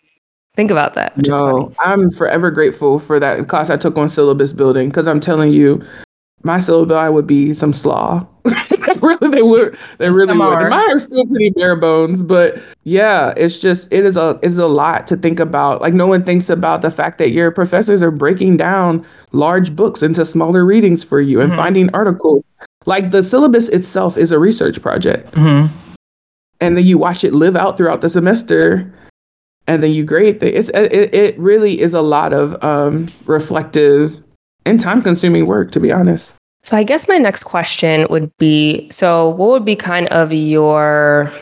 think 0.55 0.71
about 0.71 0.95
that. 0.95 1.17
No, 1.17 1.73
I'm 1.79 2.11
forever 2.11 2.51
grateful 2.51 2.99
for 2.99 3.19
that 3.21 3.49
class 3.49 3.71
I 3.71 3.77
took 3.77 3.97
on 3.97 4.09
syllabus 4.09 4.53
building 4.53 4.89
because 4.89 5.07
I'm 5.07 5.21
telling 5.21 5.53
you, 5.53 5.85
my 6.43 6.59
syllabi 6.59 7.13
would 7.13 7.27
be 7.27 7.53
some 7.53 7.73
slaw. 7.73 8.27
really, 9.03 9.29
they 9.29 9.43
would. 9.43 9.77
They 9.99 10.09
really 10.09 10.37
would. 10.37 10.71
Mine 10.71 10.91
are 10.91 11.01
still 11.01 11.27
pretty 11.27 11.51
bare 11.51 11.77
bones, 11.77 12.23
but 12.23 12.59
yeah, 12.85 13.35
it's 13.37 13.59
just 13.59 13.93
it 13.93 14.05
is 14.05 14.17
a 14.17 14.39
it's 14.43 14.57
a 14.57 14.67
lot 14.67 15.07
to 15.09 15.17
think 15.17 15.39
about. 15.39 15.83
Like 15.83 15.93
no 15.93 16.07
one 16.07 16.25
thinks 16.25 16.49
about 16.49 16.81
the 16.81 16.91
fact 16.91 17.19
that 17.19 17.31
your 17.31 17.51
professors 17.51 18.03
are 18.03 18.11
breaking 18.11 18.57
down 18.57 19.07
large 19.33 19.77
books 19.77 20.03
into 20.03 20.25
smaller 20.25 20.65
readings 20.65 21.05
for 21.05 21.21
you 21.21 21.41
and 21.41 21.51
mm-hmm. 21.51 21.61
finding 21.61 21.95
articles. 21.95 22.43
Like 22.87 23.11
the 23.11 23.23
syllabus 23.23 23.69
itself 23.69 24.17
is 24.17 24.33
a 24.33 24.39
research 24.39 24.81
project, 24.81 25.33
mm-hmm. 25.33 25.75
and 26.61 26.77
then 26.77 26.85
you 26.85 26.97
watch 26.97 27.25
it 27.25 27.35
live 27.35 27.55
out 27.55 27.77
throughout 27.77 28.01
the 28.01 28.09
semester, 28.09 28.91
and 29.67 29.83
then 29.83 29.93
you 29.93 30.05
grade. 30.05 30.43
It's 30.43 30.71
it, 30.71 31.15
it 31.15 31.39
really 31.39 31.81
is 31.81 31.93
a 31.93 32.01
lot 32.01 32.33
of 32.33 32.63
um, 32.65 33.09
reflective 33.27 34.23
and 34.65 34.81
time 34.81 35.03
consuming 35.03 35.47
work, 35.47 35.73
to 35.73 35.81
be 35.81 35.93
honest. 35.93 36.35
So 36.63 36.77
I 36.77 36.85
guess 36.85 37.09
my 37.09 37.19
next 37.19 37.45
question 37.45 38.07
would 38.11 38.31
be 38.39 38.89
so 38.91 39.29
what 39.31 39.51
would 39.51 39.65
be 39.65 39.77
kind 39.77 40.09
of 40.09 40.33
your 40.33 41.33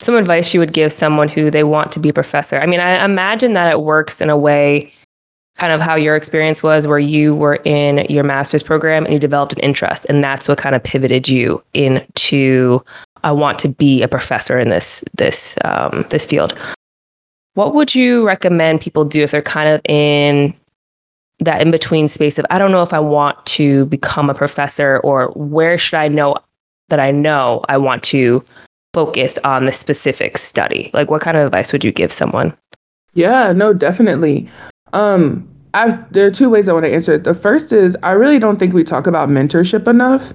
some 0.00 0.16
advice 0.16 0.52
you 0.52 0.60
would 0.60 0.72
give 0.72 0.92
someone 0.92 1.28
who 1.28 1.50
they 1.50 1.64
want 1.64 1.92
to 1.92 2.00
be 2.00 2.08
a 2.08 2.12
professor? 2.12 2.60
I 2.60 2.66
mean, 2.66 2.80
I 2.80 3.04
imagine 3.04 3.52
that 3.52 3.70
it 3.70 3.82
works 3.82 4.20
in 4.20 4.30
a 4.30 4.36
way 4.36 4.92
kind 5.56 5.72
of 5.72 5.80
how 5.80 5.94
your 5.94 6.16
experience 6.16 6.62
was 6.62 6.86
where 6.86 6.98
you 6.98 7.34
were 7.34 7.56
in 7.64 8.06
your 8.08 8.24
master's 8.24 8.62
program 8.62 9.04
and 9.04 9.12
you 9.12 9.18
developed 9.18 9.52
an 9.52 9.60
interest 9.60 10.06
and 10.08 10.24
that's 10.24 10.48
what 10.48 10.58
kind 10.58 10.74
of 10.74 10.82
pivoted 10.82 11.28
you 11.28 11.62
into 11.74 12.82
I 13.24 13.32
want 13.32 13.58
to 13.60 13.68
be 13.68 14.02
a 14.02 14.08
professor 14.08 14.58
in 14.58 14.68
this 14.68 15.04
this 15.16 15.56
um, 15.64 16.04
this 16.10 16.26
field. 16.26 16.58
What 17.54 17.74
would 17.74 17.94
you 17.94 18.26
recommend 18.26 18.80
people 18.80 19.04
do 19.04 19.22
if 19.22 19.30
they're 19.30 19.42
kind 19.42 19.68
of 19.68 19.80
in 19.88 20.54
that 21.40 21.60
in 21.60 21.70
between 21.70 22.08
space 22.08 22.38
of 22.38 22.46
I 22.50 22.58
don't 22.58 22.72
know 22.72 22.82
if 22.82 22.92
I 22.92 22.98
want 22.98 23.44
to 23.46 23.86
become 23.86 24.30
a 24.30 24.34
professor 24.34 24.98
or 25.00 25.28
where 25.34 25.78
should 25.78 25.98
I 25.98 26.08
know 26.08 26.36
that 26.88 27.00
I 27.00 27.10
know 27.10 27.64
I 27.68 27.78
want 27.78 28.02
to 28.04 28.44
focus 28.94 29.38
on 29.38 29.66
the 29.66 29.72
specific 29.72 30.38
study? 30.38 30.90
Like 30.92 31.10
what 31.10 31.22
kind 31.22 31.36
of 31.36 31.46
advice 31.46 31.72
would 31.72 31.84
you 31.84 31.92
give 31.92 32.12
someone? 32.12 32.56
Yeah, 33.14 33.52
no, 33.52 33.72
definitely. 33.72 34.48
Um 34.92 35.48
I 35.74 35.98
there 36.10 36.26
are 36.26 36.30
two 36.30 36.50
ways 36.50 36.68
I 36.68 36.72
want 36.72 36.84
to 36.84 36.92
answer 36.92 37.14
it. 37.14 37.24
The 37.24 37.34
first 37.34 37.72
is 37.72 37.96
I 38.02 38.12
really 38.12 38.38
don't 38.38 38.58
think 38.58 38.74
we 38.74 38.84
talk 38.84 39.06
about 39.06 39.28
mentorship 39.28 39.88
enough. 39.88 40.34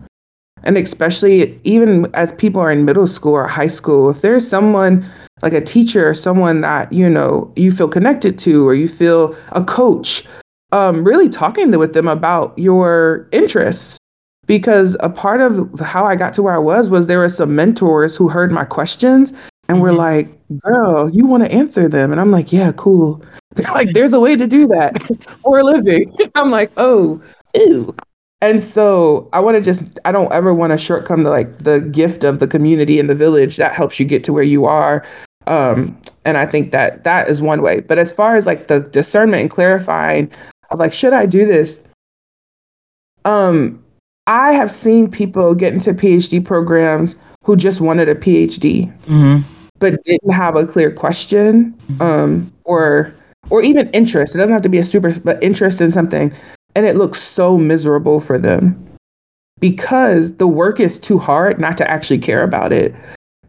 And 0.63 0.77
especially 0.77 1.59
even 1.63 2.09
as 2.13 2.31
people 2.33 2.61
are 2.61 2.71
in 2.71 2.83
middle 2.85 3.07
school 3.07 3.33
or 3.33 3.47
high 3.47 3.67
school, 3.67 4.09
if 4.09 4.21
there's 4.21 4.47
someone 4.47 5.07
like 5.41 5.53
a 5.53 5.61
teacher 5.61 6.09
or 6.09 6.13
someone 6.15 6.61
that, 6.61 6.91
you 6.91 7.07
know, 7.07 7.51
you 7.55 7.71
feel 7.71 7.87
connected 7.87 8.39
to 8.39 8.67
or 8.67 8.73
you 8.73 8.87
feel 8.87 9.35
a 9.51 9.63
coach 9.63 10.25
um, 10.71 11.03
really 11.03 11.29
talking 11.29 11.71
with 11.77 11.93
them 11.93 12.07
about 12.07 12.57
your 12.57 13.29
interests 13.31 13.97
because 14.47 14.97
a 14.99 15.09
part 15.09 15.41
of 15.41 15.79
how 15.79 16.05
I 16.05 16.15
got 16.15 16.33
to 16.33 16.41
where 16.41 16.55
I 16.55 16.59
was 16.59 16.89
was 16.89 17.07
there 17.07 17.19
were 17.19 17.29
some 17.29 17.55
mentors 17.55 18.15
who 18.15 18.29
heard 18.29 18.51
my 18.51 18.65
questions 18.65 19.31
and 19.69 19.77
mm-hmm. 19.77 19.81
were 19.81 19.93
like, 19.93 20.29
"Girl, 20.59 21.09
you 21.09 21.25
want 21.25 21.43
to 21.43 21.51
answer 21.51 21.87
them?" 21.87 22.11
And 22.11 22.19
I'm 22.19 22.31
like, 22.31 22.51
"Yeah, 22.51 22.71
cool." 22.73 23.23
Like, 23.73 23.93
"There's 23.93 24.13
a 24.13 24.19
way 24.19 24.35
to 24.35 24.47
do 24.47 24.67
that 24.67 25.01
for 25.43 25.59
a 25.59 25.63
living." 25.63 26.15
I'm 26.35 26.51
like, 26.51 26.71
"Oh, 26.77 27.21
ew." 27.55 27.95
And 28.41 28.61
so 28.61 29.29
I 29.33 29.39
want 29.39 29.55
to 29.55 29.61
just 29.61 29.83
I 30.05 30.11
don't 30.11 30.31
ever 30.31 30.53
want 30.53 30.71
to 30.71 30.77
shortcome 30.77 31.23
the 31.23 31.29
like 31.29 31.59
the 31.59 31.81
gift 31.81 32.23
of 32.23 32.39
the 32.39 32.47
community 32.47 32.99
and 32.99 33.09
the 33.09 33.15
village 33.15 33.57
that 33.57 33.73
helps 33.73 33.99
you 33.99 34.05
get 34.05 34.23
to 34.25 34.33
where 34.33 34.43
you 34.43 34.65
are. 34.65 35.03
Um, 35.47 35.99
and 36.25 36.37
I 36.37 36.45
think 36.45 36.71
that 36.71 37.03
that 37.03 37.29
is 37.29 37.41
one 37.41 37.61
way. 37.61 37.79
But 37.79 37.97
as 37.97 38.11
far 38.11 38.35
as 38.35 38.45
like 38.45 38.67
the 38.67 38.81
discernment 38.81 39.41
and 39.41 39.49
clarifying 39.49 40.31
was 40.69 40.79
like, 40.79 40.93
should 40.93 41.13
I 41.13 41.25
do 41.25 41.45
this? 41.45 41.81
Um, 43.25 43.83
I 44.27 44.51
have 44.51 44.71
seen 44.71 45.09
people 45.09 45.55
get 45.55 45.73
into 45.73 45.93
PhD 45.93 46.43
programs 46.43 47.15
who 47.43 47.55
just 47.55 47.79
wanted 47.79 48.09
a 48.09 48.15
PhD, 48.15 48.93
mm-hmm. 49.05 49.39
but 49.79 50.03
didn't 50.03 50.31
have 50.31 50.55
a 50.55 50.65
clear 50.67 50.91
question 50.91 51.73
um, 52.01 52.51
or 52.65 53.15
or 53.49 53.61
even 53.61 53.89
interest. 53.91 54.35
It 54.35 54.39
doesn't 54.39 54.53
have 54.53 54.61
to 54.63 54.69
be 54.69 54.77
a 54.77 54.83
super, 54.83 55.17
but 55.19 55.41
interest 55.41 55.81
in 55.81 55.91
something, 55.91 56.33
and 56.75 56.85
it 56.85 56.95
looks 56.95 57.21
so 57.21 57.57
miserable 57.57 58.19
for 58.19 58.37
them 58.37 58.83
because 59.59 60.33
the 60.33 60.47
work 60.47 60.79
is 60.79 60.99
too 60.99 61.17
hard 61.17 61.59
not 61.59 61.77
to 61.77 61.89
actually 61.89 62.19
care 62.19 62.43
about 62.43 62.71
it. 62.71 62.93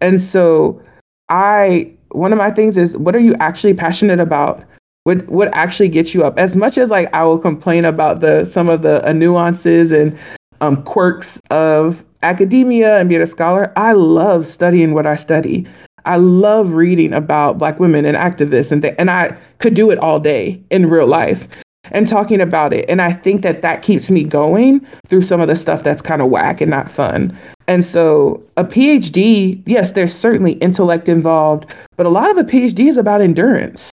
And 0.00 0.20
so, 0.20 0.80
I 1.28 1.92
one 2.10 2.32
of 2.32 2.38
my 2.38 2.50
things 2.50 2.78
is, 2.78 2.96
what 2.96 3.14
are 3.14 3.20
you 3.20 3.34
actually 3.40 3.74
passionate 3.74 4.20
about? 4.20 4.64
What 5.04 5.26
what 5.28 5.48
actually 5.52 5.88
gets 5.88 6.14
you 6.14 6.24
up? 6.24 6.38
As 6.38 6.56
much 6.56 6.78
as 6.78 6.90
like 6.90 7.12
I 7.14 7.24
will 7.24 7.38
complain 7.38 7.84
about 7.84 8.20
the 8.20 8.44
some 8.44 8.68
of 8.68 8.82
the 8.82 9.06
uh, 9.06 9.12
nuances 9.12 9.92
and 9.92 10.18
um, 10.60 10.82
quirks 10.82 11.40
of 11.50 12.04
academia 12.22 12.98
and 12.98 13.08
being 13.08 13.22
a 13.22 13.26
scholar, 13.26 13.72
I 13.76 13.92
love 13.92 14.46
studying 14.46 14.92
what 14.92 15.06
I 15.06 15.16
study. 15.16 15.66
I 16.08 16.16
love 16.16 16.72
reading 16.72 17.12
about 17.12 17.58
Black 17.58 17.78
women 17.78 18.04
and 18.04 18.16
activists, 18.16 18.72
and 18.72 18.82
th- 18.82 18.94
and 18.98 19.10
I 19.10 19.36
could 19.58 19.74
do 19.74 19.90
it 19.90 19.98
all 19.98 20.18
day 20.18 20.60
in 20.70 20.88
real 20.88 21.06
life 21.06 21.46
and 21.90 22.08
talking 22.08 22.40
about 22.40 22.72
it. 22.72 22.84
And 22.88 23.00
I 23.00 23.12
think 23.12 23.42
that 23.42 23.62
that 23.62 23.82
keeps 23.82 24.10
me 24.10 24.24
going 24.24 24.86
through 25.06 25.22
some 25.22 25.40
of 25.40 25.48
the 25.48 25.56
stuff 25.56 25.82
that's 25.82 26.02
kind 26.02 26.22
of 26.22 26.28
whack 26.28 26.60
and 26.60 26.70
not 26.70 26.90
fun. 26.90 27.36
And 27.66 27.84
so 27.84 28.42
a 28.56 28.64
PhD, 28.64 29.62
yes, 29.66 29.92
there's 29.92 30.14
certainly 30.14 30.52
intellect 30.54 31.08
involved, 31.08 31.72
but 31.96 32.06
a 32.06 32.10
lot 32.10 32.30
of 32.30 32.36
a 32.38 32.44
PhD 32.44 32.88
is 32.88 32.96
about 32.96 33.20
endurance. 33.20 33.90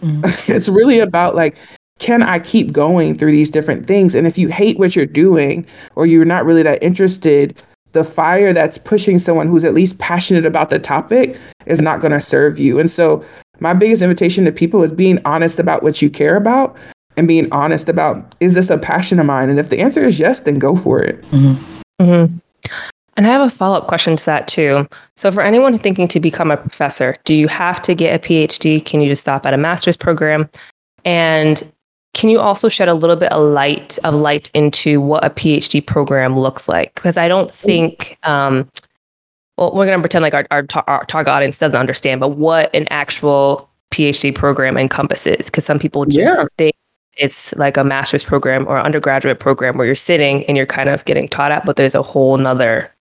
Mm. 0.00 0.48
it's 0.48 0.68
really 0.68 0.98
about 0.98 1.34
like 1.34 1.56
can 1.98 2.22
I 2.22 2.40
keep 2.40 2.72
going 2.72 3.16
through 3.16 3.30
these 3.30 3.50
different 3.50 3.86
things? 3.86 4.16
And 4.16 4.26
if 4.26 4.36
you 4.36 4.48
hate 4.48 4.76
what 4.76 4.96
you're 4.96 5.06
doing 5.06 5.64
or 5.94 6.04
you're 6.04 6.24
not 6.24 6.44
really 6.44 6.64
that 6.64 6.82
interested, 6.82 7.62
the 7.92 8.04
fire 8.04 8.52
that's 8.52 8.78
pushing 8.78 9.18
someone 9.18 9.48
who's 9.48 9.64
at 9.64 9.74
least 9.74 9.98
passionate 9.98 10.46
about 10.46 10.70
the 10.70 10.78
topic 10.78 11.38
is 11.66 11.80
not 11.80 12.00
going 12.00 12.12
to 12.12 12.20
serve 12.20 12.58
you. 12.58 12.78
And 12.78 12.90
so, 12.90 13.24
my 13.60 13.74
biggest 13.74 14.02
invitation 14.02 14.44
to 14.44 14.52
people 14.52 14.82
is 14.82 14.90
being 14.90 15.20
honest 15.24 15.58
about 15.58 15.82
what 15.82 16.02
you 16.02 16.10
care 16.10 16.36
about 16.36 16.76
and 17.16 17.28
being 17.28 17.50
honest 17.52 17.88
about 17.88 18.34
is 18.40 18.54
this 18.54 18.70
a 18.70 18.78
passion 18.78 19.20
of 19.20 19.26
mine? 19.26 19.50
And 19.50 19.58
if 19.58 19.68
the 19.68 19.78
answer 19.78 20.04
is 20.04 20.18
yes, 20.18 20.40
then 20.40 20.58
go 20.58 20.74
for 20.74 21.02
it. 21.02 21.22
Mm-hmm. 21.30 22.02
Mm-hmm. 22.02 22.38
And 23.16 23.26
I 23.26 23.30
have 23.30 23.46
a 23.46 23.50
follow 23.50 23.76
up 23.76 23.88
question 23.88 24.16
to 24.16 24.24
that 24.24 24.48
too. 24.48 24.88
So, 25.16 25.30
for 25.30 25.42
anyone 25.42 25.76
thinking 25.78 26.08
to 26.08 26.20
become 26.20 26.50
a 26.50 26.56
professor, 26.56 27.16
do 27.24 27.34
you 27.34 27.46
have 27.48 27.82
to 27.82 27.94
get 27.94 28.14
a 28.14 28.26
PhD? 28.26 28.84
Can 28.84 29.00
you 29.00 29.08
just 29.08 29.22
stop 29.22 29.44
at 29.46 29.54
a 29.54 29.58
master's 29.58 29.96
program? 29.96 30.48
And 31.04 31.62
can 32.14 32.28
you 32.28 32.40
also 32.40 32.68
shed 32.68 32.88
a 32.88 32.94
little 32.94 33.16
bit 33.16 33.32
of 33.32 33.42
light 33.42 33.98
of 34.04 34.14
light 34.14 34.50
into 34.54 35.00
what 35.00 35.24
a 35.24 35.30
PhD 35.30 35.84
program 35.84 36.38
looks 36.38 36.68
like? 36.68 36.94
Because 36.94 37.16
I 37.16 37.26
don't 37.26 37.50
think, 37.50 38.18
um, 38.22 38.68
well, 39.56 39.72
we're 39.74 39.86
going 39.86 39.98
to 39.98 40.02
pretend 40.02 40.22
like 40.22 40.34
our, 40.34 40.46
our, 40.50 40.64
our 40.86 41.04
target 41.06 41.32
audience 41.32 41.56
doesn't 41.58 41.78
understand, 41.78 42.20
but 42.20 42.28
what 42.28 42.74
an 42.74 42.86
actual 42.90 43.68
PhD 43.92 44.34
program 44.34 44.76
encompasses. 44.76 45.46
Because 45.46 45.64
some 45.64 45.78
people 45.78 46.04
just 46.04 46.18
yeah. 46.18 46.44
think 46.58 46.74
it's 47.16 47.54
like 47.54 47.76
a 47.76 47.84
master's 47.84 48.24
program 48.24 48.66
or 48.66 48.78
undergraduate 48.78 49.40
program 49.40 49.76
where 49.76 49.86
you're 49.86 49.94
sitting 49.94 50.44
and 50.44 50.56
you're 50.56 50.66
kind 50.66 50.88
of 50.88 51.04
getting 51.06 51.28
taught 51.28 51.52
at, 51.52 51.64
but 51.64 51.76
there's 51.76 51.94
a 51.94 52.02
whole 52.02 52.36
nother 52.36 52.92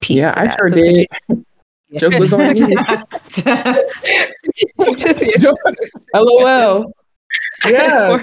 piece. 0.00 0.20
Yeah, 0.20 0.34
I 0.36 0.54
sure 0.54 0.68
so 0.68 0.76
did. 0.76 1.08
Joke 1.98 2.18
was 2.18 2.32
on 2.32 2.56
you. 2.56 2.76
LOL 6.14 6.92
yeah. 7.66 8.18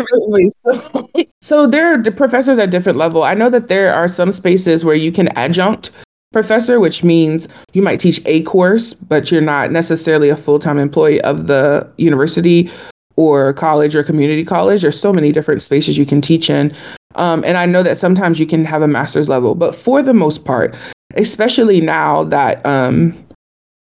So, 0.66 1.10
so 1.42 1.68
there 1.68 1.94
are 1.94 2.02
the 2.02 2.12
professors 2.12 2.58
at 2.58 2.70
different 2.72 2.98
level. 2.98 3.24
I 3.24 3.34
know 3.34 3.50
that 3.50 3.68
there 3.68 3.94
are 3.94 4.08
some 4.08 4.32
spaces 4.32 4.84
where 4.84 4.96
you 4.96 5.12
can 5.12 5.30
adjunct 5.30 5.92
professor 6.32 6.80
which 6.80 7.04
means 7.04 7.48
you 7.74 7.82
might 7.82 8.00
teach 8.00 8.22
a 8.28 8.44
course 8.44 8.94
but 8.94 9.32
you're 9.32 9.42
not 9.42 9.72
necessarily 9.72 10.30
a 10.30 10.36
full-time 10.36 10.78
employee 10.78 11.20
of 11.22 11.48
the 11.48 11.92
university 11.98 12.72
or 13.16 13.52
college 13.54 13.96
or 13.96 14.04
community 14.04 14.46
college. 14.46 14.84
There's 14.84 15.00
so 15.00 15.12
many 15.12 15.32
different 15.32 15.62
spaces 15.62 15.98
you 15.98 16.06
can 16.06 16.22
teach 16.22 16.50
in. 16.50 16.74
Um, 17.16 17.44
and 17.44 17.58
i 17.58 17.66
know 17.66 17.82
that 17.82 17.98
sometimes 17.98 18.40
you 18.40 18.46
can 18.46 18.64
have 18.66 18.84
a 18.84 18.88
master's 18.88 19.30
level 19.30 19.56
but 19.56 19.74
for 19.74 20.04
the 20.04 20.14
most 20.14 20.46
part 20.46 20.76
especially 21.16 21.82
now 21.82 22.24
that 22.26 22.64
um, 22.68 23.18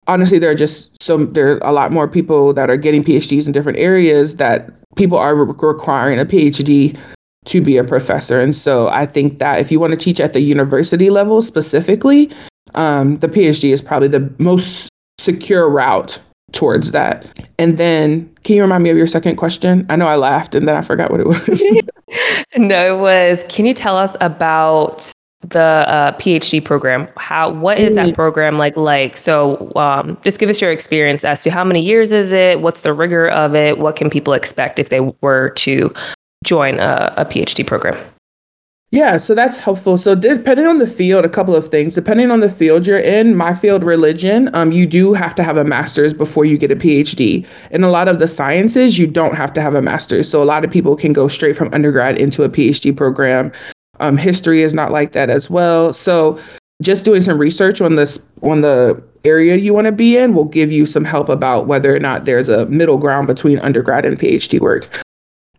honestly 0.08 0.40
there 0.40 0.52
are 0.52 0.56
just 0.56 0.92
so 1.02 1.26
there 1.26 1.54
are 1.54 1.70
a 1.70 1.72
lot 1.72 1.92
more 1.92 2.08
people 2.08 2.54
that 2.54 2.70
are 2.70 2.78
getting 2.78 3.04
phds 3.04 3.46
in 3.46 3.52
different 3.52 3.80
areas 3.80 4.36
that 4.38 4.70
people 4.96 5.18
are 5.18 5.36
re- 5.36 5.54
requiring 5.58 6.20
a 6.20 6.26
phd 6.26 6.98
to 7.46 7.62
be 7.62 7.76
a 7.76 7.84
professor. 7.84 8.40
And 8.40 8.56
so 8.56 8.88
i 8.90 9.06
think 9.06 9.40
that 9.40 9.60
if 9.60 9.72
you 9.72 9.80
want 9.80 9.92
to 9.92 9.98
teach 9.98 10.20
at 10.20 10.34
the 10.34 10.42
university 10.42 11.10
level 11.10 11.42
specifically 11.42 12.32
um, 12.76 13.18
the 13.18 13.28
phd 13.28 13.72
is 13.72 13.82
probably 13.82 14.08
the 14.08 14.34
most 14.40 14.90
secure 15.20 15.70
route 15.70 16.20
towards 16.52 16.92
that. 16.92 17.26
And 17.58 17.78
then 17.78 18.30
can 18.44 18.56
you 18.56 18.62
remind 18.62 18.84
me 18.84 18.92
of 18.92 18.98
your 18.98 19.08
second 19.08 19.38
question? 19.38 19.86
I 19.90 19.96
know 19.96 20.08
i 20.08 20.16
laughed 20.16 20.56
and 20.56 20.68
then 20.68 20.76
i 20.76 20.82
forgot 20.82 21.12
what 21.12 21.20
it 21.20 21.28
was. 21.28 21.62
No 22.56 22.96
it 22.96 23.00
was 23.00 23.44
can 23.50 23.66
you 23.66 23.74
tell 23.74 23.98
us 23.98 24.16
about 24.22 25.12
the 25.44 25.60
uh, 25.60 26.12
PhD 26.14 26.64
program. 26.64 27.08
How 27.18 27.50
what 27.50 27.80
is 27.80 27.96
that 27.96 28.08
mm. 28.08 28.16
program 28.16 28.58
like? 28.58 28.76
Like 28.78 29.18
so, 29.18 29.72
um, 29.76 30.18
just 30.24 30.40
give 30.40 30.50
us 30.50 30.62
your 30.62 30.72
experience 30.72 31.24
as 31.24 31.44
to 31.44 31.52
how 31.52 31.64
many 31.64 31.82
years 31.82 32.12
is 32.12 32.32
it? 32.32 32.62
What's 32.62 32.82
the 32.82 32.94
rigor 32.94 33.30
of 33.30 33.56
it? 33.56 33.78
What 33.78 33.96
can 33.96 34.10
people 34.10 34.34
expect 34.34 34.80
if 34.80 34.90
they 34.90 35.00
were 35.22 35.50
to 35.52 35.94
join 36.44 36.80
a, 36.80 37.14
a 37.18 37.26
PhD 37.26 37.66
program? 37.66 37.98
Yeah, 38.94 39.18
so 39.18 39.34
that's 39.34 39.58
helpful. 39.58 39.98
So 39.98 40.14
depending 40.14 40.68
on 40.68 40.78
the 40.78 40.86
field, 40.86 41.26
a 41.26 41.30
couple 41.30 41.56
of 41.56 41.68
things. 41.68 41.96
Depending 41.96 42.30
on 42.30 42.42
the 42.42 42.50
field 42.50 42.86
you're 42.86 43.00
in, 43.00 43.36
my 43.36 43.56
field, 43.56 43.84
religion, 43.84 44.54
um, 44.54 44.72
you 44.72 44.86
do 44.86 45.14
have 45.16 45.34
to 45.34 45.44
have 45.44 45.58
a 45.58 45.64
master's 45.64 46.14
before 46.14 46.46
you 46.46 46.60
get 46.60 46.70
a 46.70 46.76
PhD. 46.76 47.44
In 47.72 47.84
a 47.84 47.90
lot 47.90 48.08
of 48.08 48.20
the 48.20 48.28
sciences, 48.28 49.00
you 49.00 49.08
don't 49.08 49.34
have 49.34 49.52
to 49.54 49.64
have 49.64 49.74
a 49.74 49.82
master's. 49.82 50.30
So 50.30 50.44
a 50.44 50.46
lot 50.46 50.64
of 50.64 50.70
people 50.70 50.96
can 50.96 51.12
go 51.12 51.28
straight 51.28 51.58
from 51.58 51.74
undergrad 51.74 52.20
into 52.20 52.44
a 52.44 52.50
PhD 52.50 52.96
program. 52.96 53.52
Um, 54.00 54.18
history 54.18 54.64
is 54.64 54.74
not 54.74 54.92
like 54.92 55.12
that 55.14 55.30
as 55.30 55.50
well. 55.50 55.94
So 55.94 56.40
just 56.82 57.06
doing 57.06 57.22
some 57.22 57.38
research 57.38 57.82
on 57.82 57.96
this 57.96 58.20
on 58.42 58.62
the 58.62 59.02
area 59.24 59.56
you 59.56 59.74
want 59.74 59.86
to 59.86 59.92
be 59.92 60.18
in 60.18 60.34
will 60.34 60.46
give 60.46 60.72
you 60.72 60.86
some 60.86 61.06
help 61.06 61.30
about 61.30 61.68
whether 61.68 61.96
or 61.96 62.00
not 62.00 62.26
there's 62.26 62.50
a 62.50 62.66
middle 62.66 62.98
ground 62.98 63.28
between 63.28 63.60
undergrad 63.60 64.06
and 64.06 64.20
PhD 64.20 64.60
work. 64.60 65.02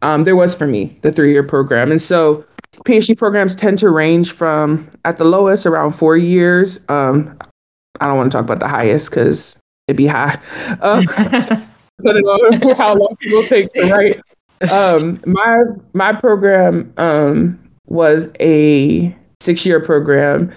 Um, 0.02 0.24
there 0.24 0.36
was 0.36 0.54
for 0.54 0.66
me 0.66 0.98
the 1.02 1.10
three 1.10 1.32
year 1.32 1.42
program, 1.42 1.90
and 1.90 2.02
so 2.02 2.44
PhD 2.84 3.16
programs 3.16 3.56
tend 3.56 3.78
to 3.78 3.88
range 3.88 4.32
from 4.32 4.88
at 5.04 5.16
the 5.16 5.24
lowest 5.24 5.64
around 5.64 5.92
four 5.92 6.16
years. 6.16 6.78
Um, 6.88 7.36
I 8.00 8.06
don't 8.06 8.16
want 8.16 8.30
to 8.30 8.36
talk 8.36 8.44
about 8.44 8.60
the 8.60 8.68
highest 8.68 9.10
because 9.10 9.56
it'd 9.88 9.96
be 9.96 10.06
high. 10.06 10.38
Um, 10.80 11.02
depending 11.98 12.24
on 12.24 12.76
how 12.76 12.94
long 12.94 13.16
people 13.20 13.42
take 13.44 13.72
to 13.74 13.90
write. 13.90 14.20
Um, 14.72 15.20
my 15.26 15.62
my 15.92 16.12
program 16.12 16.90
um, 16.96 17.58
was 17.86 18.28
a 18.40 19.14
six 19.40 19.64
year 19.64 19.80
program. 19.80 20.52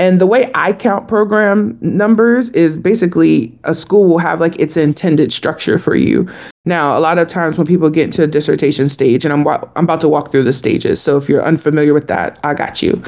And 0.00 0.20
the 0.20 0.26
way 0.26 0.50
I 0.54 0.72
count 0.72 1.08
program 1.08 1.76
numbers 1.80 2.50
is 2.50 2.76
basically 2.76 3.58
a 3.64 3.74
school 3.74 4.04
will 4.04 4.18
have 4.18 4.40
like 4.40 4.56
its 4.58 4.76
intended 4.76 5.32
structure 5.32 5.78
for 5.78 5.96
you. 5.96 6.28
Now, 6.64 6.96
a 6.96 7.00
lot 7.00 7.18
of 7.18 7.26
times 7.26 7.58
when 7.58 7.66
people 7.66 7.90
get 7.90 8.04
into 8.04 8.22
a 8.22 8.28
dissertation 8.28 8.88
stage, 8.88 9.24
and 9.24 9.32
I'm, 9.32 9.46
I'm 9.48 9.84
about 9.84 10.00
to 10.02 10.08
walk 10.08 10.30
through 10.30 10.44
the 10.44 10.52
stages. 10.52 11.00
So 11.00 11.16
if 11.16 11.28
you're 11.28 11.44
unfamiliar 11.44 11.94
with 11.94 12.06
that, 12.08 12.38
I 12.44 12.54
got 12.54 12.80
you. 12.80 13.02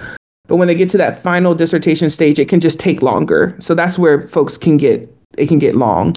But 0.49 0.57
when 0.57 0.67
they 0.67 0.75
get 0.75 0.91
to 0.91 0.99
that 0.99 1.23
final 1.23 1.55
dissertation 1.55 2.11
stage, 2.11 2.41
it 2.41 2.49
can 2.49 2.59
just 2.59 2.81
take 2.81 3.03
longer. 3.03 3.55
So 3.61 3.73
that's 3.75 3.97
where 3.97 4.27
folks 4.27 4.59
can 4.59 4.77
get, 4.77 5.09
it 5.39 5.47
can 5.47 5.61
get 5.61 5.77
long. 5.77 6.17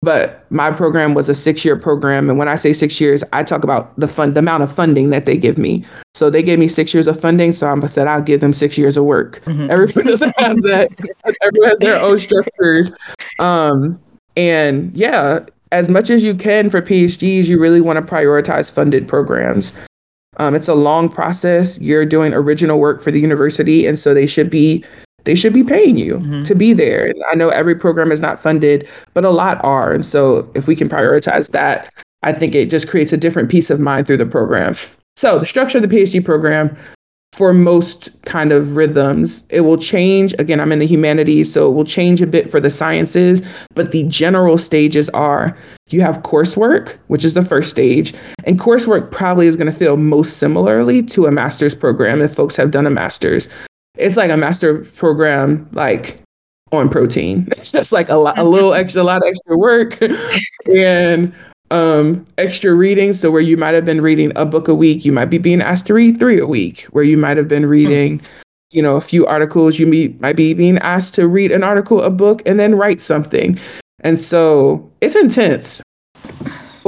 But 0.00 0.46
my 0.50 0.70
program 0.70 1.14
was 1.14 1.28
a 1.28 1.34
six 1.34 1.64
year 1.64 1.76
program. 1.76 2.30
And 2.30 2.38
when 2.38 2.48
I 2.48 2.54
say 2.54 2.72
six 2.72 3.00
years, 3.00 3.24
I 3.32 3.42
talk 3.42 3.64
about 3.64 3.98
the 3.98 4.06
fund, 4.06 4.34
the 4.34 4.40
amount 4.40 4.62
of 4.62 4.72
funding 4.72 5.10
that 5.10 5.26
they 5.26 5.36
give 5.36 5.58
me. 5.58 5.84
So 6.14 6.30
they 6.30 6.42
gave 6.42 6.58
me 6.58 6.68
six 6.68 6.94
years 6.94 7.08
of 7.08 7.20
funding. 7.20 7.52
So 7.52 7.68
I 7.68 7.86
said, 7.88 8.06
I'll 8.06 8.22
give 8.22 8.40
them 8.40 8.52
six 8.52 8.78
years 8.78 8.96
of 8.96 9.04
work. 9.04 9.42
Mm-hmm. 9.44 9.70
Everyone 9.70 10.06
doesn't 10.10 10.38
have 10.38 10.62
that. 10.62 10.88
Everyone 11.42 11.70
has 11.70 11.78
their 11.80 12.00
own 12.00 12.18
structures. 12.18 12.90
Um, 13.40 14.00
and 14.36 14.96
yeah, 14.96 15.40
as 15.72 15.88
much 15.88 16.10
as 16.10 16.22
you 16.22 16.34
can 16.34 16.70
for 16.70 16.80
PhDs, 16.80 17.46
you 17.46 17.60
really 17.60 17.80
want 17.80 18.04
to 18.04 18.14
prioritize 18.14 18.70
funded 18.70 19.08
programs. 19.08 19.72
Um, 20.36 20.54
it's 20.54 20.68
a 20.68 20.74
long 20.74 21.08
process. 21.08 21.78
You're 21.78 22.06
doing 22.06 22.32
original 22.32 22.78
work 22.78 23.02
for 23.02 23.10
the 23.10 23.18
university, 23.18 23.86
and 23.86 23.98
so 23.98 24.14
they 24.14 24.26
should 24.26 24.48
be 24.48 24.84
they 25.24 25.34
should 25.34 25.52
be 25.52 25.64
paying 25.64 25.96
you 25.96 26.14
mm-hmm. 26.14 26.42
to 26.44 26.54
be 26.54 26.72
there. 26.72 27.06
And 27.06 27.22
I 27.30 27.34
know 27.34 27.50
every 27.50 27.74
program 27.74 28.12
is 28.12 28.20
not 28.20 28.40
funded, 28.40 28.88
but 29.14 29.24
a 29.24 29.30
lot 29.30 29.62
are. 29.64 29.92
And 29.92 30.04
so 30.04 30.50
if 30.54 30.66
we 30.66 30.76
can 30.76 30.88
prioritize 30.88 31.50
that, 31.52 31.92
I 32.22 32.32
think 32.32 32.54
it 32.54 32.70
just 32.70 32.88
creates 32.88 33.12
a 33.12 33.16
different 33.16 33.50
peace 33.50 33.70
of 33.70 33.80
mind 33.80 34.06
through 34.06 34.16
the 34.18 34.26
program. 34.26 34.76
So 35.16 35.38
the 35.38 35.46
structure 35.46 35.78
of 35.78 35.88
the 35.88 35.94
PhD 35.94 36.24
program 36.24 36.76
for 37.32 37.52
most 37.52 38.08
kind 38.24 38.52
of 38.52 38.74
rhythms, 38.74 39.44
it 39.48 39.60
will 39.60 39.76
change. 39.76 40.34
Again, 40.38 40.60
I'm 40.60 40.72
in 40.72 40.78
the 40.80 40.86
humanities, 40.86 41.52
so 41.52 41.70
it 41.70 41.74
will 41.74 41.84
change 41.84 42.20
a 42.20 42.26
bit 42.26 42.50
for 42.50 42.58
the 42.58 42.70
sciences, 42.70 43.42
but 43.74 43.92
the 43.92 44.02
general 44.04 44.58
stages 44.58 45.08
are 45.10 45.56
you 45.90 46.00
have 46.00 46.22
coursework, 46.22 46.98
which 47.06 47.24
is 47.24 47.34
the 47.34 47.44
first 47.44 47.70
stage, 47.70 48.12
and 48.44 48.58
coursework 48.58 49.10
probably 49.10 49.46
is 49.46 49.56
going 49.56 49.70
to 49.70 49.78
feel 49.78 49.96
most 49.96 50.38
similarly 50.38 51.02
to 51.02 51.26
a 51.26 51.30
master's 51.30 51.74
program 51.74 52.20
if 52.20 52.34
folks 52.34 52.56
have 52.56 52.70
done 52.70 52.86
a 52.86 52.90
master's 52.90 53.48
it's 53.98 54.16
like 54.16 54.30
a 54.30 54.36
master 54.36 54.84
program 54.96 55.68
like 55.72 56.20
on 56.72 56.88
protein. 56.88 57.46
It's 57.52 57.72
just 57.72 57.92
like 57.92 58.08
a, 58.08 58.16
lot, 58.16 58.38
a 58.38 58.44
little 58.44 58.74
extra, 58.74 59.02
a 59.02 59.04
lot 59.04 59.18
of 59.18 59.28
extra 59.28 59.56
work 59.56 59.98
and 60.66 61.34
um, 61.70 62.26
extra 62.38 62.74
reading. 62.74 63.12
So 63.12 63.30
where 63.30 63.40
you 63.40 63.56
might 63.56 63.74
have 63.74 63.84
been 63.84 64.00
reading 64.00 64.32
a 64.36 64.44
book 64.44 64.68
a 64.68 64.74
week, 64.74 65.04
you 65.04 65.12
might 65.12 65.26
be 65.26 65.38
being 65.38 65.60
asked 65.60 65.86
to 65.86 65.94
read 65.94 66.18
three 66.18 66.40
a 66.40 66.46
week. 66.46 66.82
Where 66.90 67.04
you 67.04 67.16
might 67.16 67.36
have 67.36 67.48
been 67.48 67.66
reading, 67.66 68.20
you 68.70 68.82
know, 68.82 68.96
a 68.96 69.00
few 69.00 69.26
articles, 69.26 69.78
you 69.78 70.14
might 70.20 70.36
be 70.36 70.54
being 70.54 70.78
asked 70.78 71.14
to 71.14 71.26
read 71.26 71.52
an 71.52 71.62
article, 71.62 72.02
a 72.02 72.10
book, 72.10 72.42
and 72.46 72.58
then 72.58 72.74
write 72.74 73.02
something. 73.02 73.58
And 74.00 74.20
so 74.20 74.90
it's 75.00 75.16
intense. 75.16 75.82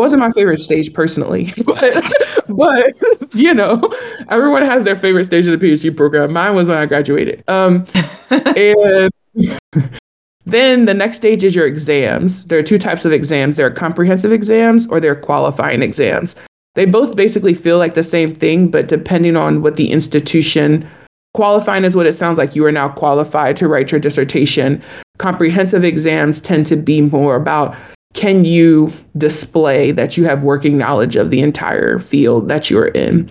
Wasn't 0.01 0.19
my 0.19 0.31
favorite 0.31 0.61
stage 0.61 0.95
personally, 0.95 1.53
but 1.67 2.13
but 2.49 3.35
you 3.35 3.53
know, 3.53 3.83
everyone 4.31 4.63
has 4.63 4.83
their 4.85 4.97
favorite 4.97 5.27
stage 5.27 5.47
of 5.47 5.61
the 5.61 5.67
PhD 5.67 5.95
program. 5.95 6.33
Mine 6.33 6.55
was 6.55 6.69
when 6.69 6.79
I 6.79 6.87
graduated. 6.87 7.45
Um, 7.49 7.85
and 8.31 9.11
then 10.47 10.87
the 10.87 10.95
next 10.95 11.19
stage 11.19 11.45
is 11.45 11.55
your 11.55 11.67
exams. 11.67 12.47
There 12.47 12.59
are 12.59 12.63
two 12.63 12.79
types 12.79 13.05
of 13.05 13.13
exams. 13.13 13.57
There 13.57 13.67
are 13.67 13.71
comprehensive 13.71 14.33
exams 14.33 14.87
or 14.87 15.01
there 15.01 15.13
are 15.13 15.21
qualifying 15.21 15.83
exams. 15.83 16.35
They 16.77 16.87
both 16.87 17.15
basically 17.15 17.53
feel 17.53 17.77
like 17.77 17.93
the 17.93 18.03
same 18.03 18.35
thing, 18.35 18.71
but 18.71 18.89
depending 18.89 19.37
on 19.37 19.61
what 19.61 19.77
the 19.77 19.91
institution 19.91 20.89
qualifying 21.35 21.85
is 21.85 21.95
what 21.95 22.07
it 22.07 22.15
sounds 22.15 22.39
like 22.39 22.57
you 22.57 22.65
are 22.65 22.73
now 22.73 22.89
qualified 22.89 23.57
to 23.57 23.69
write 23.69 23.93
your 23.93 24.01
dissertation. 24.01 24.83
Comprehensive 25.19 25.85
exams 25.85 26.41
tend 26.41 26.67
to 26.67 26.77
be 26.77 27.03
more 27.03 27.37
about 27.37 27.77
can 28.21 28.45
you 28.45 28.93
display 29.17 29.93
that 29.93 30.15
you 30.15 30.27
have 30.27 30.43
working 30.43 30.77
knowledge 30.77 31.17
of 31.17 31.31
the 31.31 31.41
entire 31.41 31.99
field 31.99 32.49
that 32.49 32.69
you're 32.69 32.89
in? 32.89 33.31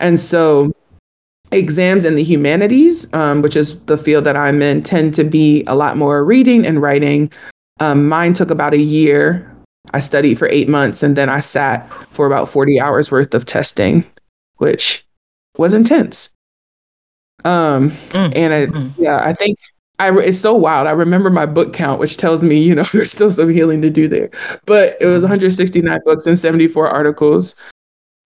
And 0.00 0.18
so 0.18 0.72
exams 1.50 2.06
in 2.06 2.14
the 2.14 2.24
humanities, 2.24 3.12
um, 3.12 3.42
which 3.42 3.56
is 3.56 3.78
the 3.80 3.98
field 3.98 4.24
that 4.24 4.34
I'm 4.34 4.62
in, 4.62 4.82
tend 4.82 5.14
to 5.16 5.24
be 5.24 5.64
a 5.66 5.74
lot 5.74 5.98
more 5.98 6.24
reading 6.24 6.64
and 6.64 6.80
writing. 6.80 7.30
Um, 7.78 8.08
mine 8.08 8.32
took 8.32 8.50
about 8.50 8.72
a 8.72 8.78
year. 8.78 9.46
I 9.92 10.00
studied 10.00 10.38
for 10.38 10.48
eight 10.48 10.66
months 10.66 11.02
and 11.02 11.14
then 11.14 11.28
I 11.28 11.40
sat 11.40 11.86
for 12.08 12.26
about 12.26 12.48
40 12.48 12.80
hours 12.80 13.10
worth 13.10 13.34
of 13.34 13.44
testing, 13.44 14.02
which 14.56 15.06
was 15.58 15.74
intense. 15.74 16.30
Um, 17.44 17.90
mm. 17.90 18.32
and 18.34 18.54
I, 18.54 18.66
mm. 18.66 18.94
yeah, 18.96 19.20
I 19.22 19.34
think 19.34 19.58
I, 19.98 20.10
it's 20.18 20.40
so 20.40 20.54
wild. 20.54 20.88
I 20.88 20.92
remember 20.92 21.30
my 21.30 21.46
book 21.46 21.72
count, 21.72 22.00
which 22.00 22.16
tells 22.16 22.42
me, 22.42 22.60
you 22.60 22.74
know, 22.74 22.84
there's 22.92 23.12
still 23.12 23.30
some 23.30 23.50
healing 23.50 23.82
to 23.82 23.90
do 23.90 24.08
there. 24.08 24.30
But 24.66 24.96
it 25.00 25.06
was 25.06 25.20
169 25.20 26.00
books 26.04 26.26
and 26.26 26.38
74 26.38 26.88
articles. 26.88 27.54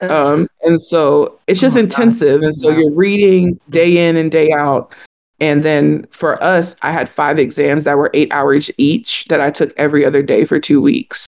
Uh-huh. 0.01 0.33
Um, 0.33 0.49
and 0.63 0.81
so 0.81 1.39
it's 1.47 1.59
just 1.59 1.77
oh 1.77 1.81
intensive. 1.81 2.41
God. 2.41 2.47
And 2.47 2.55
so 2.55 2.69
you're 2.69 2.91
reading 2.91 3.59
day 3.69 4.07
in 4.07 4.15
and 4.17 4.31
day 4.31 4.51
out. 4.51 4.93
And 5.39 5.63
then 5.63 6.07
for 6.11 6.41
us, 6.41 6.75
I 6.81 6.91
had 6.91 7.09
five 7.09 7.39
exams 7.39 7.83
that 7.83 7.97
were 7.97 8.11
eight 8.13 8.31
hours 8.31 8.71
each 8.77 9.25
that 9.25 9.41
I 9.41 9.51
took 9.51 9.73
every 9.77 10.05
other 10.05 10.23
day 10.23 10.45
for 10.45 10.59
two 10.59 10.81
weeks. 10.81 11.25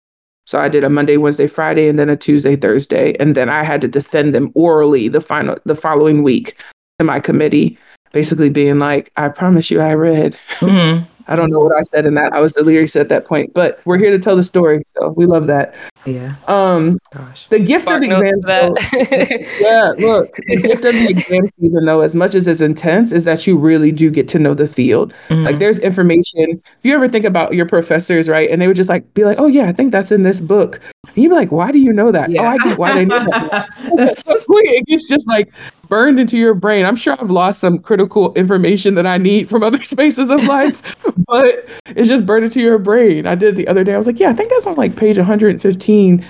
So 0.46 0.60
I 0.60 0.70
did 0.70 0.84
a 0.84 0.90
Monday, 0.92 1.18
Wednesday, 1.18 1.48
Friday, 1.48 1.88
and 1.88 1.98
then 1.98 2.10
a 2.10 2.16
Tuesday, 2.16 2.56
Thursday. 2.56 3.16
And 3.20 3.36
then 3.36 3.50
I 3.50 3.64
had 3.64 3.82
to 3.82 3.88
defend 3.88 4.36
them 4.36 4.52
orally 4.54 5.08
the 5.08 5.22
final 5.22 5.58
the 5.66 5.76
following 5.76 6.22
week 6.22 6.56
to 7.00 7.06
my 7.06 7.20
committee 7.20 7.80
basically 8.16 8.50
being 8.50 8.80
like, 8.80 9.12
I 9.18 9.28
promise 9.28 9.70
you 9.70 9.82
I 9.82 9.94
read. 9.94 10.38
Mm-hmm. 10.60 11.04
I 11.28 11.36
don't 11.36 11.50
know 11.50 11.60
what 11.60 11.76
I 11.76 11.82
said 11.84 12.06
in 12.06 12.14
that. 12.16 12.34
I 12.34 12.40
was 12.40 12.54
delirious 12.54 12.96
at 12.96 13.10
that 13.10 13.26
point, 13.26 13.54
but 13.54 13.82
we're 13.84 13.98
here 13.98 14.12
to 14.12 14.20
tell 14.20 14.36
the 14.36 14.44
story. 14.44 14.84
So 14.96 15.10
we 15.10 15.26
love 15.26 15.48
that. 15.48 15.74
Yeah. 16.06 16.36
Um, 16.48 17.00
Gosh. 17.12 17.48
the 17.48 17.58
gift 17.58 17.86
Spark 17.86 18.04
of 18.04 18.10
the 18.10 18.16
exam. 18.16 18.42
Though, 18.42 18.76
yeah. 19.60 19.94
Look, 19.98 20.36
the 20.36 20.58
gift 20.58 20.86
of 20.86 20.94
the 20.94 21.08
exam 21.10 21.50
season, 21.60 21.86
though, 21.86 22.02
as 22.02 22.14
much 22.14 22.36
as 22.36 22.46
it's 22.46 22.62
intense, 22.62 23.12
is 23.12 23.24
that 23.24 23.48
you 23.48 23.58
really 23.58 23.92
do 23.92 24.12
get 24.12 24.28
to 24.30 24.40
know 24.40 24.54
the 24.54 24.68
field. 24.68 25.14
Mm-hmm. 25.30 25.46
Like 25.46 25.58
there's 25.58 25.80
information. 25.80 26.62
If 26.78 26.86
you 26.86 26.94
ever 26.94 27.10
think 27.10 27.26
about 27.26 27.56
your 27.56 27.66
professors, 27.66 28.30
right, 28.30 28.50
and 28.52 28.62
they 28.62 28.68
would 28.68 28.78
just 28.78 28.90
like 28.90 29.12
be 29.16 29.24
like, 29.24 29.40
"Oh 29.40 29.48
yeah, 29.48 29.66
I 29.66 29.72
think 29.72 29.92
that's 29.92 30.12
in 30.12 30.22
this 30.22 30.40
book," 30.40 30.80
and 31.08 31.18
you'd 31.18 31.30
be 31.30 31.36
like, 31.36 31.52
"Why 31.52 31.72
do 31.72 31.80
you 31.80 31.92
know 31.92 32.12
that?" 32.12 32.30
Yeah. 32.30 32.44
Oh, 32.44 32.46
I 32.46 32.58
get 32.60 32.78
why 32.78 32.94
they 32.94 33.06
know 33.06 33.26
that. 33.26 33.68
it 33.82 34.86
gets 34.86 35.10
just 35.10 35.28
like 35.28 35.52
burned 35.88 36.20
into 36.20 36.38
your 36.38 36.54
brain. 36.54 36.86
I'm 36.86 36.96
sure 36.96 37.16
I've 37.20 37.32
lost 37.32 37.60
some 37.60 37.80
critical 37.80 38.34
information 38.34 38.96
that 38.96 39.06
I 39.06 39.18
need 39.18 39.50
from 39.50 39.64
other 39.64 39.82
spaces 39.84 40.30
of 40.30 40.44
life, 40.44 40.96
but 41.28 41.68
it's 41.88 42.08
just 42.08 42.26
burned 42.26 42.46
into 42.46 42.62
your 42.62 42.78
brain. 42.78 43.26
I 43.28 43.36
did 43.36 43.56
the 43.56 43.68
other 43.68 43.84
day. 43.84 43.94
I 43.94 43.98
was 43.98 44.08
like, 44.08 44.20
yeah, 44.20 44.30
I 44.30 44.34
think 44.34 44.50
that's 44.50 44.66
on 44.66 44.76
like 44.76 44.96
page 44.96 45.18
115. 45.18 46.26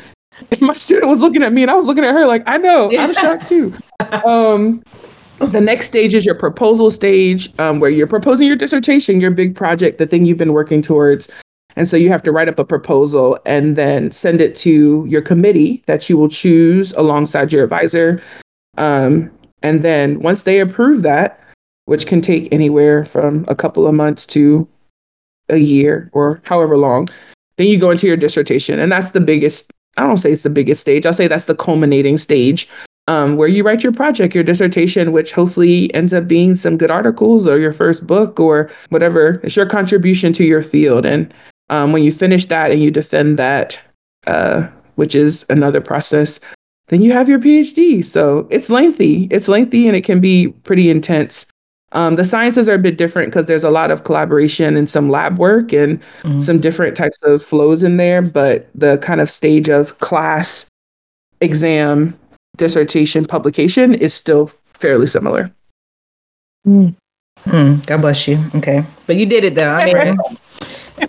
And 0.51 0.61
my 0.61 0.73
student 0.73 1.09
was 1.09 1.21
looking 1.21 1.43
at 1.43 1.53
me 1.53 1.61
and 1.61 1.71
I 1.71 1.75
was 1.75 1.85
looking 1.85 2.03
at 2.03 2.13
her 2.13 2.27
like, 2.27 2.43
I 2.45 2.57
know, 2.57 2.89
I'm 2.97 3.13
shocked 3.13 3.47
too. 3.47 3.73
Um, 4.25 4.83
the 5.39 5.61
next 5.61 5.87
stage 5.87 6.13
is 6.13 6.25
your 6.25 6.35
proposal 6.35 6.91
stage, 6.91 7.51
um, 7.59 7.79
where 7.79 7.89
you're 7.89 8.07
proposing 8.07 8.47
your 8.47 8.55
dissertation, 8.55 9.19
your 9.19 9.31
big 9.31 9.55
project, 9.55 9.97
the 9.97 10.05
thing 10.05 10.25
you've 10.25 10.37
been 10.37 10.53
working 10.53 10.81
towards. 10.81 11.29
And 11.75 11.87
so 11.87 11.97
you 11.97 12.09
have 12.09 12.23
to 12.23 12.31
write 12.31 12.47
up 12.47 12.59
a 12.59 12.65
proposal 12.65 13.37
and 13.45 13.75
then 13.75 14.11
send 14.11 14.41
it 14.41 14.55
to 14.57 15.05
your 15.07 15.21
committee 15.21 15.83
that 15.87 16.09
you 16.09 16.17
will 16.17 16.29
choose 16.29 16.93
alongside 16.93 17.51
your 17.51 17.63
advisor. 17.63 18.21
Um, 18.77 19.31
and 19.61 19.81
then 19.81 20.19
once 20.19 20.43
they 20.43 20.59
approve 20.59 21.01
that, 21.03 21.39
which 21.85 22.07
can 22.07 22.21
take 22.21 22.51
anywhere 22.51 23.05
from 23.05 23.45
a 23.47 23.55
couple 23.55 23.87
of 23.87 23.93
months 23.93 24.25
to 24.27 24.67
a 25.49 25.57
year 25.57 26.09
or 26.13 26.41
however 26.45 26.77
long, 26.77 27.07
then 27.57 27.67
you 27.67 27.77
go 27.77 27.91
into 27.91 28.07
your 28.07 28.17
dissertation. 28.17 28.79
And 28.79 28.91
that's 28.91 29.11
the 29.11 29.21
biggest, 29.21 29.71
I 29.97 30.01
don't 30.01 30.17
say 30.17 30.31
it's 30.31 30.43
the 30.43 30.49
biggest 30.49 30.81
stage, 30.81 31.05
I'll 31.05 31.13
say 31.13 31.27
that's 31.27 31.45
the 31.45 31.55
culminating 31.55 32.17
stage 32.17 32.67
um, 33.07 33.37
where 33.37 33.47
you 33.47 33.63
write 33.63 33.83
your 33.83 33.91
project, 33.91 34.33
your 34.33 34.43
dissertation, 34.43 35.11
which 35.11 35.31
hopefully 35.31 35.93
ends 35.93 36.13
up 36.13 36.27
being 36.27 36.55
some 36.55 36.77
good 36.77 36.91
articles 36.91 37.45
or 37.47 37.59
your 37.59 37.73
first 37.73 38.05
book 38.07 38.39
or 38.39 38.69
whatever. 38.89 39.39
It's 39.43 39.55
your 39.55 39.67
contribution 39.67 40.33
to 40.33 40.43
your 40.43 40.63
field. 40.63 41.05
And 41.05 41.31
um, 41.69 41.91
when 41.91 42.03
you 42.03 42.11
finish 42.11 42.45
that 42.47 42.71
and 42.71 42.81
you 42.81 42.91
defend 42.91 43.37
that, 43.37 43.79
uh, 44.27 44.67
which 44.95 45.13
is 45.13 45.45
another 45.49 45.81
process, 45.81 46.39
then 46.87 47.01
you 47.01 47.11
have 47.11 47.27
your 47.27 47.39
PhD. 47.39 48.03
So 48.05 48.47
it's 48.49 48.69
lengthy. 48.69 49.27
It's 49.31 49.47
lengthy 49.47 49.87
and 49.87 49.95
it 49.95 50.03
can 50.03 50.19
be 50.19 50.49
pretty 50.49 50.89
intense. 50.89 51.45
Um, 51.91 52.15
the 52.15 52.25
sciences 52.25 52.67
are 52.67 52.73
a 52.73 52.79
bit 52.79 52.97
different 52.97 53.29
because 53.29 53.45
there's 53.45 53.63
a 53.63 53.69
lot 53.69 53.89
of 53.89 54.03
collaboration 54.03 54.75
and 54.75 54.89
some 54.89 55.09
lab 55.09 55.37
work 55.37 55.71
and 55.71 55.99
mm-hmm. 56.23 56.41
some 56.41 56.59
different 56.59 56.95
types 56.95 57.17
of 57.23 57.41
flows 57.41 57.83
in 57.83 57.97
there. 57.97 58.21
But 58.21 58.69
the 58.75 58.97
kind 58.97 59.21
of 59.21 59.31
stage 59.31 59.69
of 59.69 59.97
class, 59.99 60.65
exam, 61.41 62.17
dissertation, 62.57 63.25
publication 63.25 63.93
is 63.93 64.13
still 64.13 64.51
fairly 64.73 65.07
similar. 65.07 65.51
Mm. 66.67 66.95
Mm, 67.45 67.85
God 67.85 68.01
bless 68.01 68.27
you. 68.27 68.43
Okay. 68.55 68.83
But 69.07 69.15
you 69.15 69.25
did 69.25 69.43
it 69.43 69.55
though. 69.55 69.69
I 69.69 69.93
mean, 69.93 70.17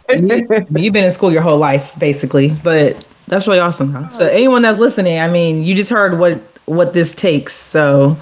you, 0.28 0.66
you've 0.76 0.92
been 0.92 1.04
in 1.04 1.12
school 1.12 1.32
your 1.32 1.42
whole 1.42 1.58
life, 1.58 1.94
basically. 1.98 2.50
But 2.62 3.04
that's 3.26 3.46
really 3.46 3.58
awesome. 3.58 3.92
Huh? 3.92 4.08
So 4.10 4.26
anyone 4.26 4.62
that's 4.62 4.78
listening, 4.78 5.18
I 5.18 5.28
mean, 5.28 5.62
you 5.62 5.74
just 5.74 5.90
heard 5.90 6.18
what 6.18 6.40
what 6.66 6.92
this 6.92 7.14
takes. 7.14 7.54
So 7.54 8.16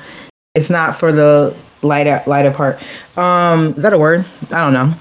it's 0.55 0.71
not 0.71 0.99
for 0.99 1.12
the 1.12 1.55
light 1.83 2.27
light 2.27 2.47
of 2.47 2.55
heart. 2.55 2.81
Um, 3.17 3.75
is 3.75 3.83
that 3.83 3.93
a 3.93 3.99
word? 3.99 4.25
I 4.51 4.64
don't 4.64 4.73
know. 4.73 4.95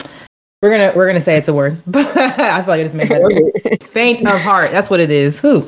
We're 0.62 0.72
gonna 0.72 0.94
we're 0.96 1.08
gonna 1.08 1.22
say 1.22 1.38
it's 1.38 1.48
a 1.48 1.54
word, 1.54 1.82
but 1.88 2.06
I 2.18 2.62
feel 2.62 2.68
like 2.68 2.80
I 2.80 2.84
just 2.84 2.96
made 2.96 3.10
that 3.10 3.84
faint 3.84 4.26
of 4.26 4.40
heart. 4.40 4.72
That's 4.72 4.90
what 4.90 5.00
it 5.00 5.12
is. 5.12 5.40
Who? 5.40 5.68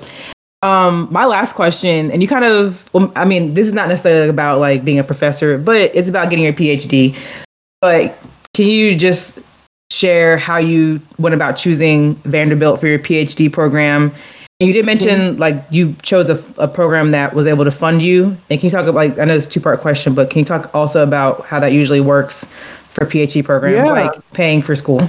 Um, 0.61 1.09
my 1.11 1.25
last 1.25 1.53
question, 1.53 2.09
and 2.09 2.23
you 2.23 2.27
kind 2.27 2.43
of, 2.43 2.89
well, 2.91 3.11
I 3.15 3.23
mean, 3.23 3.53
this 3.53 3.67
is 3.67 3.73
not 3.73 3.87
necessarily 3.87 4.29
about 4.29 4.59
like 4.59 4.83
being 4.83 4.97
a 4.97 5.03
professor, 5.03 5.59
but 5.59 5.91
it's 5.93 6.09
about 6.09 6.31
getting 6.31 6.43
your 6.43 6.53
PhD. 6.53 7.15
But 7.81 8.17
can 8.55 8.65
you 8.65 8.95
just 8.95 9.37
share 9.91 10.37
how 10.37 10.57
you 10.57 11.01
went 11.17 11.35
about 11.35 11.57
choosing 11.57 12.15
Vanderbilt 12.23 12.79
for 12.79 12.87
your 12.87 12.99
PhD 12.99 13.51
program. 13.51 14.13
And 14.59 14.67
you 14.69 14.73
did 14.73 14.85
mention 14.85 15.37
like 15.37 15.65
you 15.69 15.95
chose 16.01 16.29
a, 16.29 16.41
a, 16.57 16.67
program 16.67 17.11
that 17.11 17.33
was 17.33 17.45
able 17.45 17.65
to 17.65 17.71
fund 17.71 18.01
you. 18.01 18.37
And 18.49 18.59
can 18.59 18.61
you 18.61 18.69
talk 18.69 18.83
about 18.83 18.95
like 18.95 19.19
I 19.19 19.25
know 19.25 19.35
it's 19.35 19.47
a 19.47 19.49
two 19.49 19.59
part 19.59 19.81
question, 19.81 20.15
but 20.15 20.29
can 20.29 20.39
you 20.39 20.45
talk 20.45 20.73
also 20.73 21.03
about 21.03 21.45
how 21.45 21.59
that 21.59 21.73
usually 21.73 21.99
works 21.99 22.47
for 22.89 23.05
PhD 23.05 23.43
programs, 23.43 23.87
yeah. 23.87 23.91
like 23.91 24.31
paying 24.31 24.61
for 24.61 24.75
school? 24.75 25.07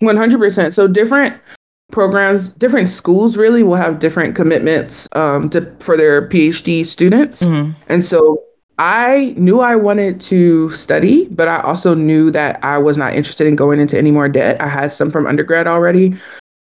One 0.00 0.16
hundred 0.16 0.38
percent. 0.38 0.74
So 0.74 0.88
different 0.88 1.40
programs, 1.92 2.52
different 2.52 2.90
schools 2.90 3.36
really 3.36 3.62
will 3.62 3.76
have 3.76 4.00
different 4.00 4.34
commitments 4.34 5.08
um, 5.12 5.48
to, 5.50 5.72
for 5.78 5.96
their 5.96 6.28
PhD 6.28 6.84
students, 6.84 7.42
mm-hmm. 7.42 7.80
and 7.88 8.04
so 8.04 8.42
I 8.78 9.34
knew 9.36 9.60
I 9.60 9.76
wanted 9.76 10.20
to 10.22 10.70
study, 10.72 11.28
but 11.28 11.46
I 11.46 11.60
also 11.60 11.94
knew 11.94 12.30
that 12.32 12.62
I 12.64 12.78
was 12.78 12.98
not 12.98 13.14
interested 13.14 13.46
in 13.46 13.54
going 13.54 13.80
into 13.80 13.96
any 13.96 14.10
more 14.10 14.28
debt. 14.28 14.60
I 14.60 14.66
had 14.66 14.92
some 14.92 15.10
from 15.10 15.26
undergrad 15.26 15.66
already. 15.66 16.18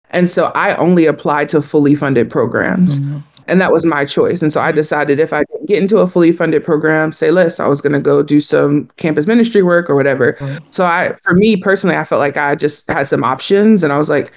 And 0.09 0.29
so 0.29 0.47
I 0.47 0.75
only 0.75 1.05
applied 1.05 1.49
to 1.49 1.61
fully 1.61 1.95
funded 1.95 2.29
programs. 2.29 2.97
Mm-hmm. 2.97 3.19
And 3.47 3.61
that 3.61 3.71
was 3.71 3.85
my 3.85 4.05
choice. 4.05 4.41
And 4.41 4.51
so 4.51 4.61
I 4.61 4.71
decided 4.71 5.19
if 5.19 5.33
I 5.33 5.43
didn't 5.51 5.67
get 5.67 5.81
into 5.81 5.97
a 5.97 6.07
fully 6.07 6.31
funded 6.31 6.63
program, 6.63 7.11
say 7.11 7.31
less, 7.31 7.59
I 7.59 7.67
was 7.67 7.81
going 7.81 7.93
to 7.93 7.99
go 7.99 8.23
do 8.23 8.39
some 8.39 8.89
campus 8.97 9.27
ministry 9.27 9.61
work 9.61 9.89
or 9.89 9.95
whatever. 9.95 10.33
Mm-hmm. 10.33 10.65
So 10.71 10.85
I, 10.85 11.15
for 11.23 11.33
me 11.33 11.55
personally, 11.57 11.95
I 11.95 12.03
felt 12.03 12.19
like 12.19 12.37
I 12.37 12.55
just 12.55 12.89
had 12.89 13.07
some 13.07 13.23
options 13.23 13.83
and 13.83 13.91
I 13.91 13.97
was 13.97 14.09
like, 14.09 14.31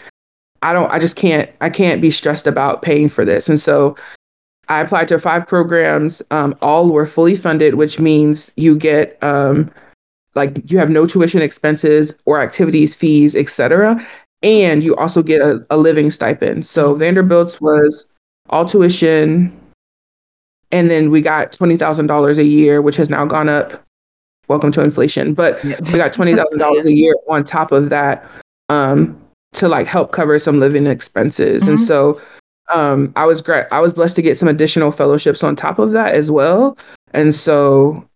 I 0.62 0.72
don't, 0.72 0.90
I 0.90 0.98
just 0.98 1.16
can't, 1.16 1.50
I 1.60 1.70
can't 1.70 2.00
be 2.00 2.10
stressed 2.10 2.46
about 2.46 2.82
paying 2.82 3.08
for 3.08 3.24
this. 3.24 3.48
And 3.48 3.60
so 3.60 3.96
I 4.68 4.80
applied 4.80 5.08
to 5.08 5.18
five 5.18 5.46
programs. 5.46 6.22
Um, 6.30 6.56
all 6.62 6.90
were 6.90 7.06
fully 7.06 7.36
funded, 7.36 7.74
which 7.74 7.98
means 7.98 8.50
you 8.56 8.76
get 8.76 9.22
um, 9.22 9.70
like 10.34 10.70
you 10.70 10.78
have 10.78 10.90
no 10.90 11.06
tuition 11.06 11.42
expenses 11.42 12.14
or 12.24 12.40
activities 12.40 12.94
fees 12.94 13.36
etc 13.36 14.04
and 14.42 14.82
you 14.82 14.94
also 14.96 15.22
get 15.22 15.40
a, 15.40 15.64
a 15.70 15.76
living 15.76 16.10
stipend 16.10 16.66
so 16.66 16.94
vanderbilt's 16.94 17.60
was 17.60 18.06
all 18.50 18.64
tuition 18.64 19.52
and 20.72 20.90
then 20.90 21.10
we 21.10 21.20
got 21.20 21.52
$20000 21.52 22.38
a 22.38 22.44
year 22.44 22.82
which 22.82 22.96
has 22.96 23.08
now 23.08 23.24
gone 23.24 23.48
up 23.48 23.84
welcome 24.48 24.72
to 24.72 24.82
inflation 24.82 25.34
but 25.34 25.62
we 25.64 25.72
got 25.72 26.12
$20000 26.12 26.84
a 26.84 26.92
year 26.92 27.14
on 27.28 27.44
top 27.44 27.72
of 27.72 27.88
that 27.88 28.28
um, 28.68 29.20
to 29.52 29.68
like 29.68 29.86
help 29.86 30.12
cover 30.12 30.38
some 30.38 30.58
living 30.58 30.86
expenses 30.86 31.62
mm-hmm. 31.62 31.70
and 31.70 31.80
so 31.80 32.20
um, 32.72 33.12
i 33.16 33.24
was 33.24 33.42
great 33.42 33.66
i 33.70 33.80
was 33.80 33.92
blessed 33.92 34.16
to 34.16 34.22
get 34.22 34.38
some 34.38 34.48
additional 34.48 34.90
fellowships 34.90 35.42
on 35.42 35.54
top 35.54 35.78
of 35.78 35.92
that 35.92 36.14
as 36.14 36.30
well 36.30 36.76
and 37.12 37.34
so 37.34 38.06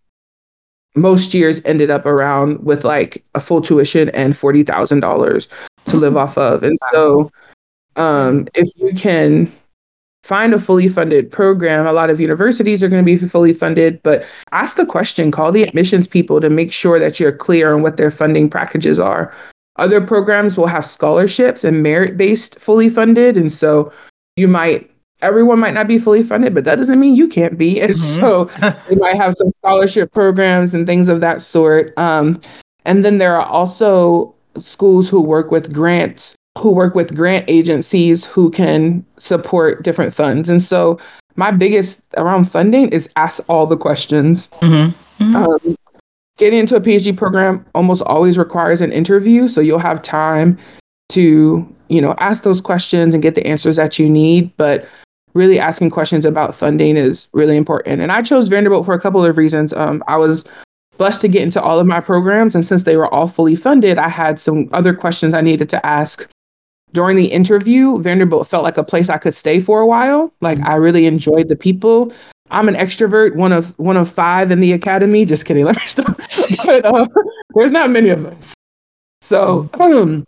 most 0.96 1.34
years 1.34 1.61
ended 1.64 1.90
up 1.90 2.06
around 2.06 2.64
with 2.64 2.84
like 2.84 3.24
a 3.34 3.40
full 3.40 3.61
tuition 3.61 4.08
and 4.11 4.37
forty 4.37 4.62
thousand 4.62 5.00
dollars 5.00 5.48
to 5.87 5.96
live 5.96 6.16
off 6.16 6.37
of. 6.37 6.62
And 6.62 6.76
so 6.92 7.30
um, 7.96 8.46
if 8.54 8.68
you 8.76 8.92
can 8.94 9.52
find 10.22 10.52
a 10.52 10.61
fully 10.61 10.88
funded 10.88 11.30
program, 11.30 11.87
a 11.87 11.92
lot 11.92 12.11
of 12.11 12.20
universities 12.20 12.82
are 12.82 12.88
going 12.88 13.02
to 13.02 13.06
be 13.06 13.16
fully 13.16 13.54
funded, 13.54 14.02
but 14.02 14.26
ask 14.52 14.76
the 14.76 14.84
question, 14.84 15.30
call 15.30 15.50
the 15.50 15.62
admissions 15.62 16.06
people 16.06 16.40
to 16.40 16.50
make 16.50 16.72
sure 16.72 16.98
that 16.98 17.18
you're 17.18 17.32
clear 17.32 17.74
on 17.74 17.82
what 17.82 17.96
their 17.96 18.11
funding 18.11 18.50
packages 18.50 18.98
are. 18.98 19.32
Other 19.76 20.00
programs 20.00 20.56
will 20.56 20.66
have 20.66 20.84
scholarships 20.84 21.64
and 21.64 21.82
merit 21.82 22.16
based 22.16 22.58
fully 22.58 22.90
funded. 22.90 23.37
And 23.37 23.50
so 23.50 23.92
you 24.38 24.48
might 24.48 24.90
everyone 25.20 25.59
might 25.59 25.74
not 25.74 25.88
be 25.88 25.98
fully 25.98 26.22
funded, 26.22 26.55
but 26.55 26.64
that 26.64 26.77
doesn't 26.77 27.01
mean 27.01 27.14
you 27.14 27.29
can't 27.29 27.59
be. 27.59 27.81
And 27.81 27.92
mm-hmm. 27.92 28.20
so 28.20 28.44
they 28.88 28.96
might 28.96 29.16
have 29.16 29.35
some 29.35 29.53
scholarship 29.59 30.12
programs 30.12 30.74
and 30.74 30.87
things 30.87 31.09
of 31.09 31.20
that 31.20 31.42
sort. 31.42 31.96
Um, 31.98 32.40
and 32.85 33.05
then 33.05 33.18
there 33.18 33.35
are 33.35 33.46
also 33.46 34.35
schools 34.59 35.09
who 35.09 35.20
work 35.20 35.51
with 35.51 35.72
grants, 35.72 36.37
who 36.59 36.72
work 36.72 36.94
with 36.94 37.14
grant 37.14 37.44
agencies 37.48 38.24
who 38.24 38.51
can 38.51 39.05
support 39.18 39.83
different 39.83 40.14
funds. 40.14 40.48
And 40.48 40.62
so 40.62 40.98
my 41.37 41.51
biggest 41.51 42.01
around 42.16 42.46
funding 42.46 42.88
is 42.88 43.09
ask 43.16 43.42
all 43.48 43.66
the 43.66 43.77
questions. 43.77 44.46
Mm-hmm. 44.61 45.22
Mm-hmm. 45.22 45.37
Um, 45.37 45.77
getting 46.37 46.61
into 46.61 46.77
a 46.77 46.81
PhD 46.81 47.16
program 47.16 47.64
almost 47.74 48.03
always 48.03 48.38
requires 48.38 48.81
an 48.81 48.92
interview, 48.92 49.48
so 49.48 49.61
you'll 49.61 49.79
have 49.79 50.01
time 50.03 50.59
to 51.11 51.74
you 51.88 52.01
know 52.01 52.14
ask 52.18 52.42
those 52.42 52.61
questions 52.61 53.14
and 53.14 53.22
get 53.22 53.35
the 53.35 53.46
answers 53.46 53.77
that 53.77 53.98
you 53.98 54.09
need. 54.09 54.57
But 54.57 54.88
really 55.35 55.59
asking 55.59 55.90
questions 55.90 56.24
about 56.24 56.55
funding 56.55 56.96
is 56.96 57.29
really 57.33 57.57
important. 57.57 58.01
And 58.01 58.11
I 58.11 58.22
chose 58.22 58.48
Vanderbilt 58.48 58.87
for 58.87 58.94
a 58.94 59.01
couple 59.01 59.24
of 59.24 59.37
reasons. 59.37 59.72
Um, 59.72 60.03
I 60.09 60.16
was 60.16 60.44
blessed 60.96 61.20
to 61.20 61.29
get 61.29 61.42
into 61.42 61.62
all 61.62 61.79
of 61.79 61.87
my 61.87 62.01
programs, 62.01 62.55
and 62.55 62.66
since 62.66 62.83
they 62.83 62.96
were 62.96 63.12
all 63.12 63.29
fully 63.29 63.57
funded, 63.57 63.98
I 63.98 64.09
had 64.09 64.40
some 64.40 64.68
other 64.72 64.94
questions 64.94 65.35
I 65.35 65.40
needed 65.40 65.68
to 65.70 65.87
ask. 65.87 66.29
During 66.92 67.16
the 67.16 67.27
interview, 67.27 68.01
Vanderbilt 68.01 68.48
felt 68.48 68.64
like 68.64 68.79
a 68.79 68.83
place 68.83 69.11
I 69.11 69.18
could 69.18 69.37
stay 69.37 69.61
for 69.61 69.81
a 69.81 69.87
while. 69.87 70.33
Like 70.40 70.59
I 70.61 70.74
really 70.77 71.07
enjoyed 71.07 71.48
the 71.48 71.57
people. 71.57 72.12
I'm 72.51 72.68
an 72.68 72.74
extrovert, 72.74 73.35
one 73.35 73.53
of 73.53 73.79
one 73.79 73.96
of 73.96 74.11
five 74.11 74.51
in 74.51 74.61
the 74.61 74.72
academy. 74.72 75.24
Just 75.24 75.44
kidding. 75.44 75.64
Let 75.66 75.77
me 75.77 75.83
stop. 75.85 76.16
but 76.66 76.85
uh, 76.85 77.07
there's 77.55 77.72
not 77.72 77.90
many 77.90 78.09
of 78.09 78.24
us. 78.24 78.55
So 79.20 79.68
um, 79.79 80.24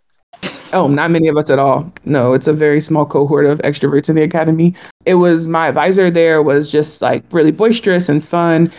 Oh, 0.73 0.87
not 0.87 1.11
many 1.11 1.27
of 1.27 1.37
us 1.37 1.49
at 1.49 1.59
all. 1.59 1.91
No, 2.05 2.33
it's 2.33 2.47
a 2.47 2.53
very 2.53 2.79
small 2.79 3.05
cohort 3.05 3.45
of 3.45 3.59
extroverts 3.59 4.09
in 4.09 4.15
the 4.15 4.23
academy. 4.23 4.75
It 5.05 5.15
was 5.15 5.47
my 5.47 5.67
advisor 5.67 6.09
there 6.09 6.41
was 6.41 6.71
just 6.71 7.01
like 7.01 7.23
really 7.31 7.51
boisterous 7.51 8.09
and 8.09 8.23
fun. 8.23 8.71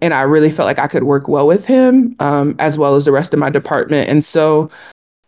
And 0.00 0.14
I 0.14 0.22
really 0.22 0.50
felt 0.50 0.66
like 0.66 0.78
I 0.78 0.86
could 0.86 1.04
work 1.04 1.28
well 1.28 1.46
with 1.46 1.66
him, 1.66 2.16
um, 2.20 2.56
as 2.58 2.78
well 2.78 2.94
as 2.94 3.04
the 3.04 3.12
rest 3.12 3.34
of 3.34 3.40
my 3.40 3.50
department. 3.50 4.08
And 4.08 4.24
so 4.24 4.70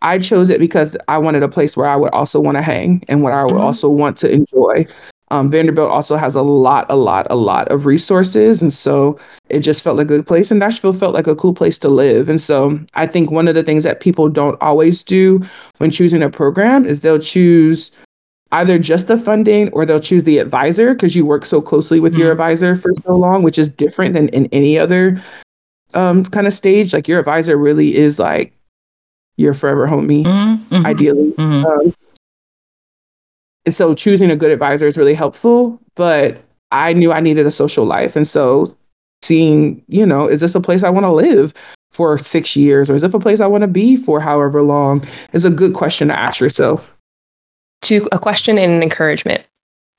I 0.01 0.17
chose 0.17 0.49
it 0.49 0.59
because 0.59 0.97
I 1.07 1.17
wanted 1.17 1.43
a 1.43 1.47
place 1.47 1.77
where 1.77 1.87
I 1.87 1.95
would 1.95 2.11
also 2.11 2.39
want 2.39 2.57
to 2.57 2.61
hang 2.61 3.03
and 3.07 3.21
what 3.21 3.33
I 3.33 3.43
would 3.43 3.53
mm-hmm. 3.53 3.61
also 3.61 3.89
want 3.89 4.17
to 4.17 4.31
enjoy. 4.31 4.85
Um, 5.33 5.49
Vanderbilt 5.49 5.89
also 5.89 6.15
has 6.15 6.35
a 6.35 6.43
lot, 6.43 6.85
a 6.89 6.95
lot, 6.95 7.25
a 7.31 7.35
lot 7.35 7.67
of 7.69 7.87
resources. 7.87 8.61
And 8.61 8.71
so 8.71 9.19
it 9.49 9.61
just 9.61 9.83
felt 9.83 9.97
like 9.97 10.05
a 10.05 10.07
good 10.09 10.27
place. 10.27 10.51
And 10.51 10.59
Nashville 10.59 10.93
felt 10.93 11.15
like 11.15 11.25
a 11.25 11.35
cool 11.35 11.55
place 11.55 11.79
to 11.79 11.89
live. 11.89 12.29
And 12.29 12.39
so 12.39 12.79
I 12.93 13.07
think 13.07 13.31
one 13.31 13.47
of 13.47 13.55
the 13.55 13.63
things 13.63 13.83
that 13.83 13.99
people 13.99 14.29
don't 14.29 14.61
always 14.61 15.01
do 15.01 15.43
when 15.79 15.89
choosing 15.89 16.21
a 16.21 16.29
program 16.29 16.85
is 16.85 16.99
they'll 16.99 17.17
choose 17.17 17.91
either 18.51 18.77
just 18.77 19.07
the 19.07 19.17
funding 19.17 19.69
or 19.73 19.87
they'll 19.87 19.99
choose 19.99 20.23
the 20.23 20.37
advisor 20.37 20.93
because 20.93 21.15
you 21.15 21.25
work 21.25 21.45
so 21.45 21.59
closely 21.63 21.99
with 21.99 22.13
mm-hmm. 22.13 22.21
your 22.21 22.31
advisor 22.31 22.75
for 22.75 22.91
so 23.03 23.15
long, 23.15 23.41
which 23.41 23.57
is 23.57 23.69
different 23.69 24.13
than 24.13 24.29
in 24.29 24.45
any 24.51 24.77
other 24.77 25.19
um, 25.95 26.23
kind 26.25 26.45
of 26.45 26.53
stage. 26.53 26.93
Like 26.93 27.07
your 27.07 27.17
advisor 27.17 27.57
really 27.57 27.95
is 27.95 28.19
like 28.19 28.53
your 29.37 29.55
forever 29.55 29.87
homie, 29.87 30.25
mm-hmm. 30.25 30.85
ideally. 30.85 31.31
Mm-hmm. 31.31 31.65
Um, 31.65 31.95
and 33.65 33.73
so 33.73 33.93
choosing 33.93 34.29
a 34.29 34.35
good 34.35 34.51
advisor 34.51 34.87
is 34.87 34.97
really 34.97 35.13
helpful. 35.13 35.79
But 35.95 36.43
I 36.71 36.93
knew 36.93 37.11
I 37.11 37.19
needed 37.19 37.45
a 37.45 37.51
social 37.51 37.85
life. 37.85 38.15
And 38.15 38.27
so 38.27 38.75
seeing, 39.21 39.83
you 39.87 40.05
know, 40.05 40.27
is 40.27 40.41
this 40.41 40.55
a 40.55 40.59
place 40.59 40.83
I 40.83 40.89
want 40.89 41.05
to 41.05 41.11
live 41.11 41.53
for 41.91 42.17
six 42.17 42.55
years 42.55 42.89
or 42.89 42.95
is 42.95 43.03
it 43.03 43.13
a 43.13 43.19
place 43.19 43.39
I 43.39 43.45
want 43.47 43.61
to 43.61 43.67
be 43.67 43.95
for 43.95 44.19
however 44.19 44.63
long 44.63 45.07
is 45.31 45.45
a 45.45 45.49
good 45.49 45.73
question 45.73 46.07
to 46.07 46.17
ask 46.17 46.39
yourself. 46.39 46.91
To 47.83 48.07
a 48.11 48.19
question 48.19 48.57
and 48.57 48.71
an 48.71 48.83
encouragement. 48.83 49.43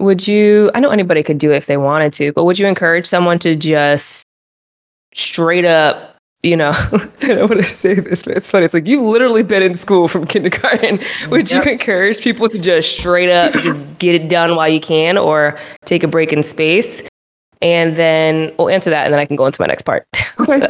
Would 0.00 0.26
you, 0.26 0.70
I 0.74 0.80
know 0.80 0.90
anybody 0.90 1.22
could 1.22 1.38
do 1.38 1.52
it 1.52 1.56
if 1.56 1.66
they 1.66 1.76
wanted 1.76 2.12
to, 2.14 2.32
but 2.32 2.44
would 2.44 2.58
you 2.58 2.66
encourage 2.66 3.06
someone 3.06 3.38
to 3.40 3.54
just 3.54 4.24
straight 5.14 5.64
up 5.64 6.13
you 6.44 6.56
know, 6.56 6.70
I 7.22 7.26
don't 7.26 7.48
want 7.48 7.62
to 7.62 7.66
say 7.66 7.94
this, 7.94 8.22
but 8.22 8.36
it's 8.36 8.50
funny. 8.50 8.66
It's 8.66 8.74
like 8.74 8.86
you've 8.86 9.02
literally 9.02 9.42
been 9.42 9.62
in 9.62 9.74
school 9.74 10.08
from 10.08 10.26
kindergarten. 10.26 11.00
Would 11.30 11.50
yep. 11.50 11.64
you 11.64 11.72
encourage 11.72 12.20
people 12.20 12.48
to 12.48 12.58
just 12.58 12.98
straight 12.98 13.30
up 13.30 13.52
just 13.62 13.98
get 13.98 14.14
it 14.14 14.28
done 14.28 14.54
while 14.54 14.68
you 14.68 14.80
can 14.80 15.16
or 15.16 15.58
take 15.86 16.02
a 16.02 16.08
break 16.08 16.32
in 16.32 16.42
space? 16.42 17.02
And 17.62 17.96
then 17.96 18.54
we'll 18.58 18.68
answer 18.68 18.90
that 18.90 19.06
and 19.06 19.14
then 19.14 19.20
I 19.20 19.24
can 19.24 19.36
go 19.36 19.46
into 19.46 19.60
my 19.60 19.66
next 19.66 19.82
part. 19.82 20.06
Okay. 20.40 20.66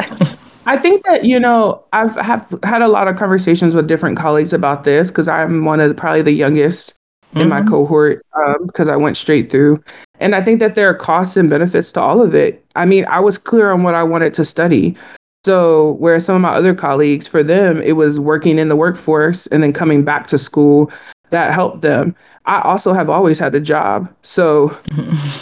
I 0.67 0.77
think 0.77 1.05
that, 1.05 1.25
you 1.25 1.41
know, 1.41 1.83
I've 1.95 2.15
have 2.17 2.55
had 2.63 2.83
a 2.83 2.89
lot 2.89 3.09
of 3.09 3.17
conversations 3.17 3.75
with 3.75 3.89
different 3.89 4.19
colleagues 4.19 4.53
about 4.53 4.85
this 4.85 5.11
because 5.11 5.27
I'm 5.27 5.65
one 5.65 5.81
of 5.81 5.89
the, 5.89 5.95
probably 5.95 6.21
the 6.21 6.33
youngest 6.33 6.95
mm-hmm. 7.31 7.41
in 7.41 7.49
my 7.49 7.61
mm-hmm. 7.61 7.71
cohort 7.71 8.25
because 8.67 8.89
um, 8.89 8.95
I 8.95 8.97
went 8.97 9.17
straight 9.17 9.51
through. 9.51 9.83
And 10.21 10.35
I 10.35 10.43
think 10.43 10.61
that 10.61 10.75
there 10.75 10.89
are 10.89 10.95
costs 10.95 11.39
and 11.39 11.49
benefits 11.49 11.93
to 11.93 12.01
all 12.01 12.23
of 12.23 12.35
it. 12.35 12.65
I 12.77 12.85
mean, 12.85 13.07
I 13.07 13.21
was 13.21 13.39
clear 13.39 13.73
on 13.73 13.83
what 13.83 13.95
I 13.95 14.03
wanted 14.03 14.35
to 14.35 14.45
study. 14.45 14.97
So, 15.45 15.97
whereas 15.99 16.25
some 16.25 16.37
of 16.37 16.41
my 16.41 16.55
other 16.55 16.75
colleagues, 16.75 17.29
for 17.29 17.43
them, 17.43 17.83
it 17.83 17.93
was 17.93 18.19
working 18.19 18.59
in 18.59 18.71
the 18.71 18.77
workforce 18.77 19.47
and 19.49 19.63
then 19.63 19.73
coming 19.75 20.03
back 20.03 20.27
to 20.29 20.39
school 20.39 20.91
that 21.31 21.53
helped 21.53 21.83
them. 21.83 22.17
I 22.47 22.63
also 22.63 22.95
have 22.95 23.11
always 23.11 23.39
had 23.39 23.55
a 23.55 23.61
job. 23.61 24.13
So, 24.23 24.69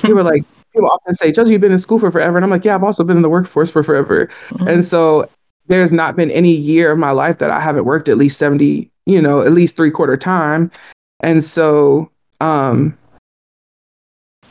people 0.01 0.15
were 0.15 0.25
like, 0.25 0.45
people 0.73 0.91
often 0.91 1.15
say, 1.15 1.31
Josie, 1.31 1.53
you've 1.53 1.61
been 1.61 1.73
in 1.73 1.79
school 1.79 2.01
for 2.01 2.11
forever. 2.11 2.37
And 2.37 2.45
I'm 2.45 2.51
like, 2.51 2.65
yeah, 2.65 2.75
I've 2.75 2.83
also 2.83 3.05
been 3.05 3.17
in 3.17 3.23
the 3.23 3.29
workforce 3.29 3.71
for 3.71 3.85
forever. 3.85 4.27
Mm-hmm. 4.49 4.69
And 4.69 4.85
so, 4.85 5.29
there's 5.69 5.93
not 5.93 6.17
been 6.17 6.31
any 6.33 6.53
year 6.53 6.91
of 6.91 6.99
my 6.99 7.13
life 7.13 7.39
that 7.39 7.51
I 7.51 7.61
haven't 7.61 7.85
worked 7.85 8.09
at 8.09 8.19
least 8.19 8.39
70, 8.39 8.91
you 9.07 9.23
know, 9.23 9.43
at 9.43 9.53
least 9.53 9.77
three 9.77 9.93
quarter 9.93 10.17
time. 10.17 10.73
And 11.21 11.45
so, 11.45 12.11
um, 12.41 12.99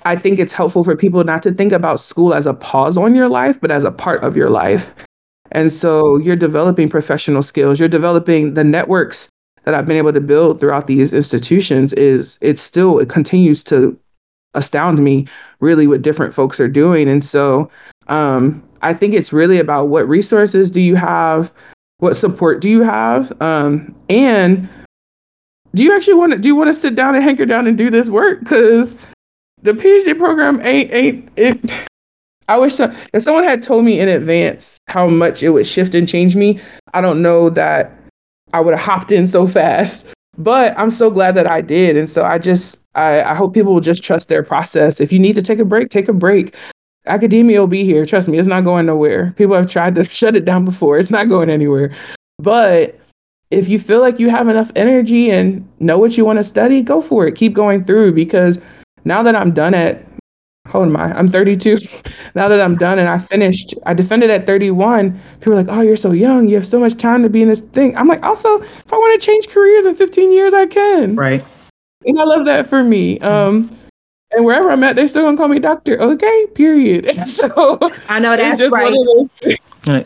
I 0.06 0.16
think 0.16 0.40
it's 0.40 0.54
helpful 0.54 0.86
for 0.86 0.96
people 0.96 1.24
not 1.26 1.44
to 1.44 1.54
think 1.54 1.74
about 1.74 2.00
school 2.00 2.34
as 2.34 2.48
a 2.48 2.54
pause 2.54 2.98
on 2.98 3.14
your 3.14 3.28
life, 3.28 3.60
but 3.60 3.70
as 3.70 3.84
a 3.84 3.92
part 3.92 4.24
of 4.24 4.38
your 4.38 4.50
life. 4.50 4.94
And 5.52 5.72
so 5.72 6.18
you're 6.18 6.36
developing 6.36 6.90
professional 6.90 7.44
skills, 7.44 7.80
you're 7.80 7.90
developing 7.90 8.54
the 8.54 8.64
networks 8.64 9.28
that 9.64 9.74
I've 9.74 9.86
been 9.86 9.98
able 9.98 10.14
to 10.14 10.22
build 10.22 10.60
throughout 10.60 10.88
these 10.88 11.14
institutions 11.14 11.94
is 11.94 12.38
it 12.42 12.58
still 12.58 13.00
it 13.00 13.10
continues 13.10 13.64
to 13.66 13.98
astound 14.54 15.00
me 15.04 15.28
really 15.60 15.88
what 15.88 16.02
different 16.02 16.34
folks 16.34 16.60
are 16.60 16.68
doing. 16.68 17.08
And 17.08 17.24
so 17.24 17.70
um, 18.08 18.64
I 18.82 18.94
think 18.94 19.14
it's 19.14 19.32
really 19.32 19.60
about 19.60 19.88
what 19.88 20.08
resources 20.08 20.72
do 20.72 20.82
you 20.82 20.96
have, 20.96 21.52
what 22.00 22.16
support 22.16 22.62
do 22.62 22.70
you 22.70 22.82
have, 22.82 23.40
um, 23.42 23.96
and 24.10 24.68
do 25.74 25.84
you 25.84 25.96
actually 25.96 26.16
want 26.16 26.34
to 26.34 26.38
do 26.38 26.50
you 26.50 26.56
want 26.56 26.68
to 26.68 26.74
sit 26.74 26.96
down 26.96 27.16
and 27.16 27.24
hanker 27.24 27.46
down 27.46 27.68
and 27.68 27.78
do 27.78 27.90
this 27.90 28.10
work? 28.10 28.40
Because 28.42 28.96
the 29.62 29.72
PhD 29.72 30.18
program 30.18 30.60
ain't 30.62 30.91
ain't 30.91 31.30
it 31.38 31.88
I 32.52 32.58
wish 32.58 32.76
so, 32.76 32.93
if 33.14 33.24
someone 33.24 33.45
had 33.45 33.64
told 33.64 33.86
me 33.86 33.97
in 33.97 34.10
advance 34.10 34.78
how 34.88 35.08
much 35.08 35.41
it 35.41 35.52
would 35.52 35.66
shift 35.66 35.95
and 35.95 36.06
change 36.06 36.36
me, 36.36 36.60
I 36.93 36.99
don't 36.99 37.22
know 37.22 37.49
that 37.52 37.97
I 38.52 38.60
would 38.60 38.74
have 38.74 38.86
hopped 38.86 39.14
in 39.14 39.26
so 39.26 39.47
fast. 39.47 40.06
But 40.38 40.78
I'm 40.78 40.91
so 40.91 41.10
glad 41.10 41.36
that 41.36 41.49
I 41.49 41.62
did. 41.62 41.95
And 41.95 42.10
so 42.10 42.26
I 42.26 42.39
just 42.39 42.78
I, 42.93 43.24
I 43.24 43.34
hope 43.36 43.54
people 43.54 43.74
will 43.74 43.80
just 43.80 44.04
trust 44.04 44.28
their 44.28 44.43
process. 44.43 44.99
If 44.99 45.14
you 45.14 45.20
need 45.20 45.38
to 45.38 45.41
take 45.41 45.60
a 45.60 45.66
break, 45.66 45.89
take 45.89 46.10
a 46.10 46.14
break. 46.14 46.54
Academia 47.06 47.62
will 47.62 47.68
be 47.68 47.86
here. 47.86 48.06
Trust 48.06 48.28
me, 48.28 48.38
it's 48.38 48.49
not 48.49 48.66
going 48.66 48.86
nowhere. 48.86 49.34
People 49.38 49.56
have 49.56 49.70
tried 49.70 49.95
to 49.95 50.04
shut 50.20 50.36
it 50.36 50.43
down 50.43 50.66
before. 50.66 50.99
It's 50.99 51.10
not 51.10 51.30
going 51.30 51.49
anywhere. 51.49 51.95
But 52.38 52.99
if 53.49 53.70
you 53.70 53.80
feel 53.80 54.02
like 54.02 54.20
you 54.20 54.30
have 54.30 54.49
enough 54.49 54.72
energy 54.76 55.32
and 55.32 55.66
know 55.80 55.97
what 55.97 56.18
you 56.18 56.26
want 56.26 56.39
to 56.39 56.43
study, 56.43 56.82
go 56.82 56.99
for 57.02 57.28
it. 57.28 57.36
Keep 57.36 57.54
going 57.54 57.86
through 57.86 58.14
because 58.14 58.60
now 59.06 59.24
that 59.24 59.38
I'm 59.38 59.54
done 59.54 59.74
at 59.74 60.06
how 60.72 60.80
old 60.80 60.88
am 60.88 60.97
I? 60.97 61.11
I'm 61.13 61.30
32. 61.30 61.78
now 62.36 62.47
that 62.47 62.61
I'm 62.61 62.78
done 62.78 62.97
and 62.97 63.09
I 63.09 63.17
finished, 63.17 63.74
I 63.86 63.93
defended 63.93 64.30
at 64.30 64.45
31. 64.45 65.19
People 65.39 65.53
are 65.53 65.55
like, 65.57 65.67
oh, 65.69 65.82
you're 65.82 65.97
so 65.97 66.11
young. 66.11 66.47
You 66.47 66.55
have 66.55 66.67
so 66.67 66.80
much 66.80 66.97
time 66.97 67.24
to 67.24 67.30
be 67.30 67.41
in 67.41 67.49
this 67.49 67.61
thing. 67.61 67.95
I'm 67.97 68.07
like, 68.07 68.24
also, 68.24 68.61
if 68.61 68.93
I 68.93 68.95
want 68.95 69.22
to 69.22 69.26
change 69.26 69.49
careers 69.49 69.86
in 69.86 69.95
15 69.95 70.32
years, 70.32 70.53
I 70.53 70.65
can. 70.67 71.15
Right. 71.15 71.43
And 72.05 72.19
I 72.19 72.24
love 72.24 72.45
that 72.45 72.69
for 72.69 72.84
me. 72.84 73.19
Um, 73.19 73.78
and 74.32 74.45
wherever 74.45 74.72
I'm 74.72 74.84
at, 74.84 74.95
they're 74.95 75.09
still 75.09 75.24
gonna 75.24 75.38
call 75.38 75.49
me 75.49 75.59
doctor. 75.59 75.99
Okay, 76.01 76.47
period. 76.55 77.15
so 77.28 77.78
I 78.07 78.19
know 78.19 78.38
that's 78.38 78.59
it's 78.59 78.61
just 78.61 78.74
right. 78.74 78.86
one 78.86 78.93
of 78.93 79.05
those, 79.05 79.57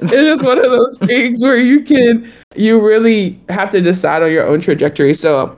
it's 0.01 0.11
just 0.11 0.43
one 0.43 0.57
of 0.57 0.66
those 0.66 0.97
things 0.97 1.43
where 1.43 1.57
you 1.57 1.84
can 1.84 2.34
you 2.55 2.84
really 2.84 3.39
have 3.49 3.70
to 3.70 3.82
decide 3.82 4.24
on 4.24 4.32
your 4.32 4.47
own 4.47 4.61
trajectory. 4.61 5.13
So 5.13 5.55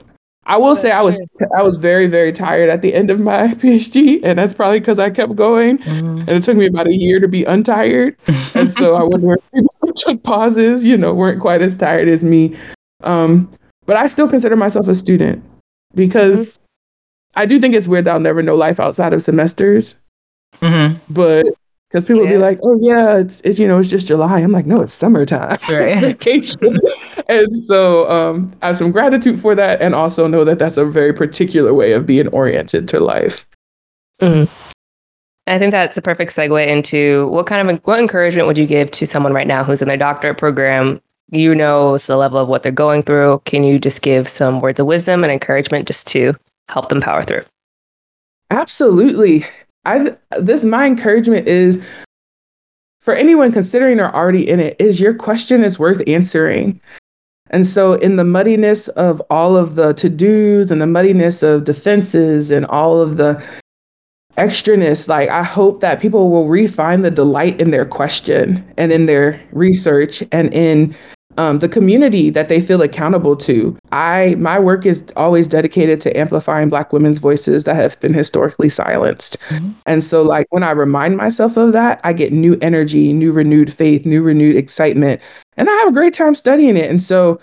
I 0.48 0.56
will 0.56 0.74
say 0.74 0.90
I 0.90 1.02
was 1.02 1.20
I 1.56 1.62
was 1.62 1.76
very 1.76 2.06
very 2.06 2.32
tired 2.32 2.70
at 2.70 2.80
the 2.82 2.94
end 2.94 3.10
of 3.10 3.20
my 3.20 3.48
PhD, 3.60 4.20
and 4.24 4.38
that's 4.38 4.52
probably 4.54 4.80
because 4.80 4.98
I 4.98 5.10
kept 5.10 5.36
going, 5.36 5.78
Mhm. 5.78 6.20
and 6.20 6.28
it 6.30 6.42
took 6.42 6.56
me 6.56 6.66
about 6.66 6.86
a 6.88 6.94
year 6.96 7.20
to 7.20 7.28
be 7.28 7.44
untired. 7.44 8.16
and 8.54 8.72
so 8.72 8.94
I 8.96 9.02
wonder 9.04 9.34
if 9.34 9.40
people 9.54 9.74
who 9.82 9.92
took 9.96 10.22
pauses, 10.22 10.84
you 10.84 10.96
know, 10.96 11.14
weren't 11.14 11.40
quite 11.40 11.62
as 11.62 11.76
tired 11.76 12.08
as 12.08 12.24
me. 12.24 12.56
Um, 13.04 13.50
but 13.86 13.96
I 13.96 14.06
still 14.08 14.26
consider 14.28 14.56
myself 14.56 14.88
a 14.88 14.94
student 14.94 15.44
because 15.94 16.60
I 17.36 17.46
do 17.46 17.60
think 17.60 17.74
it's 17.74 17.86
weird 17.86 18.06
that 18.06 18.12
I'll 18.14 18.20
never 18.20 18.42
know 18.42 18.56
life 18.56 18.80
outside 18.80 19.12
of 19.12 19.22
semesters. 19.22 19.94
Mhm. 20.62 20.98
But 21.10 21.46
because 21.90 22.04
people 22.04 22.22
will 22.22 22.28
be 22.28 22.38
like, 22.38 22.58
"Oh 22.62 22.78
yeah, 22.80 23.16
it's 23.18 23.40
it's 23.44 23.58
you 23.58 23.66
know 23.66 23.78
it's 23.78 23.88
just 23.88 24.06
July," 24.06 24.40
I'm 24.40 24.52
like, 24.52 24.66
"No, 24.66 24.82
it's 24.82 24.92
summertime. 24.92 25.58
Right. 25.68 25.88
it's 25.88 25.98
vacation." 25.98 26.78
and 27.28 27.56
so 27.64 28.10
um, 28.10 28.52
I 28.62 28.68
have 28.68 28.76
some 28.76 28.92
gratitude 28.92 29.40
for 29.40 29.54
that, 29.54 29.80
and 29.80 29.94
also 29.94 30.26
know 30.26 30.44
that 30.44 30.58
that's 30.58 30.76
a 30.76 30.84
very 30.84 31.12
particular 31.12 31.72
way 31.72 31.92
of 31.92 32.06
being 32.06 32.28
oriented 32.28 32.88
to 32.88 33.00
life. 33.00 33.46
I 35.46 35.58
think 35.58 35.70
that's 35.70 35.96
a 35.96 36.02
perfect 36.02 36.32
segue 36.32 36.66
into 36.66 37.28
what 37.28 37.46
kind 37.46 37.70
of 37.70 37.80
what 37.84 37.98
encouragement 37.98 38.46
would 38.46 38.58
you 38.58 38.66
give 38.66 38.90
to 38.92 39.06
someone 39.06 39.32
right 39.32 39.46
now 39.46 39.64
who's 39.64 39.80
in 39.80 39.88
their 39.88 39.96
doctorate 39.96 40.36
program? 40.36 41.00
You 41.30 41.54
know 41.54 41.94
it's 41.94 42.06
the 42.06 42.16
level 42.16 42.38
of 42.38 42.48
what 42.48 42.62
they're 42.62 42.72
going 42.72 43.02
through. 43.02 43.40
Can 43.44 43.64
you 43.64 43.78
just 43.78 44.02
give 44.02 44.28
some 44.28 44.60
words 44.60 44.78
of 44.78 44.86
wisdom 44.86 45.24
and 45.24 45.32
encouragement 45.32 45.86
just 45.86 46.06
to 46.08 46.34
help 46.68 46.90
them 46.90 47.00
power 47.00 47.22
through? 47.22 47.42
Absolutely. 48.50 49.44
I 49.88 50.16
this 50.38 50.64
my 50.64 50.86
encouragement 50.86 51.48
is 51.48 51.82
for 53.00 53.14
anyone 53.14 53.52
considering 53.52 53.96
they're 53.96 54.14
already 54.14 54.48
in 54.48 54.60
it 54.60 54.76
is 54.78 55.00
your 55.00 55.14
question 55.14 55.64
is 55.64 55.78
worth 55.78 56.02
answering. 56.06 56.80
And 57.50 57.66
so 57.66 57.94
in 57.94 58.16
the 58.16 58.24
muddiness 58.24 58.88
of 58.88 59.22
all 59.30 59.56
of 59.56 59.74
the 59.76 59.94
to-dos 59.94 60.70
and 60.70 60.82
the 60.82 60.86
muddiness 60.86 61.42
of 61.42 61.64
defenses 61.64 62.50
and 62.50 62.66
all 62.66 63.00
of 63.00 63.16
the 63.16 63.42
extraness, 64.36 65.08
like 65.08 65.30
I 65.30 65.42
hope 65.42 65.80
that 65.80 66.00
people 66.00 66.30
will 66.30 66.48
refine 66.48 67.00
the 67.00 67.10
delight 67.10 67.58
in 67.58 67.70
their 67.70 67.86
question 67.86 68.62
and 68.76 68.92
in 68.92 69.06
their 69.06 69.40
research 69.52 70.22
and 70.30 70.52
in 70.52 70.94
um, 71.38 71.60
the 71.60 71.68
community 71.68 72.30
that 72.30 72.48
they 72.48 72.60
feel 72.60 72.82
accountable 72.82 73.36
to. 73.36 73.78
I 73.92 74.34
my 74.38 74.58
work 74.58 74.84
is 74.84 75.04
always 75.16 75.46
dedicated 75.48 76.00
to 76.02 76.16
amplifying 76.16 76.68
Black 76.68 76.92
women's 76.92 77.18
voices 77.18 77.64
that 77.64 77.76
have 77.76 77.98
been 78.00 78.12
historically 78.12 78.68
silenced. 78.68 79.38
Mhm. 79.48 79.72
And 79.86 80.04
so, 80.04 80.22
like 80.22 80.46
when 80.50 80.64
I 80.64 80.72
remind 80.72 81.16
myself 81.16 81.56
of 81.56 81.72
that, 81.72 82.00
I 82.04 82.12
get 82.12 82.32
new 82.32 82.58
energy, 82.60 83.12
new 83.12 83.32
renewed 83.32 83.72
faith, 83.72 84.04
new 84.04 84.20
renewed 84.20 84.56
excitement, 84.56 85.20
and 85.56 85.70
I 85.70 85.72
have 85.74 85.88
a 85.88 85.92
great 85.92 86.12
time 86.12 86.34
studying 86.34 86.76
it. 86.76 86.90
And 86.90 87.00
so, 87.00 87.38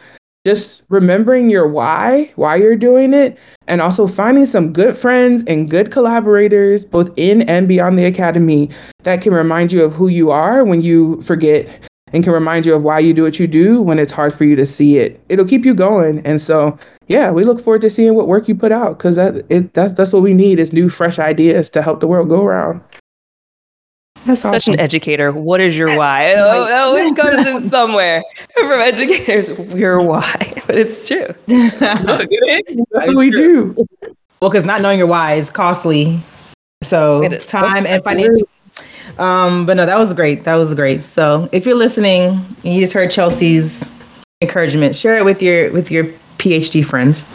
just 0.46 0.84
remembering 0.90 1.50
your 1.50 1.68
why, 1.68 2.32
why 2.36 2.58
you're 2.58 2.76
doing 2.76 3.14
it, 3.14 3.38
and 3.68 3.82
also 3.82 4.06
finding 4.08 4.46
some 4.46 4.74
good 4.74 4.96
friends 4.96 5.44
and 5.48 5.70
good 5.70 5.90
collaborators, 5.90 6.86
both 6.86 7.10
in 7.16 7.44
and 7.44 7.68
beyond 7.68 7.98
the 7.98 8.06
academy, 8.06 8.70
that 9.04 9.22
can 9.22 9.34
remind 9.34 9.72
you 9.72 9.84
of 9.84 9.94
who 9.94 10.08
you 10.10 10.32
are 10.32 10.64
when 10.66 10.82
you 10.82 11.22
forget 11.22 11.68
and 12.16 12.24
can 12.24 12.32
remind 12.32 12.66
you 12.66 12.74
of 12.74 12.82
why 12.82 12.98
you 12.98 13.14
do 13.14 13.24
what 13.24 13.40
you 13.40 13.46
do 13.46 13.82
when 13.82 14.00
it's 14.00 14.14
hard 14.14 14.34
for 14.34 14.46
you 14.46 14.56
to 14.56 14.66
see 14.66 14.98
it. 14.98 15.22
It'll 15.28 15.44
keep 15.44 15.66
you 15.66 15.74
going. 15.74 16.26
And 16.26 16.42
so, 16.42 16.80
yeah, 17.10 17.30
we 17.30 17.44
look 17.44 17.60
forward 17.60 17.82
to 17.82 17.90
seeing 17.90 18.16
what 18.16 18.30
work 18.30 18.48
you 18.48 18.56
put 18.56 18.72
out 18.72 18.98
because 18.98 19.18
that 19.18 19.46
it 19.50 19.74
that's 19.74 19.94
that's 19.94 20.14
what 20.14 20.24
we 20.24 20.34
need 20.34 20.58
is 20.58 20.72
new, 20.72 20.88
fresh 20.88 21.20
ideas 21.20 21.70
to 21.72 21.82
help 21.82 22.00
the 22.00 22.08
world 22.08 22.30
go 22.30 22.46
around. 22.46 22.82
That's 24.26 24.42
Such 24.42 24.70
an 24.70 24.80
educator. 24.80 25.34
What 25.34 25.60
is 25.60 25.78
your 25.78 25.98
why? 25.98 26.34
Oh, 26.38 26.64
oh, 26.64 26.68
it 26.68 26.74
always 26.74 27.20
comes 27.20 27.48
in 27.48 27.70
somewhere 27.70 28.24
from 28.54 28.80
educators. 28.80 29.50
Your 29.78 30.02
why, 30.02 30.54
but 30.68 30.78
it's 30.78 31.06
true. 31.10 31.28
That's 31.48 33.08
what 33.08 33.18
we 33.18 33.30
do. 33.30 33.76
Well, 34.40 34.50
because 34.50 34.64
not 34.64 34.82
knowing 34.82 35.00
your 35.00 35.08
why 35.08 35.34
is 35.34 35.50
costly. 35.50 36.22
So 36.82 37.28
time 37.40 37.86
and 37.86 38.02
financial. 38.06 38.48
Um, 39.18 39.66
but 39.66 39.78
no, 39.78 39.86
that 39.86 39.98
was 39.98 40.14
great. 40.14 40.44
That 40.44 40.56
was 40.56 40.74
great. 40.74 41.04
So 41.04 41.50
if 41.52 41.66
you're 41.66 41.76
listening, 41.76 42.46
you 42.64 42.80
just 42.82 42.94
heard 42.94 43.12
Chelsea's 43.12 43.92
encouragement. 44.42 44.96
Share 44.96 45.18
it 45.18 45.26
with 45.26 45.42
your 45.42 45.72
with 45.72 45.92
your 45.92 46.06
PhD 46.38 46.86
friends 46.86 47.26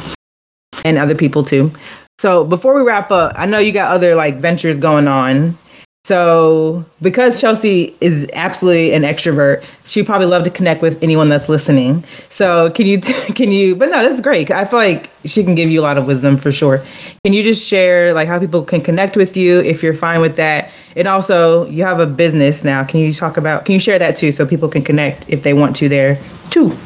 and 0.85 0.99
other 0.99 1.15
people 1.15 1.45
too. 1.45 1.73
So 2.19 2.45
before 2.45 2.77
we 2.77 2.83
wrap 2.83 3.11
up, 3.11 3.33
I 3.37 3.47
know 3.47 3.59
you 3.59 3.73
got 3.73 3.91
other 3.91 4.15
like 4.15 4.39
ventures 4.39 4.79
going 4.79 5.09
on. 5.09 5.57
So 6.05 6.85
because 7.03 7.41
Chelsea 7.41 7.95
is 8.01 8.27
absolutely 8.33 8.95
an 8.95 9.03
extrovert, 9.03 9.63
she 9.85 10.03
probably 10.03 10.27
love 10.27 10.45
to 10.45 10.51
connect 10.51 10.81
with 10.81 11.01
anyone 11.03 11.29
that's 11.29 11.49
listening. 11.49 12.05
So 12.31 12.71
can 12.71 12.87
you 12.87 13.01
can 13.01 13.53
you? 13.53 13.77
But 13.77 13.91
no, 13.91 14.03
that's 14.03 14.21
great. 14.21 14.51
I 14.51 14.65
feel 14.65 14.79
like 14.79 15.11
she 15.27 15.45
can 15.45 15.55
give 15.55 15.69
you 15.69 15.81
a 15.81 15.83
lot 15.83 15.99
of 15.99 16.07
wisdom 16.07 16.39
for 16.39 16.51
sure. 16.51 16.83
Can 17.25 17.35
you 17.35 17.43
just 17.43 17.67
share 17.67 18.15
like 18.15 18.29
how 18.29 18.39
people 18.39 18.65
can 18.65 18.81
connect 18.81 19.17
with 19.17 19.37
you 19.37 19.61
if 19.61 19.83
you're 19.83 19.95
fine 19.95 20.21
with 20.21 20.37
that? 20.37 20.71
And 20.97 21.07
also, 21.07 21.67
you 21.67 21.85
have 21.85 22.01
a 22.01 22.07
business 22.07 22.65
now. 22.65 22.83
Can 22.83 23.01
you 23.01 23.13
talk 23.13 23.37
about? 23.37 23.67
Can 23.67 23.75
you 23.75 23.81
share 23.81 23.99
that 23.99 24.17
too, 24.17 24.33
so 24.33 24.47
people 24.47 24.69
can 24.69 24.83
connect 24.83 25.29
if 25.29 25.43
they 25.43 25.53
want 25.53 25.77
to 25.77 25.89
there 25.89 26.19
too? 26.51 26.77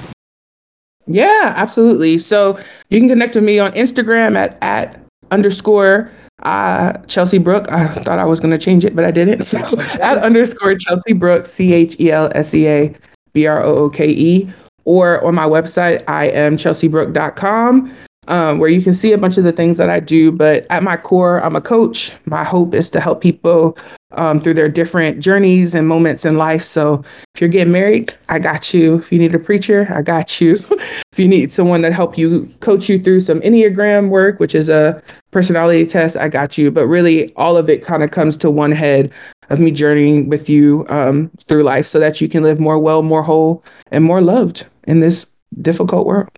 Yeah, 1.06 1.52
absolutely. 1.56 2.18
So 2.18 2.58
you 2.90 2.98
can 2.98 3.08
connect 3.08 3.36
with 3.36 3.44
me 3.44 3.60
on 3.60 3.72
Instagram 3.72 4.36
at 4.36 4.58
at 4.60 5.00
underscore 5.30 6.10
uh, 6.42 6.94
Chelsea 7.06 7.38
Brooke. 7.38 7.70
I 7.70 7.88
thought 8.02 8.18
I 8.18 8.24
was 8.24 8.40
going 8.40 8.50
to 8.50 8.58
change 8.58 8.84
it, 8.84 8.94
but 8.94 9.04
I 9.04 9.10
didn't. 9.10 9.42
So 9.42 9.58
at 10.00 10.18
underscore 10.18 10.76
Chelsea 10.76 11.12
Brooke, 11.12 11.46
C 11.46 11.72
H 11.72 11.98
E 12.00 12.10
L 12.10 12.30
S 12.34 12.54
E 12.54 12.66
A 12.66 12.94
B 13.32 13.46
R 13.46 13.62
O 13.62 13.76
O 13.76 13.90
K 13.90 14.08
E, 14.08 14.50
or 14.84 15.24
on 15.24 15.34
my 15.34 15.46
website, 15.46 16.02
I 16.08 16.26
am 16.26 16.56
chelseabrooke.com. 16.56 17.94
Um, 18.26 18.58
where 18.58 18.70
you 18.70 18.80
can 18.80 18.94
see 18.94 19.12
a 19.12 19.18
bunch 19.18 19.36
of 19.36 19.44
the 19.44 19.52
things 19.52 19.76
that 19.76 19.90
I 19.90 20.00
do. 20.00 20.32
But 20.32 20.66
at 20.70 20.82
my 20.82 20.96
core, 20.96 21.44
I'm 21.44 21.56
a 21.56 21.60
coach. 21.60 22.10
My 22.24 22.42
hope 22.42 22.72
is 22.72 22.88
to 22.90 23.00
help 23.00 23.20
people 23.20 23.76
um, 24.16 24.40
through 24.40 24.54
their 24.54 24.68
different 24.68 25.20
journeys 25.20 25.74
and 25.74 25.88
moments 25.88 26.24
in 26.24 26.36
life. 26.36 26.62
So 26.62 27.04
if 27.34 27.40
you're 27.40 27.50
getting 27.50 27.72
married, 27.72 28.14
I 28.28 28.38
got 28.38 28.72
you. 28.72 28.96
If 28.96 29.12
you 29.12 29.18
need 29.18 29.34
a 29.34 29.38
preacher, 29.38 29.88
I 29.90 30.02
got 30.02 30.40
you. 30.40 30.52
if 31.12 31.18
you 31.18 31.28
need 31.28 31.52
someone 31.52 31.82
to 31.82 31.92
help 31.92 32.16
you 32.16 32.46
coach 32.60 32.88
you 32.88 32.98
through 32.98 33.20
some 33.20 33.40
Enneagram 33.40 34.08
work, 34.08 34.40
which 34.40 34.54
is 34.54 34.68
a 34.68 35.02
personality 35.30 35.86
test, 35.86 36.16
I 36.16 36.28
got 36.28 36.58
you. 36.58 36.70
But 36.70 36.86
really, 36.86 37.32
all 37.34 37.56
of 37.56 37.68
it 37.68 37.84
kind 37.84 38.02
of 38.02 38.10
comes 38.10 38.36
to 38.38 38.50
one 38.50 38.72
head 38.72 39.12
of 39.50 39.60
me 39.60 39.70
journeying 39.70 40.28
with 40.28 40.48
you 40.48 40.86
um, 40.88 41.30
through 41.46 41.62
life 41.62 41.86
so 41.86 41.98
that 42.00 42.20
you 42.20 42.28
can 42.28 42.42
live 42.42 42.58
more 42.58 42.78
well, 42.78 43.02
more 43.02 43.22
whole, 43.22 43.64
and 43.90 44.04
more 44.04 44.20
loved 44.20 44.66
in 44.84 45.00
this 45.00 45.30
difficult 45.60 46.06
world. 46.06 46.28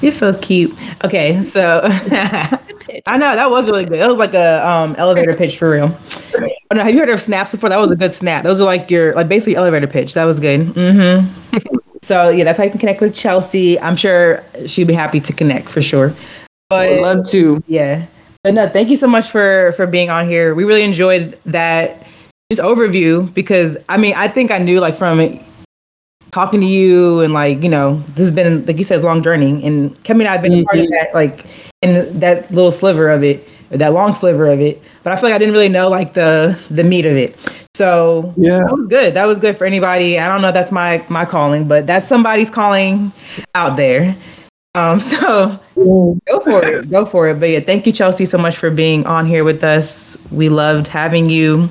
You're 0.00 0.12
so 0.12 0.32
cute. 0.38 0.72
Okay, 1.04 1.42
so 1.42 1.82
I 3.06 3.16
know 3.16 3.34
that 3.34 3.50
was 3.50 3.66
really 3.66 3.84
good. 3.84 4.00
It 4.00 4.06
was 4.06 4.18
like 4.18 4.34
a 4.34 4.66
um, 4.66 4.94
elevator 4.96 5.34
pitch 5.34 5.58
for 5.58 5.70
real. 5.70 5.96
Oh, 6.70 6.76
no, 6.76 6.84
have 6.84 6.94
you 6.94 7.00
heard 7.00 7.08
of 7.08 7.20
snaps 7.20 7.52
before? 7.52 7.68
That 7.68 7.78
was 7.78 7.90
a 7.90 7.96
good 7.96 8.12
snap. 8.12 8.44
Those 8.44 8.60
are 8.60 8.64
like 8.64 8.90
your 8.90 9.12
like 9.14 9.28
basically 9.28 9.56
elevator 9.56 9.86
pitch. 9.86 10.14
That 10.14 10.24
was 10.24 10.38
good. 10.40 10.60
Mm-hmm. 10.60 11.58
so 12.02 12.28
yeah, 12.28 12.44
that's 12.44 12.58
how 12.58 12.64
you 12.64 12.70
can 12.70 12.78
connect 12.78 13.00
with 13.00 13.14
Chelsea. 13.14 13.78
I'm 13.80 13.96
sure 13.96 14.44
she'd 14.66 14.86
be 14.86 14.94
happy 14.94 15.20
to 15.20 15.32
connect 15.32 15.68
for 15.68 15.82
sure. 15.82 16.14
Would 16.70 17.02
love 17.02 17.28
to. 17.30 17.62
yeah, 17.66 18.06
but 18.44 18.54
no, 18.54 18.68
thank 18.68 18.88
you 18.88 18.96
so 18.96 19.08
much 19.08 19.30
for 19.30 19.72
for 19.72 19.86
being 19.86 20.10
on 20.10 20.28
here. 20.28 20.54
We 20.54 20.64
really 20.64 20.82
enjoyed 20.82 21.38
that 21.46 22.06
just 22.50 22.62
overview 22.62 23.32
because 23.34 23.76
I 23.88 23.96
mean 23.96 24.14
I 24.16 24.28
think 24.28 24.50
I 24.50 24.58
knew 24.58 24.80
like 24.80 24.96
from 24.96 25.40
talking 26.30 26.60
to 26.60 26.66
you 26.66 27.20
and 27.20 27.32
like 27.32 27.62
you 27.62 27.68
know 27.68 28.02
this 28.14 28.26
has 28.26 28.32
been 28.32 28.64
like 28.66 28.76
you 28.76 28.84
said 28.84 28.96
it's 28.96 29.04
a 29.04 29.06
long 29.06 29.22
journey 29.22 29.64
and 29.64 29.96
Kemi 30.04 30.20
and 30.20 30.28
I 30.28 30.32
have 30.32 30.42
been 30.42 30.52
a 30.52 30.64
part 30.64 30.78
of 30.78 30.88
that 30.90 31.14
like 31.14 31.46
in 31.82 32.20
that 32.20 32.50
little 32.52 32.72
sliver 32.72 33.08
of 33.08 33.22
it 33.24 33.46
or 33.70 33.78
that 33.78 33.92
long 33.92 34.14
sliver 34.14 34.46
of 34.48 34.60
it 34.60 34.82
but 35.02 35.12
I 35.12 35.16
feel 35.16 35.24
like 35.30 35.34
I 35.34 35.38
didn't 35.38 35.54
really 35.54 35.68
know 35.68 35.88
like 35.88 36.12
the 36.14 36.58
the 36.70 36.84
meat 36.84 37.06
of 37.06 37.16
it. 37.16 37.38
So 37.74 38.34
Yeah. 38.36 38.58
that 38.58 38.76
was 38.76 38.86
good. 38.88 39.14
That 39.14 39.24
was 39.24 39.38
good 39.38 39.56
for 39.56 39.64
anybody. 39.64 40.18
I 40.18 40.28
don't 40.28 40.42
know 40.42 40.48
if 40.48 40.54
that's 40.54 40.72
my 40.72 41.02
my 41.08 41.24
calling 41.24 41.66
but 41.66 41.86
that's 41.86 42.06
somebody's 42.06 42.50
calling 42.50 43.12
out 43.54 43.76
there. 43.76 44.14
Um 44.74 45.00
so 45.12 45.58
go 45.78 46.40
for 46.40 46.64
it. 46.64 46.90
Go 46.90 47.06
for 47.06 47.28
it. 47.28 47.40
But 47.40 47.48
yeah 47.48 47.60
thank 47.60 47.86
you 47.86 47.92
Chelsea 47.92 48.26
so 48.26 48.36
much 48.36 48.56
for 48.58 48.70
being 48.70 49.06
on 49.06 49.24
here 49.24 49.44
with 49.44 49.64
us. 49.64 50.18
We 50.30 50.48
loved 50.50 50.86
having 50.86 51.30
you. 51.30 51.70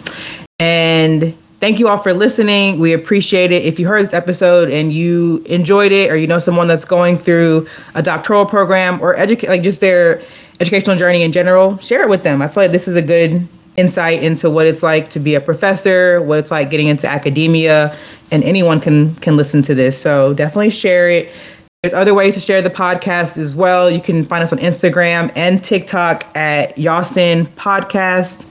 And 0.59 1.35
thank 1.59 1.79
you 1.79 1.87
all 1.87 1.97
for 1.97 2.13
listening. 2.13 2.79
We 2.79 2.93
appreciate 2.93 3.51
it. 3.51 3.63
If 3.63 3.79
you 3.79 3.87
heard 3.87 4.05
this 4.05 4.13
episode 4.13 4.69
and 4.69 4.91
you 4.93 5.43
enjoyed 5.45 5.91
it, 5.91 6.11
or 6.11 6.15
you 6.15 6.27
know 6.27 6.39
someone 6.39 6.67
that's 6.67 6.85
going 6.85 7.17
through 7.17 7.67
a 7.95 8.01
doctoral 8.01 8.45
program 8.45 9.01
or 9.01 9.15
educate, 9.17 9.49
like 9.49 9.63
just 9.63 9.81
their 9.81 10.21
educational 10.59 10.97
journey 10.97 11.23
in 11.23 11.31
general, 11.31 11.77
share 11.77 12.03
it 12.03 12.09
with 12.09 12.23
them. 12.23 12.41
I 12.41 12.47
feel 12.47 12.63
like 12.63 12.71
this 12.71 12.87
is 12.87 12.95
a 12.95 13.01
good 13.01 13.47
insight 13.77 14.23
into 14.23 14.49
what 14.49 14.65
it's 14.65 14.83
like 14.83 15.09
to 15.11 15.19
be 15.19 15.35
a 15.35 15.41
professor, 15.41 16.21
what 16.21 16.39
it's 16.39 16.51
like 16.51 16.69
getting 16.69 16.87
into 16.87 17.07
academia, 17.09 17.97
and 18.31 18.43
anyone 18.43 18.79
can 18.79 19.15
can 19.15 19.37
listen 19.37 19.61
to 19.63 19.75
this. 19.75 19.99
So 19.99 20.33
definitely 20.33 20.71
share 20.71 21.09
it. 21.09 21.33
There's 21.81 21.93
other 21.93 22.13
ways 22.13 22.33
to 22.33 22.41
share 22.41 22.61
the 22.61 22.69
podcast 22.69 23.37
as 23.37 23.55
well. 23.55 23.89
You 23.89 24.01
can 24.01 24.25
find 24.25 24.43
us 24.43 24.51
on 24.51 24.59
Instagram 24.59 25.31
and 25.35 25.63
TikTok 25.63 26.25
at 26.35 26.75
Yawsyn 26.75 27.47
Podcast, 27.55 28.45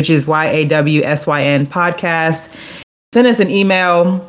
which 0.00 0.08
is 0.08 0.26
Y 0.26 0.46
A 0.46 0.64
W 0.64 1.02
S 1.02 1.26
Y 1.26 1.42
N 1.42 1.66
Podcast. 1.66 2.48
Send 3.12 3.26
us 3.26 3.38
an 3.38 3.50
email 3.50 4.26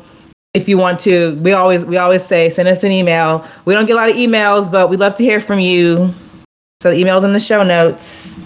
if 0.52 0.68
you 0.68 0.76
want 0.76 1.00
to. 1.00 1.34
We 1.36 1.52
always 1.52 1.82
we 1.86 1.96
always 1.96 2.22
say 2.22 2.50
send 2.50 2.68
us 2.68 2.84
an 2.84 2.92
email. 2.92 3.48
We 3.64 3.72
don't 3.72 3.86
get 3.86 3.94
a 3.94 3.96
lot 3.96 4.10
of 4.10 4.16
emails, 4.16 4.70
but 4.70 4.90
we 4.90 4.98
love 4.98 5.14
to 5.14 5.22
hear 5.22 5.40
from 5.40 5.60
you. 5.60 6.12
So 6.82 6.90
the 6.90 6.98
email's 6.98 7.24
in 7.24 7.32
the 7.32 7.40
show 7.40 7.62
notes. 7.62 8.38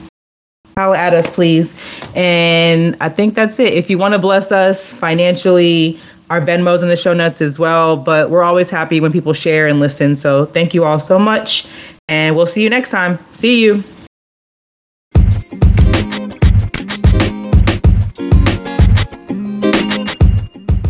Holla 0.76 0.96
at 0.96 1.14
us, 1.14 1.28
please. 1.28 1.74
And 2.14 2.96
I 3.00 3.08
think 3.08 3.34
that's 3.34 3.58
it. 3.58 3.74
If 3.74 3.90
you 3.90 3.98
want 3.98 4.12
to 4.12 4.20
bless 4.20 4.52
us 4.52 4.92
financially, 4.92 5.98
our 6.30 6.40
Venmo's 6.40 6.80
in 6.80 6.88
the 6.88 6.96
show 6.96 7.12
notes 7.12 7.40
as 7.40 7.58
well. 7.58 7.96
But 7.96 8.30
we're 8.30 8.44
always 8.44 8.70
happy 8.70 9.00
when 9.00 9.10
people 9.10 9.32
share 9.32 9.66
and 9.66 9.80
listen. 9.80 10.14
So 10.14 10.46
thank 10.46 10.74
you 10.74 10.84
all 10.84 11.00
so 11.00 11.18
much. 11.18 11.66
And 12.06 12.36
we'll 12.36 12.46
see 12.46 12.62
you 12.62 12.70
next 12.70 12.90
time. 12.90 13.18
See 13.32 13.64
you. 13.64 13.82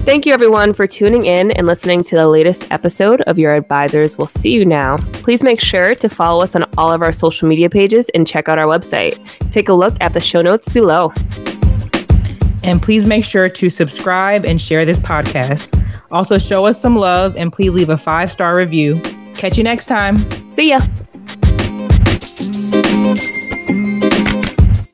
Thank 0.07 0.24
you, 0.24 0.32
everyone, 0.32 0.72
for 0.72 0.86
tuning 0.86 1.26
in 1.26 1.50
and 1.50 1.66
listening 1.66 2.04
to 2.04 2.14
the 2.14 2.28
latest 2.28 2.68
episode 2.70 3.22
of 3.22 3.40
Your 3.40 3.57
Advisors 3.57 4.16
Will 4.16 4.28
See 4.28 4.52
You 4.52 4.64
Now. 4.64 4.98
Please 5.14 5.42
make 5.42 5.61
sure 5.61 5.96
to 5.96 6.09
follow 6.09 6.44
us 6.44 6.54
on 6.54 6.64
all 6.78 6.92
of 6.92 7.02
our 7.02 7.12
social 7.12 7.48
media 7.48 7.68
pages 7.68 8.09
and 8.14 8.24
check 8.24 8.48
out 8.48 8.57
our 8.57 8.68
website. 8.68 9.18
Take 9.50 9.68
a 9.68 9.72
look 9.72 9.96
at 10.00 10.12
the 10.12 10.20
show 10.20 10.42
notes 10.42 10.68
below. 10.68 11.12
And 12.62 12.80
please 12.80 13.04
make 13.04 13.24
sure 13.24 13.48
to 13.48 13.68
subscribe 13.68 14.44
and 14.44 14.61
share 14.61 14.84
this 14.84 15.00
podcast. 15.00 15.74
Also, 16.12 16.38
show 16.38 16.66
us 16.66 16.80
some 16.80 16.94
love 16.94 17.36
and 17.36 17.52
please 17.52 17.74
leave 17.74 17.90
a 17.90 17.98
five 17.98 18.30
star 18.30 18.54
review. 18.54 19.00
Catch 19.34 19.59
you 19.59 19.64
next 19.64 19.86
time. 19.86 20.18
See 20.48 20.68
ya. 20.68 20.78